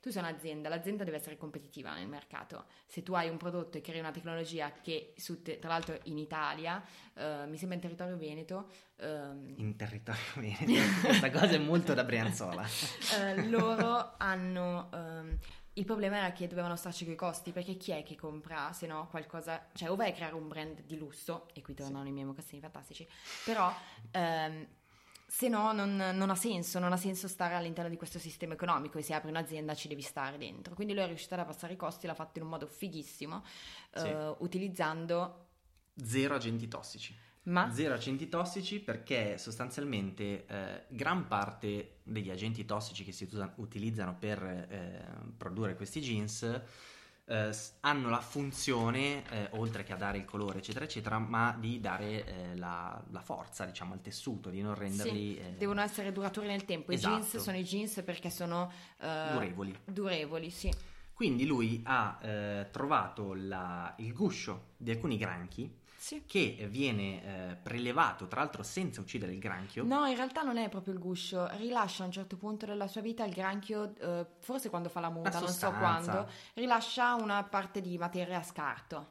tu 0.00 0.10
sei 0.10 0.22
un'azienda, 0.22 0.68
l'azienda 0.68 1.04
deve 1.04 1.16
essere 1.16 1.36
competitiva 1.36 1.94
nel 1.94 2.08
mercato. 2.08 2.66
Se 2.86 3.02
tu 3.02 3.14
hai 3.14 3.28
un 3.28 3.36
prodotto 3.36 3.78
e 3.78 3.80
crei 3.80 4.00
una 4.00 4.10
tecnologia 4.10 4.72
che, 4.72 5.14
te- 5.42 5.58
tra 5.58 5.70
l'altro 5.70 5.98
in 6.04 6.18
Italia, 6.18 6.82
eh, 7.14 7.46
mi 7.46 7.56
sembra 7.56 7.76
in 7.76 7.82
territorio 7.82 8.16
veneto, 8.16 8.68
ehm, 8.96 9.54
In 9.56 9.76
territorio 9.76 10.20
veneto. 10.36 11.06
Questa 11.06 11.30
cosa 11.30 11.52
è 11.54 11.58
molto 11.58 11.94
da 11.94 12.04
Brianzola. 12.04 12.64
eh, 13.20 13.48
loro 13.48 14.14
hanno... 14.18 14.90
ehm, 14.92 15.38
il 15.74 15.86
problema 15.86 16.18
era 16.18 16.32
che 16.32 16.46
dovevano 16.48 16.76
starci 16.76 17.06
coi 17.06 17.14
costi, 17.14 17.50
perché 17.50 17.76
chi 17.76 17.92
è 17.92 18.02
che 18.02 18.14
compra 18.14 18.72
se 18.74 18.86
no 18.86 19.08
qualcosa, 19.08 19.68
cioè 19.72 19.90
o 19.90 19.96
vai 19.96 20.10
a 20.10 20.12
creare 20.12 20.34
un 20.34 20.46
brand 20.46 20.82
di 20.82 20.98
lusso, 20.98 21.48
e 21.54 21.62
qui 21.62 21.72
tornano 21.72 22.06
i 22.06 22.12
miei 22.12 22.26
mocassini 22.26 22.60
fantastici, 22.60 23.08
però 23.46 23.72
ehm, 24.10 24.66
se 25.34 25.48
no 25.48 25.72
non, 25.72 25.96
non 25.96 26.28
ha 26.28 26.34
senso, 26.34 26.78
non 26.78 26.92
ha 26.92 26.98
senso 26.98 27.26
stare 27.26 27.54
all'interno 27.54 27.88
di 27.88 27.96
questo 27.96 28.18
sistema 28.18 28.52
economico 28.52 28.98
e 28.98 29.02
se 29.02 29.14
apri 29.14 29.30
un'azienda 29.30 29.74
ci 29.74 29.88
devi 29.88 30.02
stare 30.02 30.36
dentro. 30.36 30.74
Quindi 30.74 30.92
lui 30.92 31.04
è 31.04 31.06
riuscito 31.06 31.32
ad 31.32 31.40
abbassare 31.40 31.72
i 31.72 31.76
costi, 31.76 32.06
l'ha 32.06 32.14
fatto 32.14 32.38
in 32.38 32.44
un 32.44 32.50
modo 32.50 32.66
fighissimo, 32.66 33.42
Sì. 33.94 34.08
eh, 34.08 34.34
utilizzando... 34.40 35.46
Zero 35.94 36.34
agenti 36.34 36.68
tossici. 36.68 37.16
Ma... 37.44 37.72
Zero 37.72 37.94
agenti 37.94 38.28
tossici 38.28 38.78
perché 38.78 39.38
sostanzialmente 39.38 40.44
eh, 40.44 40.84
gran 40.88 41.26
parte 41.26 42.00
degli 42.02 42.28
agenti 42.28 42.66
tossici 42.66 43.02
che 43.02 43.12
si 43.12 43.26
utilizzano 43.56 44.14
per 44.18 44.42
eh, 44.42 45.02
produrre 45.38 45.76
questi 45.76 46.00
jeans 46.00 46.60
eh, 47.24 47.50
hanno 47.80 48.08
la 48.10 48.20
funzione, 48.20 49.22
eh, 49.30 49.48
oltre 49.52 49.84
che 49.84 49.92
a 49.92 49.96
dare 49.96 50.18
il 50.18 50.24
colore 50.24 50.58
eccetera 50.58 50.84
eccetera, 50.84 51.18
ma 51.18 51.56
di 51.58 51.80
dare 51.80 52.24
eh, 52.24 52.56
la, 52.56 53.00
la 53.10 53.20
forza 53.20 53.64
diciamo 53.64 53.92
al 53.94 54.00
tessuto, 54.00 54.50
di 54.50 54.60
non 54.60 54.74
renderli 54.74 55.38
eh, 55.38 55.54
Devono 55.56 55.80
essere 55.82 56.12
duraturi 56.12 56.46
nel 56.46 56.64
tempo. 56.64 56.92
I 56.92 56.96
Esatto. 56.96 57.14
jeans 57.14 57.36
sono 57.38 57.56
i 57.56 57.62
jeans 57.64 58.02
perché 58.04 58.30
sono 58.30 58.70
eh, 59.00 59.28
durevoli. 59.32 59.78
durevoli, 59.84 60.50
sì. 60.50 60.72
Quindi 61.12 61.46
lui 61.46 61.80
ha 61.84 62.18
eh, 62.20 62.68
trovato 62.72 63.34
la- 63.34 63.94
il 63.98 64.12
guscio 64.12 64.70
di 64.76 64.90
alcuni 64.90 65.16
granchi 65.16 65.72
Sì. 66.02 66.24
che 66.26 66.66
viene 66.68 67.22
eh, 67.52 67.54
prelevato 67.54 68.26
tra 68.26 68.40
l'altro 68.40 68.64
senza 68.64 69.00
uccidere 69.00 69.30
il 69.32 69.38
granchio. 69.38 69.84
No, 69.84 70.04
in 70.06 70.16
realtà 70.16 70.42
non 70.42 70.56
è 70.56 70.68
proprio 70.68 70.92
il 70.94 70.98
guscio, 70.98 71.46
rilascia 71.58 72.02
a 72.02 72.06
un 72.06 72.12
certo 72.12 72.36
punto 72.36 72.66
della 72.66 72.88
sua 72.88 73.02
vita 73.02 73.24
il 73.24 73.32
granchio, 73.32 73.94
eh, 74.00 74.26
forse 74.40 74.68
quando 74.68 74.88
fa 74.88 74.98
la 74.98 75.10
muta, 75.10 75.38
non 75.38 75.48
so 75.48 75.70
quando, 75.70 76.28
rilascia 76.54 77.14
una 77.14 77.44
parte 77.44 77.80
di 77.80 77.96
materia 77.98 78.38
a 78.38 78.42
scarto. 78.42 79.10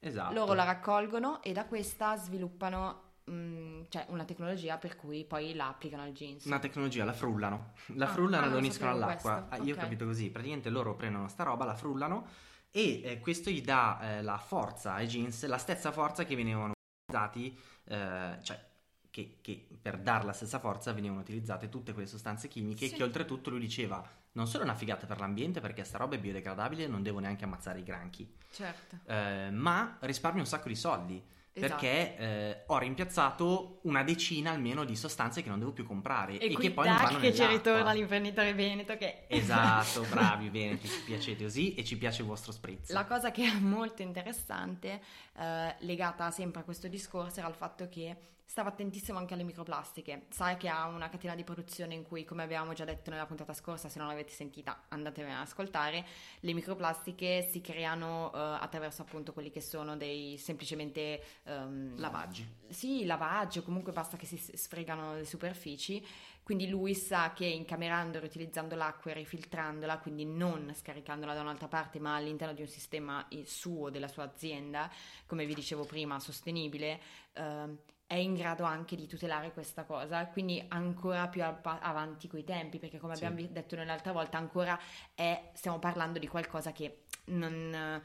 Esatto. 0.00 0.34
Loro 0.34 0.54
la 0.54 0.64
raccolgono 0.64 1.40
e 1.44 1.52
da 1.52 1.64
questa 1.64 2.16
sviluppano 2.16 3.02
mm, 3.30 3.82
cioè 3.88 4.06
una 4.08 4.24
tecnologia 4.24 4.78
per 4.78 4.96
cui 4.96 5.24
poi 5.24 5.54
la 5.54 5.68
applicano 5.68 6.02
al 6.02 6.10
jeans. 6.10 6.44
Una 6.46 6.58
tecnologia, 6.58 7.04
la 7.04 7.12
frullano. 7.12 7.74
La 7.94 8.06
Ah, 8.06 8.08
frullano 8.08 8.42
ah, 8.42 8.46
e 8.46 8.48
lo 8.48 8.54
non 8.56 8.64
uniscono 8.64 8.90
all'acqua. 8.90 9.46
Ah, 9.48 9.58
Io 9.58 9.74
ho 9.74 9.76
ok. 9.76 9.82
capito 9.82 10.06
così. 10.06 10.28
Praticamente 10.28 10.70
loro 10.70 10.96
prendono 10.96 11.28
sta 11.28 11.44
roba, 11.44 11.64
la 11.64 11.76
frullano 11.76 12.26
e 12.72 13.02
eh, 13.04 13.20
questo 13.20 13.50
gli 13.50 13.60
dà 13.60 14.00
eh, 14.00 14.22
la 14.22 14.38
forza 14.38 14.94
ai 14.94 15.06
jeans, 15.06 15.44
la 15.46 15.58
stessa 15.58 15.92
forza 15.92 16.24
che 16.24 16.34
venivano 16.34 16.72
utilizzati, 17.04 17.56
eh, 17.84 18.38
cioè 18.42 18.70
che, 19.10 19.36
che, 19.42 19.68
per 19.80 19.98
dar 19.98 20.24
la 20.24 20.32
stessa 20.32 20.58
forza 20.58 20.92
venivano 20.92 21.20
utilizzate 21.20 21.68
tutte 21.68 21.92
quelle 21.92 22.08
sostanze 22.08 22.48
chimiche 22.48 22.88
sì. 22.88 22.94
che 22.94 23.02
oltretutto 23.02 23.50
lui 23.50 23.60
diceva 23.60 24.02
non 24.32 24.48
solo 24.48 24.62
è 24.62 24.66
una 24.66 24.74
figata 24.74 25.04
per 25.04 25.20
l'ambiente 25.20 25.60
perché 25.60 25.84
sta 25.84 25.98
roba 25.98 26.14
è 26.14 26.18
biodegradabile 26.18 26.84
e 26.84 26.86
non 26.86 27.02
devo 27.02 27.18
neanche 27.18 27.44
ammazzare 27.44 27.80
i 27.80 27.82
granchi, 27.82 28.26
certo. 28.50 29.00
eh, 29.04 29.50
ma 29.50 29.98
risparmia 30.00 30.40
un 30.40 30.48
sacco 30.48 30.68
di 30.68 30.74
soldi 30.74 31.22
Esatto. 31.54 31.80
Perché 31.80 32.16
eh, 32.16 32.62
ho 32.66 32.78
rimpiazzato 32.78 33.80
una 33.82 34.02
decina 34.02 34.52
almeno 34.52 34.84
di 34.84 34.96
sostanze 34.96 35.42
che 35.42 35.50
non 35.50 35.58
devo 35.58 35.72
più 35.72 35.84
comprare 35.84 36.38
e, 36.38 36.50
e 36.50 36.56
che 36.56 36.70
poi 36.70 36.88
non 36.88 36.96
vanno 36.96 37.18
che 37.18 37.34
ci 37.34 37.44
ritorna 37.44 37.92
l'imprenditore 37.92 38.54
Veneto 38.54 38.96
che... 38.96 39.26
Esatto, 39.28 40.02
bravi 40.08 40.48
Veneti, 40.48 40.88
ci 40.88 41.02
piacete 41.04 41.44
così 41.44 41.74
e 41.74 41.84
ci 41.84 41.98
piace 41.98 42.22
il 42.22 42.28
vostro 42.28 42.52
spritz. 42.52 42.90
La 42.90 43.04
cosa 43.04 43.30
che 43.30 43.44
è 43.44 43.58
molto 43.58 44.00
interessante, 44.00 45.02
eh, 45.38 45.74
legata 45.80 46.30
sempre 46.30 46.62
a 46.62 46.64
questo 46.64 46.88
discorso, 46.88 47.40
era 47.40 47.48
il 47.48 47.54
fatto 47.54 47.86
che 47.90 48.16
stava 48.52 48.68
attentissimo 48.68 49.16
anche 49.16 49.32
alle 49.32 49.44
microplastiche. 49.44 50.26
Sai 50.28 50.58
che 50.58 50.68
ha 50.68 50.86
una 50.86 51.08
catena 51.08 51.34
di 51.34 51.42
produzione 51.42 51.94
in 51.94 52.02
cui, 52.02 52.22
come 52.22 52.42
abbiamo 52.42 52.74
già 52.74 52.84
detto 52.84 53.08
nella 53.08 53.24
puntata 53.24 53.54
scorsa, 53.54 53.88
se 53.88 53.98
non 53.98 54.08
l'avete 54.08 54.30
sentita 54.30 54.84
andatevene 54.88 55.36
ad 55.36 55.40
ascoltare, 55.40 56.04
le 56.40 56.52
microplastiche 56.52 57.48
si 57.48 57.62
creano 57.62 58.26
uh, 58.26 58.30
attraverso 58.34 59.00
appunto 59.00 59.32
quelli 59.32 59.50
che 59.50 59.62
sono 59.62 59.96
dei 59.96 60.36
semplicemente... 60.36 61.22
Um, 61.44 61.98
lavaggi. 61.98 62.46
Sì, 62.68 63.06
lavaggi 63.06 63.60
o 63.60 63.62
comunque 63.62 63.92
basta 63.92 64.18
che 64.18 64.26
si 64.26 64.36
sfregano 64.36 65.14
le 65.14 65.24
superfici. 65.24 66.06
Quindi 66.42 66.68
lui 66.68 66.94
sa 66.94 67.32
che 67.32 67.46
incamerando 67.46 68.18
riutilizzando 68.18 68.74
l'acqua 68.74 69.12
e 69.12 69.14
rifiltrandola, 69.14 69.96
quindi 70.00 70.26
non 70.26 70.74
scaricandola 70.74 71.32
da 71.32 71.40
un'altra 71.40 71.68
parte, 71.68 71.98
ma 72.00 72.16
all'interno 72.16 72.52
di 72.52 72.60
un 72.60 72.68
sistema 72.68 73.26
suo, 73.44 73.88
della 73.88 74.08
sua 74.08 74.24
azienda, 74.24 74.90
come 75.24 75.46
vi 75.46 75.54
dicevo 75.54 75.86
prima, 75.86 76.20
sostenibile, 76.20 77.00
uh, 77.36 77.78
è 78.12 78.16
in 78.16 78.34
grado 78.34 78.64
anche 78.64 78.94
di 78.94 79.06
tutelare 79.06 79.52
questa 79.52 79.84
cosa, 79.84 80.26
quindi 80.26 80.62
ancora 80.68 81.28
più 81.28 81.42
avanti 81.42 82.28
coi 82.28 82.44
tempi, 82.44 82.78
perché 82.78 82.98
come 82.98 83.16
sì. 83.16 83.24
abbiamo 83.24 83.48
detto 83.50 83.74
nell'altra 83.74 84.12
volta, 84.12 84.36
ancora 84.36 84.78
è, 85.14 85.50
stiamo 85.54 85.78
parlando 85.78 86.18
di 86.18 86.28
qualcosa 86.28 86.72
che 86.72 87.04
non, 87.26 88.02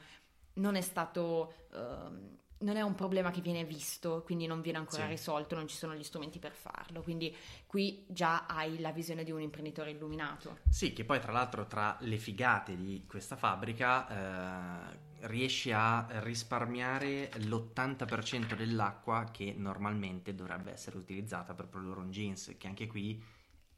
non 0.54 0.74
è 0.76 0.80
stato... 0.80 1.52
Uh, 1.72 2.36
non 2.60 2.74
è 2.74 2.80
un 2.80 2.96
problema 2.96 3.30
che 3.30 3.40
viene 3.40 3.62
visto, 3.62 4.24
quindi 4.24 4.48
non 4.48 4.60
viene 4.62 4.78
ancora 4.78 5.04
sì. 5.04 5.10
risolto, 5.10 5.54
non 5.54 5.68
ci 5.68 5.76
sono 5.76 5.94
gli 5.94 6.02
strumenti 6.02 6.40
per 6.40 6.50
farlo. 6.50 7.02
Quindi 7.02 7.32
qui 7.68 8.04
già 8.08 8.46
hai 8.46 8.80
la 8.80 8.90
visione 8.90 9.22
di 9.22 9.30
un 9.30 9.40
imprenditore 9.40 9.92
illuminato. 9.92 10.58
Sì, 10.68 10.92
che 10.92 11.04
poi 11.04 11.20
tra 11.20 11.30
l'altro 11.30 11.68
tra 11.68 11.96
le 12.00 12.16
figate 12.16 12.74
di 12.74 13.04
questa 13.06 13.36
fabbrica 13.36 14.08
eh, 14.90 14.98
riesci 15.22 15.72
a 15.72 16.06
risparmiare 16.20 17.30
l'80% 17.38 18.54
dell'acqua 18.54 19.30
che 19.32 19.54
normalmente 19.56 20.34
dovrebbe 20.34 20.72
essere 20.72 20.96
utilizzata 20.98 21.54
per 21.54 21.66
produrre 21.66 22.00
un 22.00 22.10
jeans, 22.10 22.54
che 22.58 22.66
anche 22.66 22.86
qui 22.86 23.22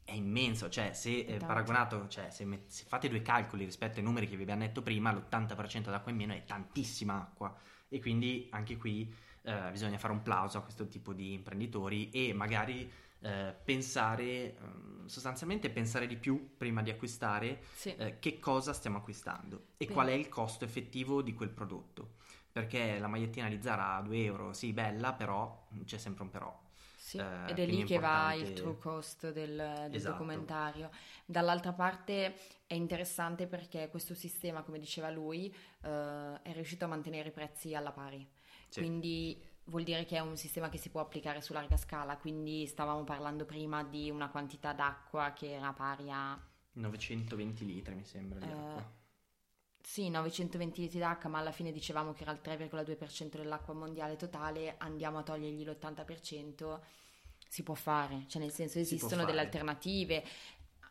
è 0.03 0.13
immenso, 0.13 0.69
cioè 0.69 0.93
se 0.93 1.19
eh, 1.19 1.37
paragonato, 1.37 2.07
cioè 2.07 2.29
se, 2.29 2.45
met- 2.45 2.69
se, 2.69 2.83
fate 2.87 3.07
due 3.07 3.21
calcoli 3.21 3.65
rispetto 3.65 3.99
ai 3.99 4.03
numeri 4.03 4.27
che 4.27 4.35
vi 4.35 4.43
abbiamo 4.43 4.61
detto 4.61 4.81
prima, 4.81 5.11
l'80% 5.11 5.89
d'acqua 5.89 6.11
in 6.11 6.17
meno 6.17 6.33
è 6.33 6.43
tantissima 6.43 7.15
acqua. 7.15 7.55
E 7.87 7.99
quindi 7.99 8.47
anche 8.51 8.77
qui 8.77 9.13
eh, 9.43 9.69
bisogna 9.71 9.97
fare 9.97 10.13
un 10.13 10.21
plauso 10.21 10.57
a 10.57 10.61
questo 10.61 10.87
tipo 10.87 11.13
di 11.13 11.33
imprenditori 11.33 12.09
e 12.09 12.33
magari 12.33 12.89
eh, 13.21 13.55
pensare, 13.63 14.57
mm, 14.59 15.05
sostanzialmente 15.05 15.69
pensare 15.69 16.07
di 16.07 16.17
più 16.17 16.55
prima 16.57 16.81
di 16.81 16.89
acquistare 16.89 17.61
sì. 17.73 17.95
eh, 17.95 18.19
che 18.19 18.39
cosa 18.39 18.73
stiamo 18.73 18.97
acquistando 18.97 19.65
e 19.77 19.85
Bene. 19.85 19.93
qual 19.93 20.07
è 20.07 20.13
il 20.13 20.29
costo 20.29 20.65
effettivo 20.65 21.21
di 21.21 21.33
quel 21.33 21.49
prodotto. 21.49 22.19
Perché 22.51 22.99
la 22.99 23.07
magliettina 23.07 23.47
di 23.47 23.61
Zara 23.61 23.95
a 23.95 24.01
2 24.01 24.23
euro, 24.23 24.53
sì, 24.53 24.73
bella, 24.73 25.13
però 25.13 25.67
c'è 25.85 25.97
sempre 25.97 26.23
un 26.23 26.29
però. 26.29 26.59
Sì, 26.97 27.17
eh, 27.17 27.49
ed 27.49 27.59
è 27.59 27.65
lì 27.65 27.83
che 27.83 27.97
va 27.97 28.33
il 28.33 28.53
true 28.53 28.77
cost 28.77 29.31
del, 29.31 29.55
del 29.55 29.95
esatto. 29.95 30.11
documentario. 30.11 30.89
Dall'altra 31.25 31.71
parte 31.71 32.35
è 32.67 32.73
interessante 32.73 33.47
perché 33.47 33.89
questo 33.89 34.13
sistema, 34.13 34.63
come 34.63 34.79
diceva 34.79 35.09
lui, 35.09 35.53
eh, 35.81 36.41
è 36.41 36.51
riuscito 36.53 36.85
a 36.85 36.87
mantenere 36.89 37.29
i 37.29 37.31
prezzi 37.31 37.73
alla 37.73 37.91
pari. 37.91 38.27
Sì. 38.67 38.79
Quindi 38.79 39.41
vuol 39.65 39.83
dire 39.83 40.05
che 40.05 40.17
è 40.17 40.19
un 40.19 40.37
sistema 40.37 40.69
che 40.69 40.77
si 40.77 40.89
può 40.89 41.01
applicare 41.01 41.41
su 41.41 41.53
larga 41.53 41.77
scala, 41.77 42.17
quindi 42.17 42.65
stavamo 42.67 43.03
parlando 43.03 43.45
prima 43.45 43.83
di 43.83 44.09
una 44.09 44.29
quantità 44.29 44.73
d'acqua 44.73 45.33
che 45.33 45.51
era 45.51 45.71
pari 45.73 46.09
a 46.11 46.39
920 46.73 47.65
litri, 47.65 47.95
mi 47.95 48.05
sembra, 48.05 48.39
di 48.39 48.51
uh, 48.51 48.55
acqua. 48.55 48.91
Sì, 49.81 50.09
920 50.09 50.81
litri 50.81 50.99
d'acqua, 50.99 51.29
ma 51.29 51.39
alla 51.39 51.51
fine 51.51 51.71
dicevamo 51.71 52.13
che 52.13 52.23
era 52.23 52.31
il 52.31 52.39
3,2% 52.43 53.37
dell'acqua 53.37 53.73
mondiale 53.73 54.15
totale, 54.15 54.75
andiamo 54.77 55.19
a 55.19 55.23
togliergli 55.23 55.65
l'80%, 55.65 56.79
si 57.47 57.63
può 57.63 57.73
fare, 57.73 58.25
cioè 58.27 58.41
nel 58.41 58.51
senso 58.51 58.79
esistono 58.79 59.25
delle 59.25 59.41
alternative, 59.41 60.23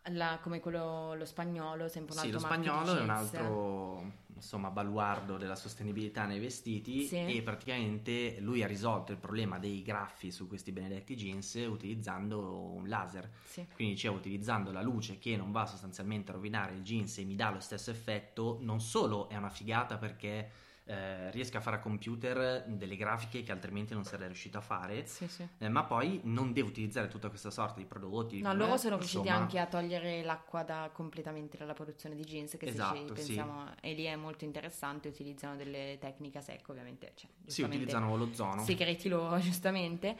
la, 0.09 0.39
come 0.43 0.61
quello 0.61 1.15
lo 1.15 1.25
spagnolo, 1.25 1.89
sempre 1.89 2.15
un 2.15 2.19
altro 2.19 2.39
Sì, 2.39 2.45
lo 2.45 2.53
spagnolo 2.53 2.99
è 2.99 3.03
un 3.03 3.11
altro 3.11 4.29
insomma 4.41 4.71
baluardo 4.71 5.37
della 5.37 5.55
sostenibilità 5.55 6.25
nei 6.25 6.39
vestiti 6.41 7.05
sì. 7.05 7.27
e 7.27 7.43
praticamente 7.43 8.39
lui 8.41 8.63
ha 8.63 8.67
risolto 8.67 9.13
il 9.13 9.19
problema 9.19 9.59
dei 9.59 9.83
graffi 9.83 10.31
su 10.31 10.49
questi 10.49 10.73
benedetti 10.73 11.15
jeans 11.15 11.55
utilizzando 11.69 12.71
un 12.73 12.89
laser. 12.89 13.31
Sì. 13.45 13.67
Quindi 13.75 13.95
diceva 13.95 14.17
utilizzando 14.17 14.73
la 14.73 14.81
luce 14.81 15.19
che 15.19 15.37
non 15.37 15.53
va 15.53 15.67
sostanzialmente 15.67 16.31
a 16.31 16.35
rovinare 16.35 16.73
il 16.75 16.83
jeans 16.83 17.19
e 17.19 17.25
mi 17.25 17.37
dà 17.37 17.51
lo 17.51 17.61
stesso 17.61 17.91
effetto, 17.91 18.57
non 18.63 18.81
solo 18.81 19.29
è 19.29 19.37
una 19.37 19.51
figata 19.51 19.99
perché 19.99 20.51
eh, 20.91 21.31
riesca 21.31 21.59
a 21.59 21.61
fare 21.61 21.77
a 21.77 21.79
computer 21.79 22.65
delle 22.67 22.97
grafiche 22.97 23.45
che 23.45 23.53
altrimenti 23.53 23.95
non 23.95 24.05
sarei 24.05 24.27
riuscito 24.27 24.59
a 24.59 24.61
fare, 24.61 25.07
sì, 25.07 25.29
sì. 25.29 25.47
Eh, 25.59 25.69
ma 25.69 25.85
poi 25.85 26.21
non 26.25 26.53
devo 26.53 26.69
utilizzare 26.69 27.07
tutta 27.07 27.29
questa 27.29 27.51
sorta 27.51 27.79
di 27.79 27.85
prodotti. 27.85 28.41
No, 28.41 28.53
loro 28.55 28.77
sono 28.77 28.97
riusciti 28.97 29.29
anche 29.29 29.61
a 29.61 29.67
togliere 29.67 30.25
l'acqua 30.25 30.65
da, 30.65 30.91
completamente 30.93 31.57
dalla 31.57 31.75
produzione 31.75 32.17
di 32.17 32.25
jeans, 32.25 32.57
che 32.59 32.67
esatto, 32.67 32.97
se 32.97 33.07
ci 33.07 33.13
pensiamo, 33.13 33.67
sì. 33.67 33.73
e 33.87 33.95
lì 33.95 34.05
è 34.05 34.17
molto 34.17 34.45
interessante, 34.45 35.07
utilizzano 35.07 35.55
delle 35.55 35.97
tecniche 36.01 36.39
a 36.39 36.43
secco 36.43 36.73
ovviamente. 36.73 37.13
Cioè, 37.15 37.31
sì, 37.47 37.63
utilizzano 37.63 38.17
l'ozono. 38.17 38.65
Segreti 38.65 39.09
loro, 39.09 39.39
giustamente. 39.41 40.17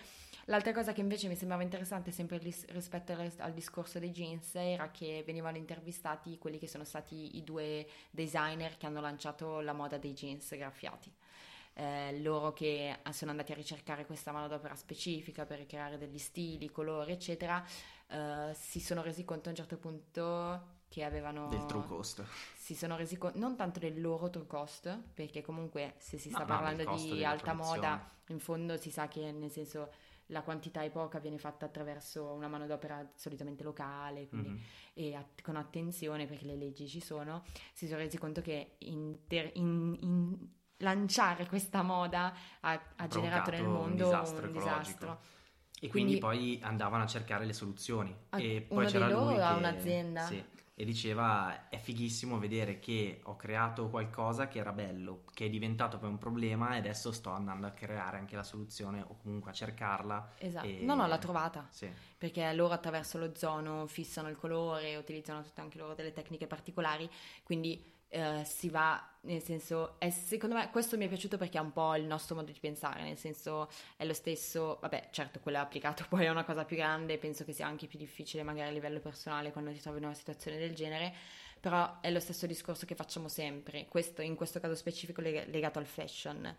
L'altra 0.51 0.73
cosa 0.73 0.93
che 0.93 1.01
invece 1.01 1.29
mi 1.29 1.37
sembrava 1.37 1.63
interessante 1.63 2.11
sempre 2.11 2.39
rispetto 2.39 3.13
al 3.13 3.53
discorso 3.53 4.01
dei 4.01 4.11
jeans 4.11 4.57
era 4.57 4.91
che 4.91 5.23
venivano 5.25 5.57
intervistati 5.57 6.39
quelli 6.39 6.59
che 6.59 6.67
sono 6.67 6.83
stati 6.83 7.37
i 7.37 7.45
due 7.45 7.87
designer 8.11 8.77
che 8.77 8.87
hanno 8.87 9.01
lanciato 9.01 9.61
la 9.61 9.73
moda 9.73 9.97
dei 9.97 10.13
jeans 10.13 10.57
graffiati. 10.57 11.15
Eh, 11.75 12.21
loro 12.21 12.53
che 12.53 12.99
sono 13.13 13.31
andati 13.31 13.53
a 13.53 13.55
ricercare 13.55 14.05
questa 14.07 14.33
manodopera 14.33 14.75
specifica 14.75 15.47
per 15.47 15.67
creare 15.67 15.99
degli 15.99 16.19
stili, 16.19 16.69
colori, 16.73 17.13
eccetera, 17.13 17.65
eh, 18.09 18.53
si 18.53 18.81
sono 18.81 19.03
resi 19.03 19.25
conto 19.25 19.47
a 19.47 19.51
un 19.51 19.57
certo 19.57 19.77
punto 19.77 20.79
che 20.89 21.05
avevano... 21.05 21.47
Del 21.47 21.65
true 21.67 21.85
cost. 21.85 22.25
Si 22.57 22.75
sono 22.75 22.97
resi 22.97 23.17
conto, 23.17 23.39
non 23.39 23.55
tanto 23.55 23.79
del 23.79 24.01
loro 24.01 24.29
true 24.31 24.49
cost, 24.49 24.99
perché 25.15 25.43
comunque 25.43 25.95
se 25.99 26.19
si 26.19 26.29
sta 26.29 26.41
no, 26.41 26.47
parlando 26.47 26.83
no, 26.83 26.97
di 26.97 27.25
alta 27.25 27.53
moda, 27.53 28.05
in 28.31 28.41
fondo 28.41 28.77
si 28.77 28.91
sa 28.91 29.07
che 29.07 29.31
nel 29.31 29.53
senso 29.53 30.09
la 30.31 30.43
quantità 30.43 30.83
è 30.83 30.91
poca, 30.91 31.19
viene 31.19 31.39
fatta 31.39 31.67
attraverso 31.67 32.33
una 32.33 32.49
manodopera 32.49 33.09
solitamente 33.15 33.63
locale, 33.63 34.29
quindi, 34.29 34.49
mm-hmm. 34.49 34.61
e 34.95 35.15
a, 35.15 35.25
con 35.43 35.57
attenzione 35.57 36.27
perché 36.27 36.47
le 36.47 36.57
leggi 36.57 36.89
ci 36.89 37.01
sono, 37.01 37.45
si 37.73 37.87
sono 37.87 37.99
resi 37.99 38.19
conto 38.19 38.41
che 38.41 38.77
inter, 38.79 39.51
in, 39.55 39.97
in, 40.01 40.39
lanciare 40.79 41.47
questa 41.47 41.83
moda 41.83 42.35
ha, 42.61 42.81
ha 42.97 43.07
generato 43.07 43.51
nel 43.51 43.65
mondo 43.65 44.05
un 44.05 44.11
disastro. 44.11 44.47
Un 44.47 44.53
disastro. 44.53 45.21
E 45.83 45.89
quindi, 45.89 46.19
quindi, 46.19 46.59
poi 46.59 46.61
andavano 46.63 47.05
a 47.05 47.07
cercare 47.07 47.47
le 47.47 47.53
soluzioni. 47.53 48.15
e 48.37 48.65
poi 48.69 48.79
uno 48.79 48.87
c'era 48.87 49.07
di 49.07 49.13
loro 49.13 49.31
lui 49.31 49.41
ha 49.41 49.55
un'azienda. 49.55 50.27
Sì, 50.27 50.45
e 50.81 50.85
diceva 50.87 51.69
è 51.69 51.77
fighissimo 51.77 52.39
vedere 52.39 52.79
che 52.79 53.21
ho 53.25 53.37
creato 53.37 53.91
qualcosa 53.91 54.49
che 54.49 54.61
era 54.61 54.73
bello, 54.73 55.25
che 55.35 55.45
è 55.45 55.51
diventato 55.51 55.99
poi 55.99 56.09
un 56.09 56.17
problema 56.17 56.75
e 56.75 56.79
adesso 56.79 57.13
sto 57.13 57.29
andando 57.29 57.67
a 57.67 57.71
creare 57.73 58.17
anche 58.17 58.35
la 58.35 58.43
soluzione 58.43 59.05
o 59.07 59.19
comunque 59.21 59.51
a 59.51 59.53
cercarla. 59.53 60.31
Esatto, 60.39 60.67
e... 60.67 60.79
no 60.81 60.95
no 60.95 61.07
l'ha 61.07 61.19
trovata, 61.19 61.67
sì. 61.69 61.87
perché 62.17 62.51
loro 62.55 62.73
attraverso 62.73 63.19
l'ozono 63.19 63.87
fissano 63.89 64.31
il 64.31 64.39
colore, 64.39 64.97
utilizzano 64.97 65.43
tutte 65.43 65.61
anche 65.61 65.77
loro 65.77 65.93
delle 65.93 66.15
tecniche 66.15 66.47
particolari, 66.47 67.07
quindi 67.43 67.85
Uh, 68.13 68.43
si 68.45 68.69
va, 68.69 69.01
nel 69.23 69.41
senso, 69.41 69.95
è, 69.99 70.11
secondo 70.11 70.57
me 70.57 70.69
questo 70.71 70.97
mi 70.97 71.05
è 71.05 71.09
piaciuto 71.09 71.37
perché 71.37 71.59
è 71.59 71.61
un 71.61 71.73
po' 71.73 71.95
il 71.95 72.05
nostro 72.05 72.35
modo 72.35 72.51
di 72.51 72.59
pensare, 72.59 73.03
nel 73.03 73.17
senso 73.17 73.71
è 73.97 74.05
lo 74.05 74.15
stesso, 74.15 74.79
vabbè 74.81 75.11
certo 75.13 75.39
quello 75.39 75.59
è 75.59 75.61
applicato 75.61 76.05
poi 76.11 76.27
a 76.27 76.33
una 76.33 76.43
cosa 76.43 76.65
più 76.65 76.75
grande, 76.75 77.19
penso 77.19 77.45
che 77.45 77.53
sia 77.53 77.67
anche 77.67 77.87
più 77.87 77.99
difficile 77.99 78.43
magari 78.43 78.69
a 78.69 78.73
livello 78.73 78.99
personale 78.99 79.53
quando 79.53 79.71
ti 79.73 79.81
trovi 79.81 79.99
in 79.99 80.05
una 80.07 80.15
situazione 80.15 80.59
del 80.59 80.75
genere, 80.75 81.15
però 81.61 82.01
è 82.01 82.11
lo 82.11 82.19
stesso 82.19 82.47
discorso 82.47 82.85
che 82.85 82.97
facciamo 82.97 83.29
sempre, 83.29 83.87
questo, 83.87 84.23
in 84.23 84.35
questo 84.35 84.59
caso 84.59 84.75
specifico 84.75 85.21
leg- 85.21 85.47
legato 85.49 85.79
al 85.79 85.87
fashion. 85.87 86.57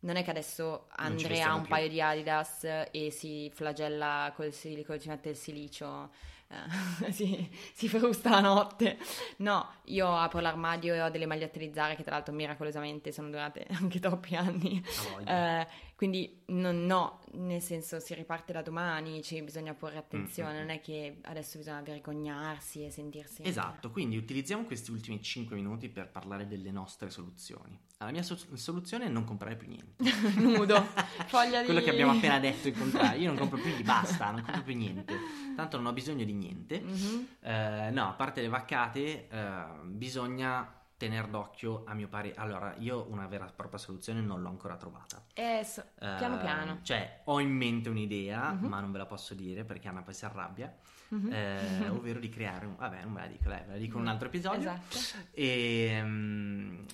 Non 0.00 0.16
è 0.16 0.22
che 0.22 0.30
adesso 0.30 0.86
Andrea 0.96 1.50
ha 1.50 1.54
un 1.54 1.62
più. 1.62 1.70
paio 1.70 1.88
di 1.88 2.00
Adidas 2.00 2.64
e 2.90 3.10
si 3.10 3.50
flagella 3.52 4.32
col 4.36 4.52
silico, 4.52 4.98
ci 4.98 5.08
mette 5.08 5.30
il 5.30 5.36
silicio 5.36 6.10
eh, 6.43 6.43
si, 7.10 7.48
si 7.72 7.88
frusta 7.88 8.30
la 8.30 8.40
notte. 8.40 8.98
No, 9.38 9.68
io 9.84 10.14
apro 10.16 10.40
l'armadio 10.40 10.94
e 10.94 11.02
ho 11.02 11.10
delle 11.10 11.26
magliette 11.26 11.58
di 11.58 11.70
Zara 11.72 11.94
che 11.94 12.02
tra 12.02 12.14
l'altro 12.14 12.34
miracolosamente 12.34 13.12
sono 13.12 13.28
durate 13.28 13.66
anche 13.80 14.00
troppi 14.00 14.34
anni. 14.36 14.82
Eh, 15.24 15.66
quindi 16.04 16.42
non, 16.48 16.84
no, 16.84 17.20
nel 17.32 17.62
senso 17.62 17.98
si 17.98 18.12
riparte 18.12 18.52
da 18.52 18.60
domani, 18.60 19.22
cioè 19.22 19.42
bisogna 19.42 19.72
porre 19.72 19.96
attenzione, 19.96 20.50
mm-hmm. 20.50 20.60
non 20.60 20.70
è 20.70 20.80
che 20.82 21.16
adesso 21.22 21.56
bisogna 21.56 21.80
vergognarsi 21.80 22.84
e 22.84 22.90
sentirsi... 22.90 23.42
Esatto, 23.42 23.90
quindi 23.90 24.18
utilizziamo 24.18 24.64
questi 24.64 24.90
ultimi 24.90 25.22
5 25.22 25.56
minuti 25.56 25.88
per 25.88 26.10
parlare 26.10 26.46
delle 26.46 26.70
nostre 26.70 27.08
soluzioni. 27.08 27.80
La 27.96 28.10
mia 28.10 28.22
so- 28.22 28.36
soluzione 28.52 29.06
è 29.06 29.08
non 29.08 29.24
comprare 29.24 29.56
più 29.56 29.66
niente. 29.66 30.04
Nudo, 30.36 30.88
foglia 31.24 31.60
di... 31.60 31.66
Quello 31.66 31.80
che 31.80 31.90
abbiamo 31.90 32.12
appena 32.12 32.38
detto 32.38 32.68
in 32.68 32.76
contrario, 32.76 33.22
io 33.22 33.28
non 33.28 33.38
compro 33.38 33.58
più, 33.58 33.82
basta, 33.82 34.30
non 34.30 34.42
compro 34.42 34.62
più 34.62 34.76
niente. 34.76 35.14
Tanto 35.56 35.78
non 35.78 35.86
ho 35.86 35.92
bisogno 35.94 36.26
di 36.26 36.34
niente. 36.34 36.82
Mm-hmm. 36.82 37.24
Eh, 37.40 37.90
no, 37.92 38.08
a 38.10 38.12
parte 38.12 38.42
le 38.42 38.48
vaccate, 38.48 39.26
eh, 39.26 39.64
bisogna 39.84 40.73
tenere 40.96 41.28
d'occhio 41.28 41.84
a 41.86 41.94
mio 41.94 42.08
parere. 42.08 42.34
Allora, 42.36 42.74
io 42.78 43.06
una 43.10 43.26
vera 43.26 43.46
e 43.46 43.52
propria 43.54 43.78
soluzione 43.78 44.20
non 44.20 44.40
l'ho 44.42 44.48
ancora 44.48 44.76
trovata. 44.76 45.22
Eh, 45.34 45.62
so, 45.64 45.84
piano 45.98 46.36
uh, 46.36 46.38
piano. 46.38 46.78
Cioè, 46.82 47.22
ho 47.24 47.40
in 47.40 47.50
mente 47.50 47.88
un'idea, 47.88 48.50
uh-huh. 48.50 48.68
ma 48.68 48.80
non 48.80 48.92
ve 48.92 48.98
la 48.98 49.06
posso 49.06 49.34
dire 49.34 49.64
perché 49.64 49.88
Anna 49.88 50.02
poi 50.02 50.14
si 50.14 50.24
arrabbia. 50.24 50.74
Uh-huh. 51.08 51.30
Eh, 51.30 51.88
ovvero 51.90 52.18
di 52.18 52.28
creare 52.28 52.66
un... 52.66 52.76
Vabbè, 52.76 53.02
non 53.02 53.12
me 53.12 53.20
la 53.20 53.26
dico, 53.26 53.48
dai, 53.48 53.62
ve 53.66 53.72
la 53.72 53.78
dico 53.78 53.96
in 53.96 54.02
un 54.02 54.08
altro 54.08 54.28
episodio. 54.28 54.60
Esatto. 54.60 54.98
E... 55.32 56.00
Um, 56.02 56.84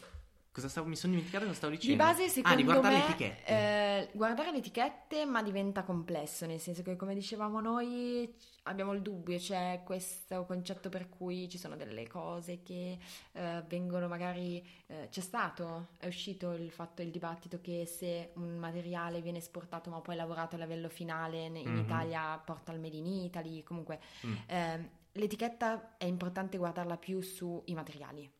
Cosa 0.53 0.69
stavo, 0.69 0.89
mi 0.89 0.97
sono 0.97 1.13
dimenticato 1.13 1.45
cosa 1.45 1.57
stavo 1.57 1.73
dicendo. 1.75 2.03
Di 2.03 2.11
base, 2.11 2.29
secondo 2.29 2.57
ah, 2.57 2.61
di 2.61 2.65
guardare 2.65 2.95
me, 2.95 3.01
le 3.01 3.09
etichette. 3.09 3.47
Eh, 3.47 4.11
guardare 4.15 4.51
le 4.51 4.59
etichette, 4.59 5.25
ma 5.25 5.45
diventa 5.45 5.85
complesso, 5.85 6.45
nel 6.45 6.59
senso 6.59 6.83
che, 6.83 6.97
come 6.97 7.15
dicevamo 7.15 7.61
noi, 7.61 8.35
abbiamo 8.65 8.93
il 8.93 9.01
dubbio, 9.01 9.39
c'è 9.39 9.83
questo 9.85 10.45
concetto 10.47 10.89
per 10.89 11.09
cui 11.09 11.49
ci 11.49 11.57
sono 11.57 11.77
delle 11.77 12.09
cose 12.09 12.63
che 12.63 12.99
eh, 13.33 13.63
vengono 13.69 14.09
magari... 14.09 14.61
Eh, 14.87 15.07
c'è 15.09 15.21
stato, 15.21 15.91
è 15.99 16.09
uscito 16.09 16.51
il 16.51 16.73
fatto, 16.73 17.01
il 17.01 17.13
dibattito 17.13 17.61
che 17.61 17.87
se 17.87 18.33
un 18.35 18.57
materiale 18.59 19.21
viene 19.21 19.39
esportato 19.39 19.89
ma 19.89 20.01
poi 20.01 20.17
lavorato 20.17 20.57
a 20.57 20.59
livello 20.59 20.89
finale 20.89 21.45
in 21.45 21.53
mm-hmm. 21.53 21.77
Italia 21.77 22.37
porta 22.45 22.73
al 22.73 22.81
Made 22.81 22.97
in 22.97 23.07
Italy, 23.07 23.63
comunque... 23.63 24.01
Mm. 24.27 24.35
Ehm, 24.47 24.91
l'etichetta 25.13 25.97
è 25.97 26.05
importante 26.05 26.57
guardarla 26.57 26.97
più 26.97 27.21
sui 27.21 27.75
materiali 27.75 28.31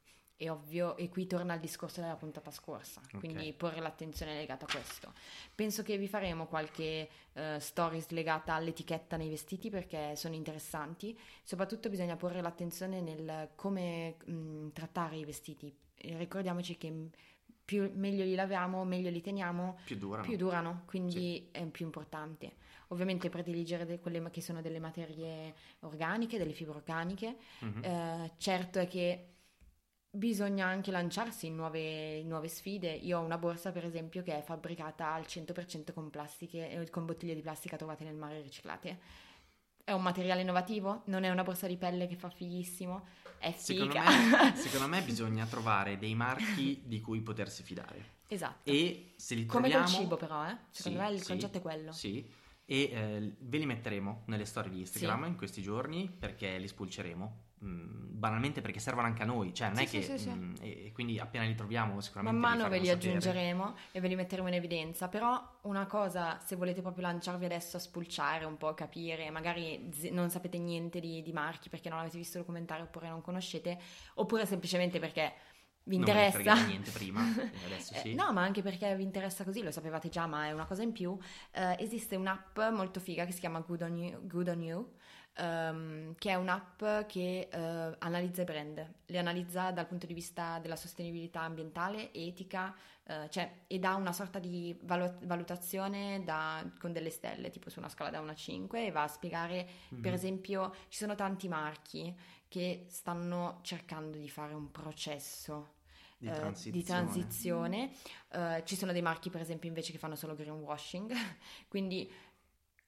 è 0.41 0.51
ovvio, 0.51 0.97
e 0.97 1.11
qui 1.11 1.27
torna 1.27 1.53
al 1.53 1.61
discorso 1.61 2.01
della 2.01 2.17
puntata 2.17 2.51
scorsa, 2.51 3.03
quindi 3.19 3.41
okay. 3.41 3.53
porre 3.53 3.81
l'attenzione 3.81 4.35
legata 4.35 4.65
a 4.65 4.73
questo. 4.73 5.13
Penso 5.55 5.83
che 5.83 5.99
vi 5.99 6.09
faremo 6.09 6.47
qualche 6.47 7.11
uh, 7.35 7.59
stories 7.59 8.09
legata 8.09 8.55
all'etichetta 8.55 9.19
nei 9.19 9.29
vestiti 9.29 9.69
perché 9.69 10.17
sono 10.17 10.35
interessanti, 10.35 11.19
soprattutto 11.43 11.91
bisogna 11.91 12.17
porre 12.17 12.41
l'attenzione 12.41 13.03
nel 13.03 13.51
come 13.55 14.17
mh, 14.25 14.33
mm, 14.33 14.69
trattare 14.73 15.17
i 15.17 15.27
vestiti. 15.27 15.77
Ricordiamoci 15.97 16.79
che 16.79 17.11
più 17.63 17.91
meglio 17.93 18.25
li 18.25 18.35
laviamo, 18.35 18.83
meglio 18.85 19.11
li 19.11 19.21
teniamo, 19.21 19.77
più 19.85 19.97
durano, 19.97 20.23
più 20.23 20.37
durano 20.39 20.83
quindi 20.87 21.11
sì. 21.13 21.49
è 21.51 21.67
più 21.67 21.85
importante. 21.85 22.55
Ovviamente 22.89 23.29
prediligere 23.29 24.01
quelle 24.01 24.31
che 24.31 24.41
sono 24.41 24.63
delle 24.63 24.81
materie 24.81 25.55
organiche, 25.81 26.39
delle 26.39 26.55
fibre 26.55 26.77
organiche. 26.77 27.37
Mm-hmm. 27.63 27.85
Eh, 27.85 28.33
certo 28.39 28.79
è 28.79 28.89
che 28.89 29.27
bisogna 30.11 30.67
anche 30.67 30.91
lanciarsi 30.91 31.47
in 31.47 31.55
nuove, 31.55 32.17
in 32.17 32.29
nuove, 32.29 32.49
sfide. 32.49 32.91
Io 32.91 33.19
ho 33.19 33.23
una 33.23 33.39
borsa, 33.39 33.71
per 33.71 33.85
esempio, 33.85 34.23
che 34.23 34.39
è 34.39 34.43
fabbricata 34.43 35.13
al 35.13 35.23
100% 35.23 35.93
con 35.93 36.11
plastiche, 36.11 36.71
eh, 36.71 36.91
con 36.91 37.07
bottiglie 37.07 37.35
di 37.35 37.43
plastica 37.43 37.77
trovate 37.77 38.05
nel 38.05 38.17
mare 38.17 38.43
riciclate. 38.43 38.99
È 39.83 39.93
un 39.93 40.03
materiale 40.03 40.43
innovativo, 40.43 41.03
non 41.07 41.25
è 41.25 41.31
una 41.31 41.43
borsa 41.43 41.67
di 41.67 41.77
pelle 41.77 42.07
che 42.07 42.17
fa 42.17 42.29
fighissimo, 42.29 43.07
è 43.39 43.53
figa. 43.53 44.05
Secondo 44.05 44.37
me, 44.37 44.57
secondo 44.57 44.89
me 44.89 45.03
bisogna 45.03 45.47
trovare 45.47 45.99
dei 45.99 46.15
marchi 46.15 46.83
di 46.85 47.01
cui 47.01 47.21
potersi 47.21 47.63
fidare. 47.63 48.19
Esatto. 48.29 48.71
E 48.71 49.15
se 49.17 49.35
li 49.35 49.47
Come 49.47 49.69
troviamo... 49.69 49.85
col 49.85 50.03
cibo 50.03 50.17
però, 50.17 50.47
eh? 50.47 50.57
Secondo 50.71 50.99
sì, 50.99 51.05
me 51.05 51.13
il 51.13 51.21
sì, 51.21 51.27
concetto 51.27 51.59
è 51.59 51.61
quello. 51.61 51.93
Sì, 51.93 52.25
e 52.65 52.83
eh, 52.83 53.37
ve 53.41 53.59
li 53.59 53.67
metteremo 53.67 54.23
nelle 54.27 54.45
storie 54.45 54.71
di 54.71 54.79
Instagram 54.81 55.25
sì. 55.25 55.29
in 55.31 55.37
questi 55.37 55.63
giorni 55.63 56.09
perché 56.09 56.57
li 56.57 56.69
spulceremo 56.69 57.49
Mm, 57.63 58.19
banalmente 58.19 58.63
perché 58.63 58.79
servono 58.79 59.07
anche 59.07 59.23
a 59.23 59.27
noi, 59.27 59.53
cioè 59.53 59.69
non 59.69 59.77
sì, 59.77 59.85
è 59.85 59.89
che... 59.89 60.03
Sì, 60.03 60.19
sì, 60.19 60.31
mh, 60.31 60.55
e 60.61 60.93
quindi 60.95 61.19
appena 61.19 61.45
li 61.45 61.55
troviamo 61.55 62.01
sicuramente... 62.01 62.39
Man 62.39 62.57
mano 62.57 62.71
ve 62.71 62.79
li 62.79 62.87
sapere. 62.87 63.09
aggiungeremo 63.09 63.75
e 63.93 64.01
ve 64.01 64.09
li 64.09 64.15
metteremo 64.15 64.49
in 64.49 64.55
evidenza, 64.55 65.09
però 65.09 65.59
una 65.63 65.85
cosa, 65.87 66.39
se 66.43 66.57
volete 66.57 66.81
proprio 66.81 67.03
lanciarvi 67.05 67.45
adesso 67.45 67.77
a 67.77 67.81
spulciare 67.81 68.47
un 68.47 68.57
po', 68.57 68.73
capire, 68.73 69.29
magari 69.31 69.91
z- 69.93 70.11
non 70.11 70.31
sapete 70.31 70.57
niente 70.59 71.01
di, 71.01 71.21
di 71.21 71.33
marchi 71.33 71.69
perché 71.69 71.91
non 71.91 71.99
avete 71.99 72.17
visto 72.17 72.39
il 72.39 72.45
documentario 72.45 72.85
oppure 72.85 73.11
non 73.11 73.21
conoscete, 73.21 73.79
oppure 74.15 74.47
semplicemente 74.47 74.99
perché 74.99 75.35
vi 75.85 75.97
interessa. 75.97 76.55
Non 76.55 76.67
niente 76.67 76.91
prima, 76.91 77.21
adesso 77.67 77.95
sì. 77.95 78.13
Eh, 78.13 78.15
no, 78.15 78.33
ma 78.33 78.43
anche 78.43 78.63
perché 78.63 78.97
vi 78.97 79.03
interessa 79.03 79.45
così, 79.45 79.63
lo 79.63 79.71
sapevate 79.71 80.09
già, 80.09 80.27
ma 80.27 80.47
è 80.47 80.53
una 80.53 80.65
cosa 80.65 80.83
in 80.83 80.93
più. 80.93 81.11
Uh, 81.11 81.21
esiste 81.77 82.17
un'app 82.17 82.59
molto 82.73 83.01
figa 83.01 83.27
che 83.27 83.33
si 83.33 83.41
chiama 83.41 83.61
Good 83.61 83.83
on 83.83 83.97
You, 83.99 84.27
Good 84.27 84.49
on 84.49 84.63
you 84.63 84.93
um, 85.39 86.15
che 86.17 86.31
è 86.31 86.35
un'app 86.35 86.83
che 87.07 87.49
uh, 87.53 87.95
analizza 87.99 88.43
i 88.43 88.45
brand, 88.45 88.93
li 89.07 89.19
analizza 89.19 89.71
dal 89.71 89.87
punto 89.87 90.07
di 90.07 90.15
vista 90.15 90.59
della 90.59 90.77
sostenibilità 90.77 91.41
ambientale, 91.41 92.13
etica, 92.13 92.75
uh, 93.05 93.29
cioè, 93.29 93.63
e 93.67 93.79
dà 93.79 93.95
una 93.95 94.13
sorta 94.13 94.39
di 94.39 94.77
valu- 94.83 95.25
valutazione 95.25 96.23
da, 96.25 96.65
con 96.79 96.93
delle 96.93 97.11
stelle, 97.11 97.51
tipo 97.51 97.71
su 97.71 97.79
una 97.79 97.89
scala 97.89 98.11
da 98.11 98.21
1 98.21 98.31
a 98.31 98.35
5, 98.35 98.87
e 98.87 98.91
va 98.91 99.05
a 99.05 99.09
spiegare, 99.09 99.69
mm-hmm. 99.93 100.03
per 100.03 100.13
esempio, 100.13 100.75
ci 100.89 100.99
sono 100.99 101.15
tanti 101.15 101.49
marchi 101.49 102.15
che 102.49 102.87
stanno 102.89 103.61
cercando 103.63 104.19
di 104.19 104.29
fare 104.29 104.55
un 104.55 104.71
processo 104.71 105.79
di 106.21 106.27
transizione. 106.27 106.77
Uh, 106.77 106.79
di 106.79 106.85
transizione. 106.85 107.91
Uh, 108.33 108.63
ci 108.65 108.77
sono 108.77 108.93
dei 108.93 109.03
marchi, 109.03 109.31
per 109.31 109.41
esempio, 109.41 109.69
invece 109.69 109.93
che 109.93 109.99
fanno 109.99 110.17
solo 110.17 110.35
greenwashing, 110.35 111.13
quindi 111.69 112.11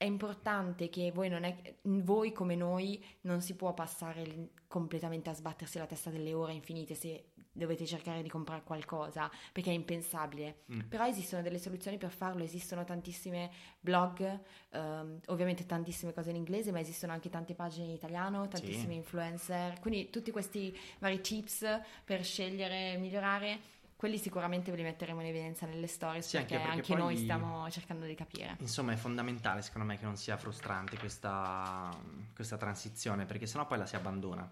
è 0.03 0.05
importante 0.05 0.89
che 0.89 1.11
voi, 1.13 1.29
non 1.29 1.45
è, 1.45 1.55
voi 1.83 2.33
come 2.33 2.55
noi 2.55 3.01
non 3.21 3.39
si 3.39 3.55
può 3.55 3.73
passare 3.73 4.49
completamente 4.67 5.29
a 5.29 5.33
sbattersi 5.33 5.77
la 5.77 5.85
testa 5.85 6.09
delle 6.09 6.33
ore 6.33 6.51
infinite 6.51 6.93
se 6.93 7.27
dovete 7.53 7.85
cercare 7.85 8.21
di 8.21 8.27
comprare 8.27 8.63
qualcosa 8.63 9.31
perché 9.53 9.69
è 9.69 9.73
impensabile 9.73 10.63
mm. 10.73 10.79
però 10.89 11.05
esistono 11.05 11.41
delle 11.41 11.59
soluzioni 11.59 11.97
per 11.97 12.09
farlo 12.09 12.43
esistono 12.43 12.83
tantissime 12.83 13.51
blog 13.79 14.39
um, 14.71 15.19
ovviamente 15.27 15.65
tantissime 15.65 16.11
cose 16.13 16.31
in 16.31 16.35
inglese 16.35 16.71
ma 16.71 16.79
esistono 16.79 17.13
anche 17.13 17.29
tante 17.29 17.53
pagine 17.53 17.85
in 17.85 17.91
italiano 17.91 18.47
tantissimi 18.47 18.93
sì. 18.93 18.97
influencer 18.97 19.79
quindi 19.79 20.09
tutti 20.09 20.31
questi 20.31 20.77
vari 20.99 21.21
tips 21.21 21.79
per 22.03 22.25
scegliere 22.25 22.93
e 22.93 22.97
migliorare 22.97 23.59
quelli 24.03 24.17
sicuramente 24.17 24.69
ve 24.69 24.75
li 24.75 24.83
metteremo 24.83 25.21
in 25.21 25.27
evidenza 25.27 25.65
nelle 25.65 25.87
storie 25.87 26.21
sì, 26.21 26.35
perché, 26.35 26.55
anche, 26.55 26.67
perché 26.67 26.91
anche 26.91 27.01
noi 27.01 27.15
stiamo 27.15 27.69
cercando 27.69 28.05
di 28.05 28.15
capire. 28.15 28.57
Insomma, 28.59 28.91
è 28.91 28.97
fondamentale 28.97 29.61
secondo 29.61 29.87
me 29.87 29.97
che 29.97 30.03
non 30.03 30.17
sia 30.17 30.35
frustrante 30.35 30.97
questa, 30.97 31.89
questa 32.35 32.57
transizione 32.57 33.25
perché 33.25 33.47
sennò 33.47 33.65
poi 33.65 33.77
la 33.77 33.85
si 33.85 33.95
abbandona. 33.95 34.45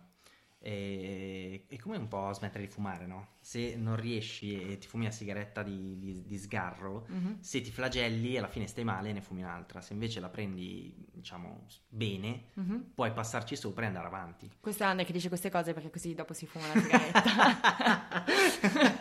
E, 0.57 1.65
è 1.67 1.75
come 1.79 1.97
un 1.97 2.07
po' 2.07 2.31
smettere 2.31 2.63
di 2.63 2.71
fumare, 2.71 3.05
no? 3.07 3.29
Se 3.41 3.75
non 3.75 3.97
riesci 3.97 4.71
e 4.71 4.77
ti 4.77 4.87
fumi 4.87 5.03
una 5.03 5.13
sigaretta 5.13 5.63
di, 5.63 5.97
di, 5.97 6.23
di 6.25 6.37
sgarro, 6.37 7.05
mm-hmm. 7.11 7.39
se 7.41 7.59
ti 7.59 7.71
flagelli 7.71 8.37
alla 8.37 8.47
fine 8.47 8.67
stai 8.67 8.85
male 8.85 9.09
e 9.09 9.13
ne 9.13 9.21
fumi 9.21 9.41
un'altra. 9.41 9.81
Se 9.81 9.91
invece 9.91 10.21
la 10.21 10.29
prendi, 10.29 10.95
diciamo, 11.11 11.65
bene, 11.89 12.51
mm-hmm. 12.57 12.79
puoi 12.93 13.11
passarci 13.11 13.57
sopra 13.57 13.83
e 13.83 13.87
andare 13.87 14.07
avanti. 14.07 14.49
Questa 14.61 14.85
è 14.85 14.87
Anna 14.87 15.03
che 15.03 15.11
dice 15.11 15.27
queste 15.27 15.49
cose 15.49 15.73
perché 15.73 15.89
così 15.89 16.13
dopo 16.13 16.33
si 16.33 16.45
fuma 16.45 16.71
una 16.71 16.81
sigaretta. 16.81 18.23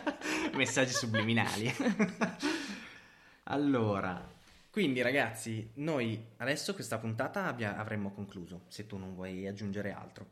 Messaggi 0.53 0.93
subliminali. 0.93 1.73
allora, 3.43 4.29
quindi 4.69 5.01
ragazzi, 5.01 5.69
noi 5.75 6.23
adesso 6.37 6.73
questa 6.73 6.97
puntata 6.97 7.45
abbia, 7.45 7.77
avremmo 7.77 8.11
concluso, 8.11 8.61
se 8.67 8.87
tu 8.87 8.97
non 8.97 9.13
vuoi 9.13 9.47
aggiungere 9.47 9.91
altro. 9.91 10.27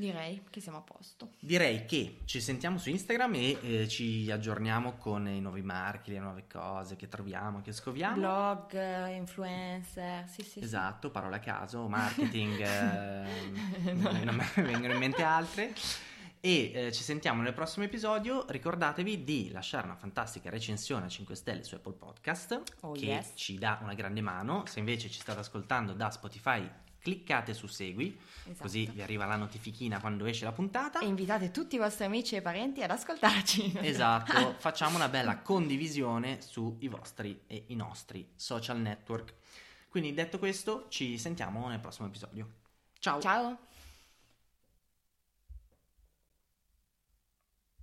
Direi 0.00 0.42
che 0.48 0.60
siamo 0.62 0.78
a 0.78 0.80
posto. 0.80 1.32
Direi 1.38 1.84
che 1.84 2.20
ci 2.24 2.40
sentiamo 2.40 2.78
su 2.78 2.88
Instagram 2.88 3.34
e 3.34 3.58
eh, 3.60 3.88
ci 3.88 4.30
aggiorniamo 4.30 4.94
con 4.94 5.28
i 5.28 5.40
nuovi 5.40 5.60
marchi, 5.60 6.10
le 6.10 6.20
nuove 6.20 6.44
cose 6.50 6.96
che 6.96 7.06
troviamo, 7.08 7.60
che 7.60 7.72
scoviamo. 7.72 8.14
Blog, 8.16 9.08
influencer, 9.10 10.26
sì 10.26 10.42
sì. 10.42 10.60
Esatto, 10.60 11.08
sì. 11.08 11.12
parole 11.12 11.36
a 11.36 11.40
caso, 11.40 11.86
marketing, 11.86 12.60
eh, 12.64 13.92
non 13.92 14.36
mi 14.36 14.62
vengono 14.62 14.94
in 14.94 14.98
mente 14.98 15.22
altre. 15.22 15.74
E 16.42 16.72
eh, 16.74 16.92
ci 16.92 17.02
sentiamo 17.02 17.42
nel 17.42 17.52
prossimo 17.52 17.84
episodio. 17.84 18.46
Ricordatevi 18.48 19.24
di 19.24 19.50
lasciare 19.50 19.84
una 19.84 19.96
fantastica 19.96 20.48
recensione 20.48 21.04
a 21.04 21.08
5 21.08 21.34
stelle 21.34 21.62
su 21.64 21.74
Apple 21.74 21.92
Podcast, 21.92 22.62
oh, 22.80 22.92
che 22.92 23.04
yes. 23.04 23.32
ci 23.34 23.58
dà 23.58 23.78
una 23.82 23.92
grande 23.92 24.22
mano. 24.22 24.64
Se 24.66 24.78
invece 24.78 25.10
ci 25.10 25.20
state 25.20 25.40
ascoltando 25.40 25.92
da 25.92 26.10
Spotify, 26.10 26.66
cliccate 26.98 27.52
su 27.52 27.66
segui, 27.66 28.18
esatto. 28.44 28.62
così 28.62 28.88
vi 28.90 29.02
arriva 29.02 29.26
la 29.26 29.36
notifichina 29.36 30.00
quando 30.00 30.24
esce 30.24 30.46
la 30.46 30.52
puntata. 30.52 31.00
E 31.00 31.06
invitate 31.06 31.50
tutti 31.50 31.74
i 31.74 31.78
vostri 31.78 32.06
amici 32.06 32.36
e 32.36 32.40
parenti 32.40 32.82
ad 32.82 32.90
ascoltarci. 32.90 33.72
Esatto, 33.90 34.54
facciamo 34.58 34.96
una 34.96 35.10
bella 35.10 35.40
condivisione 35.40 36.40
sui 36.40 36.88
vostri 36.88 37.42
e 37.46 37.64
i 37.66 37.74
nostri 37.74 38.26
social 38.34 38.80
network. 38.80 39.34
Quindi 39.90 40.14
detto 40.14 40.38
questo, 40.38 40.86
ci 40.88 41.18
sentiamo 41.18 41.68
nel 41.68 41.80
prossimo 41.80 42.06
episodio. 42.08 42.48
Ciao! 42.98 43.20
Ciao! 43.20 43.68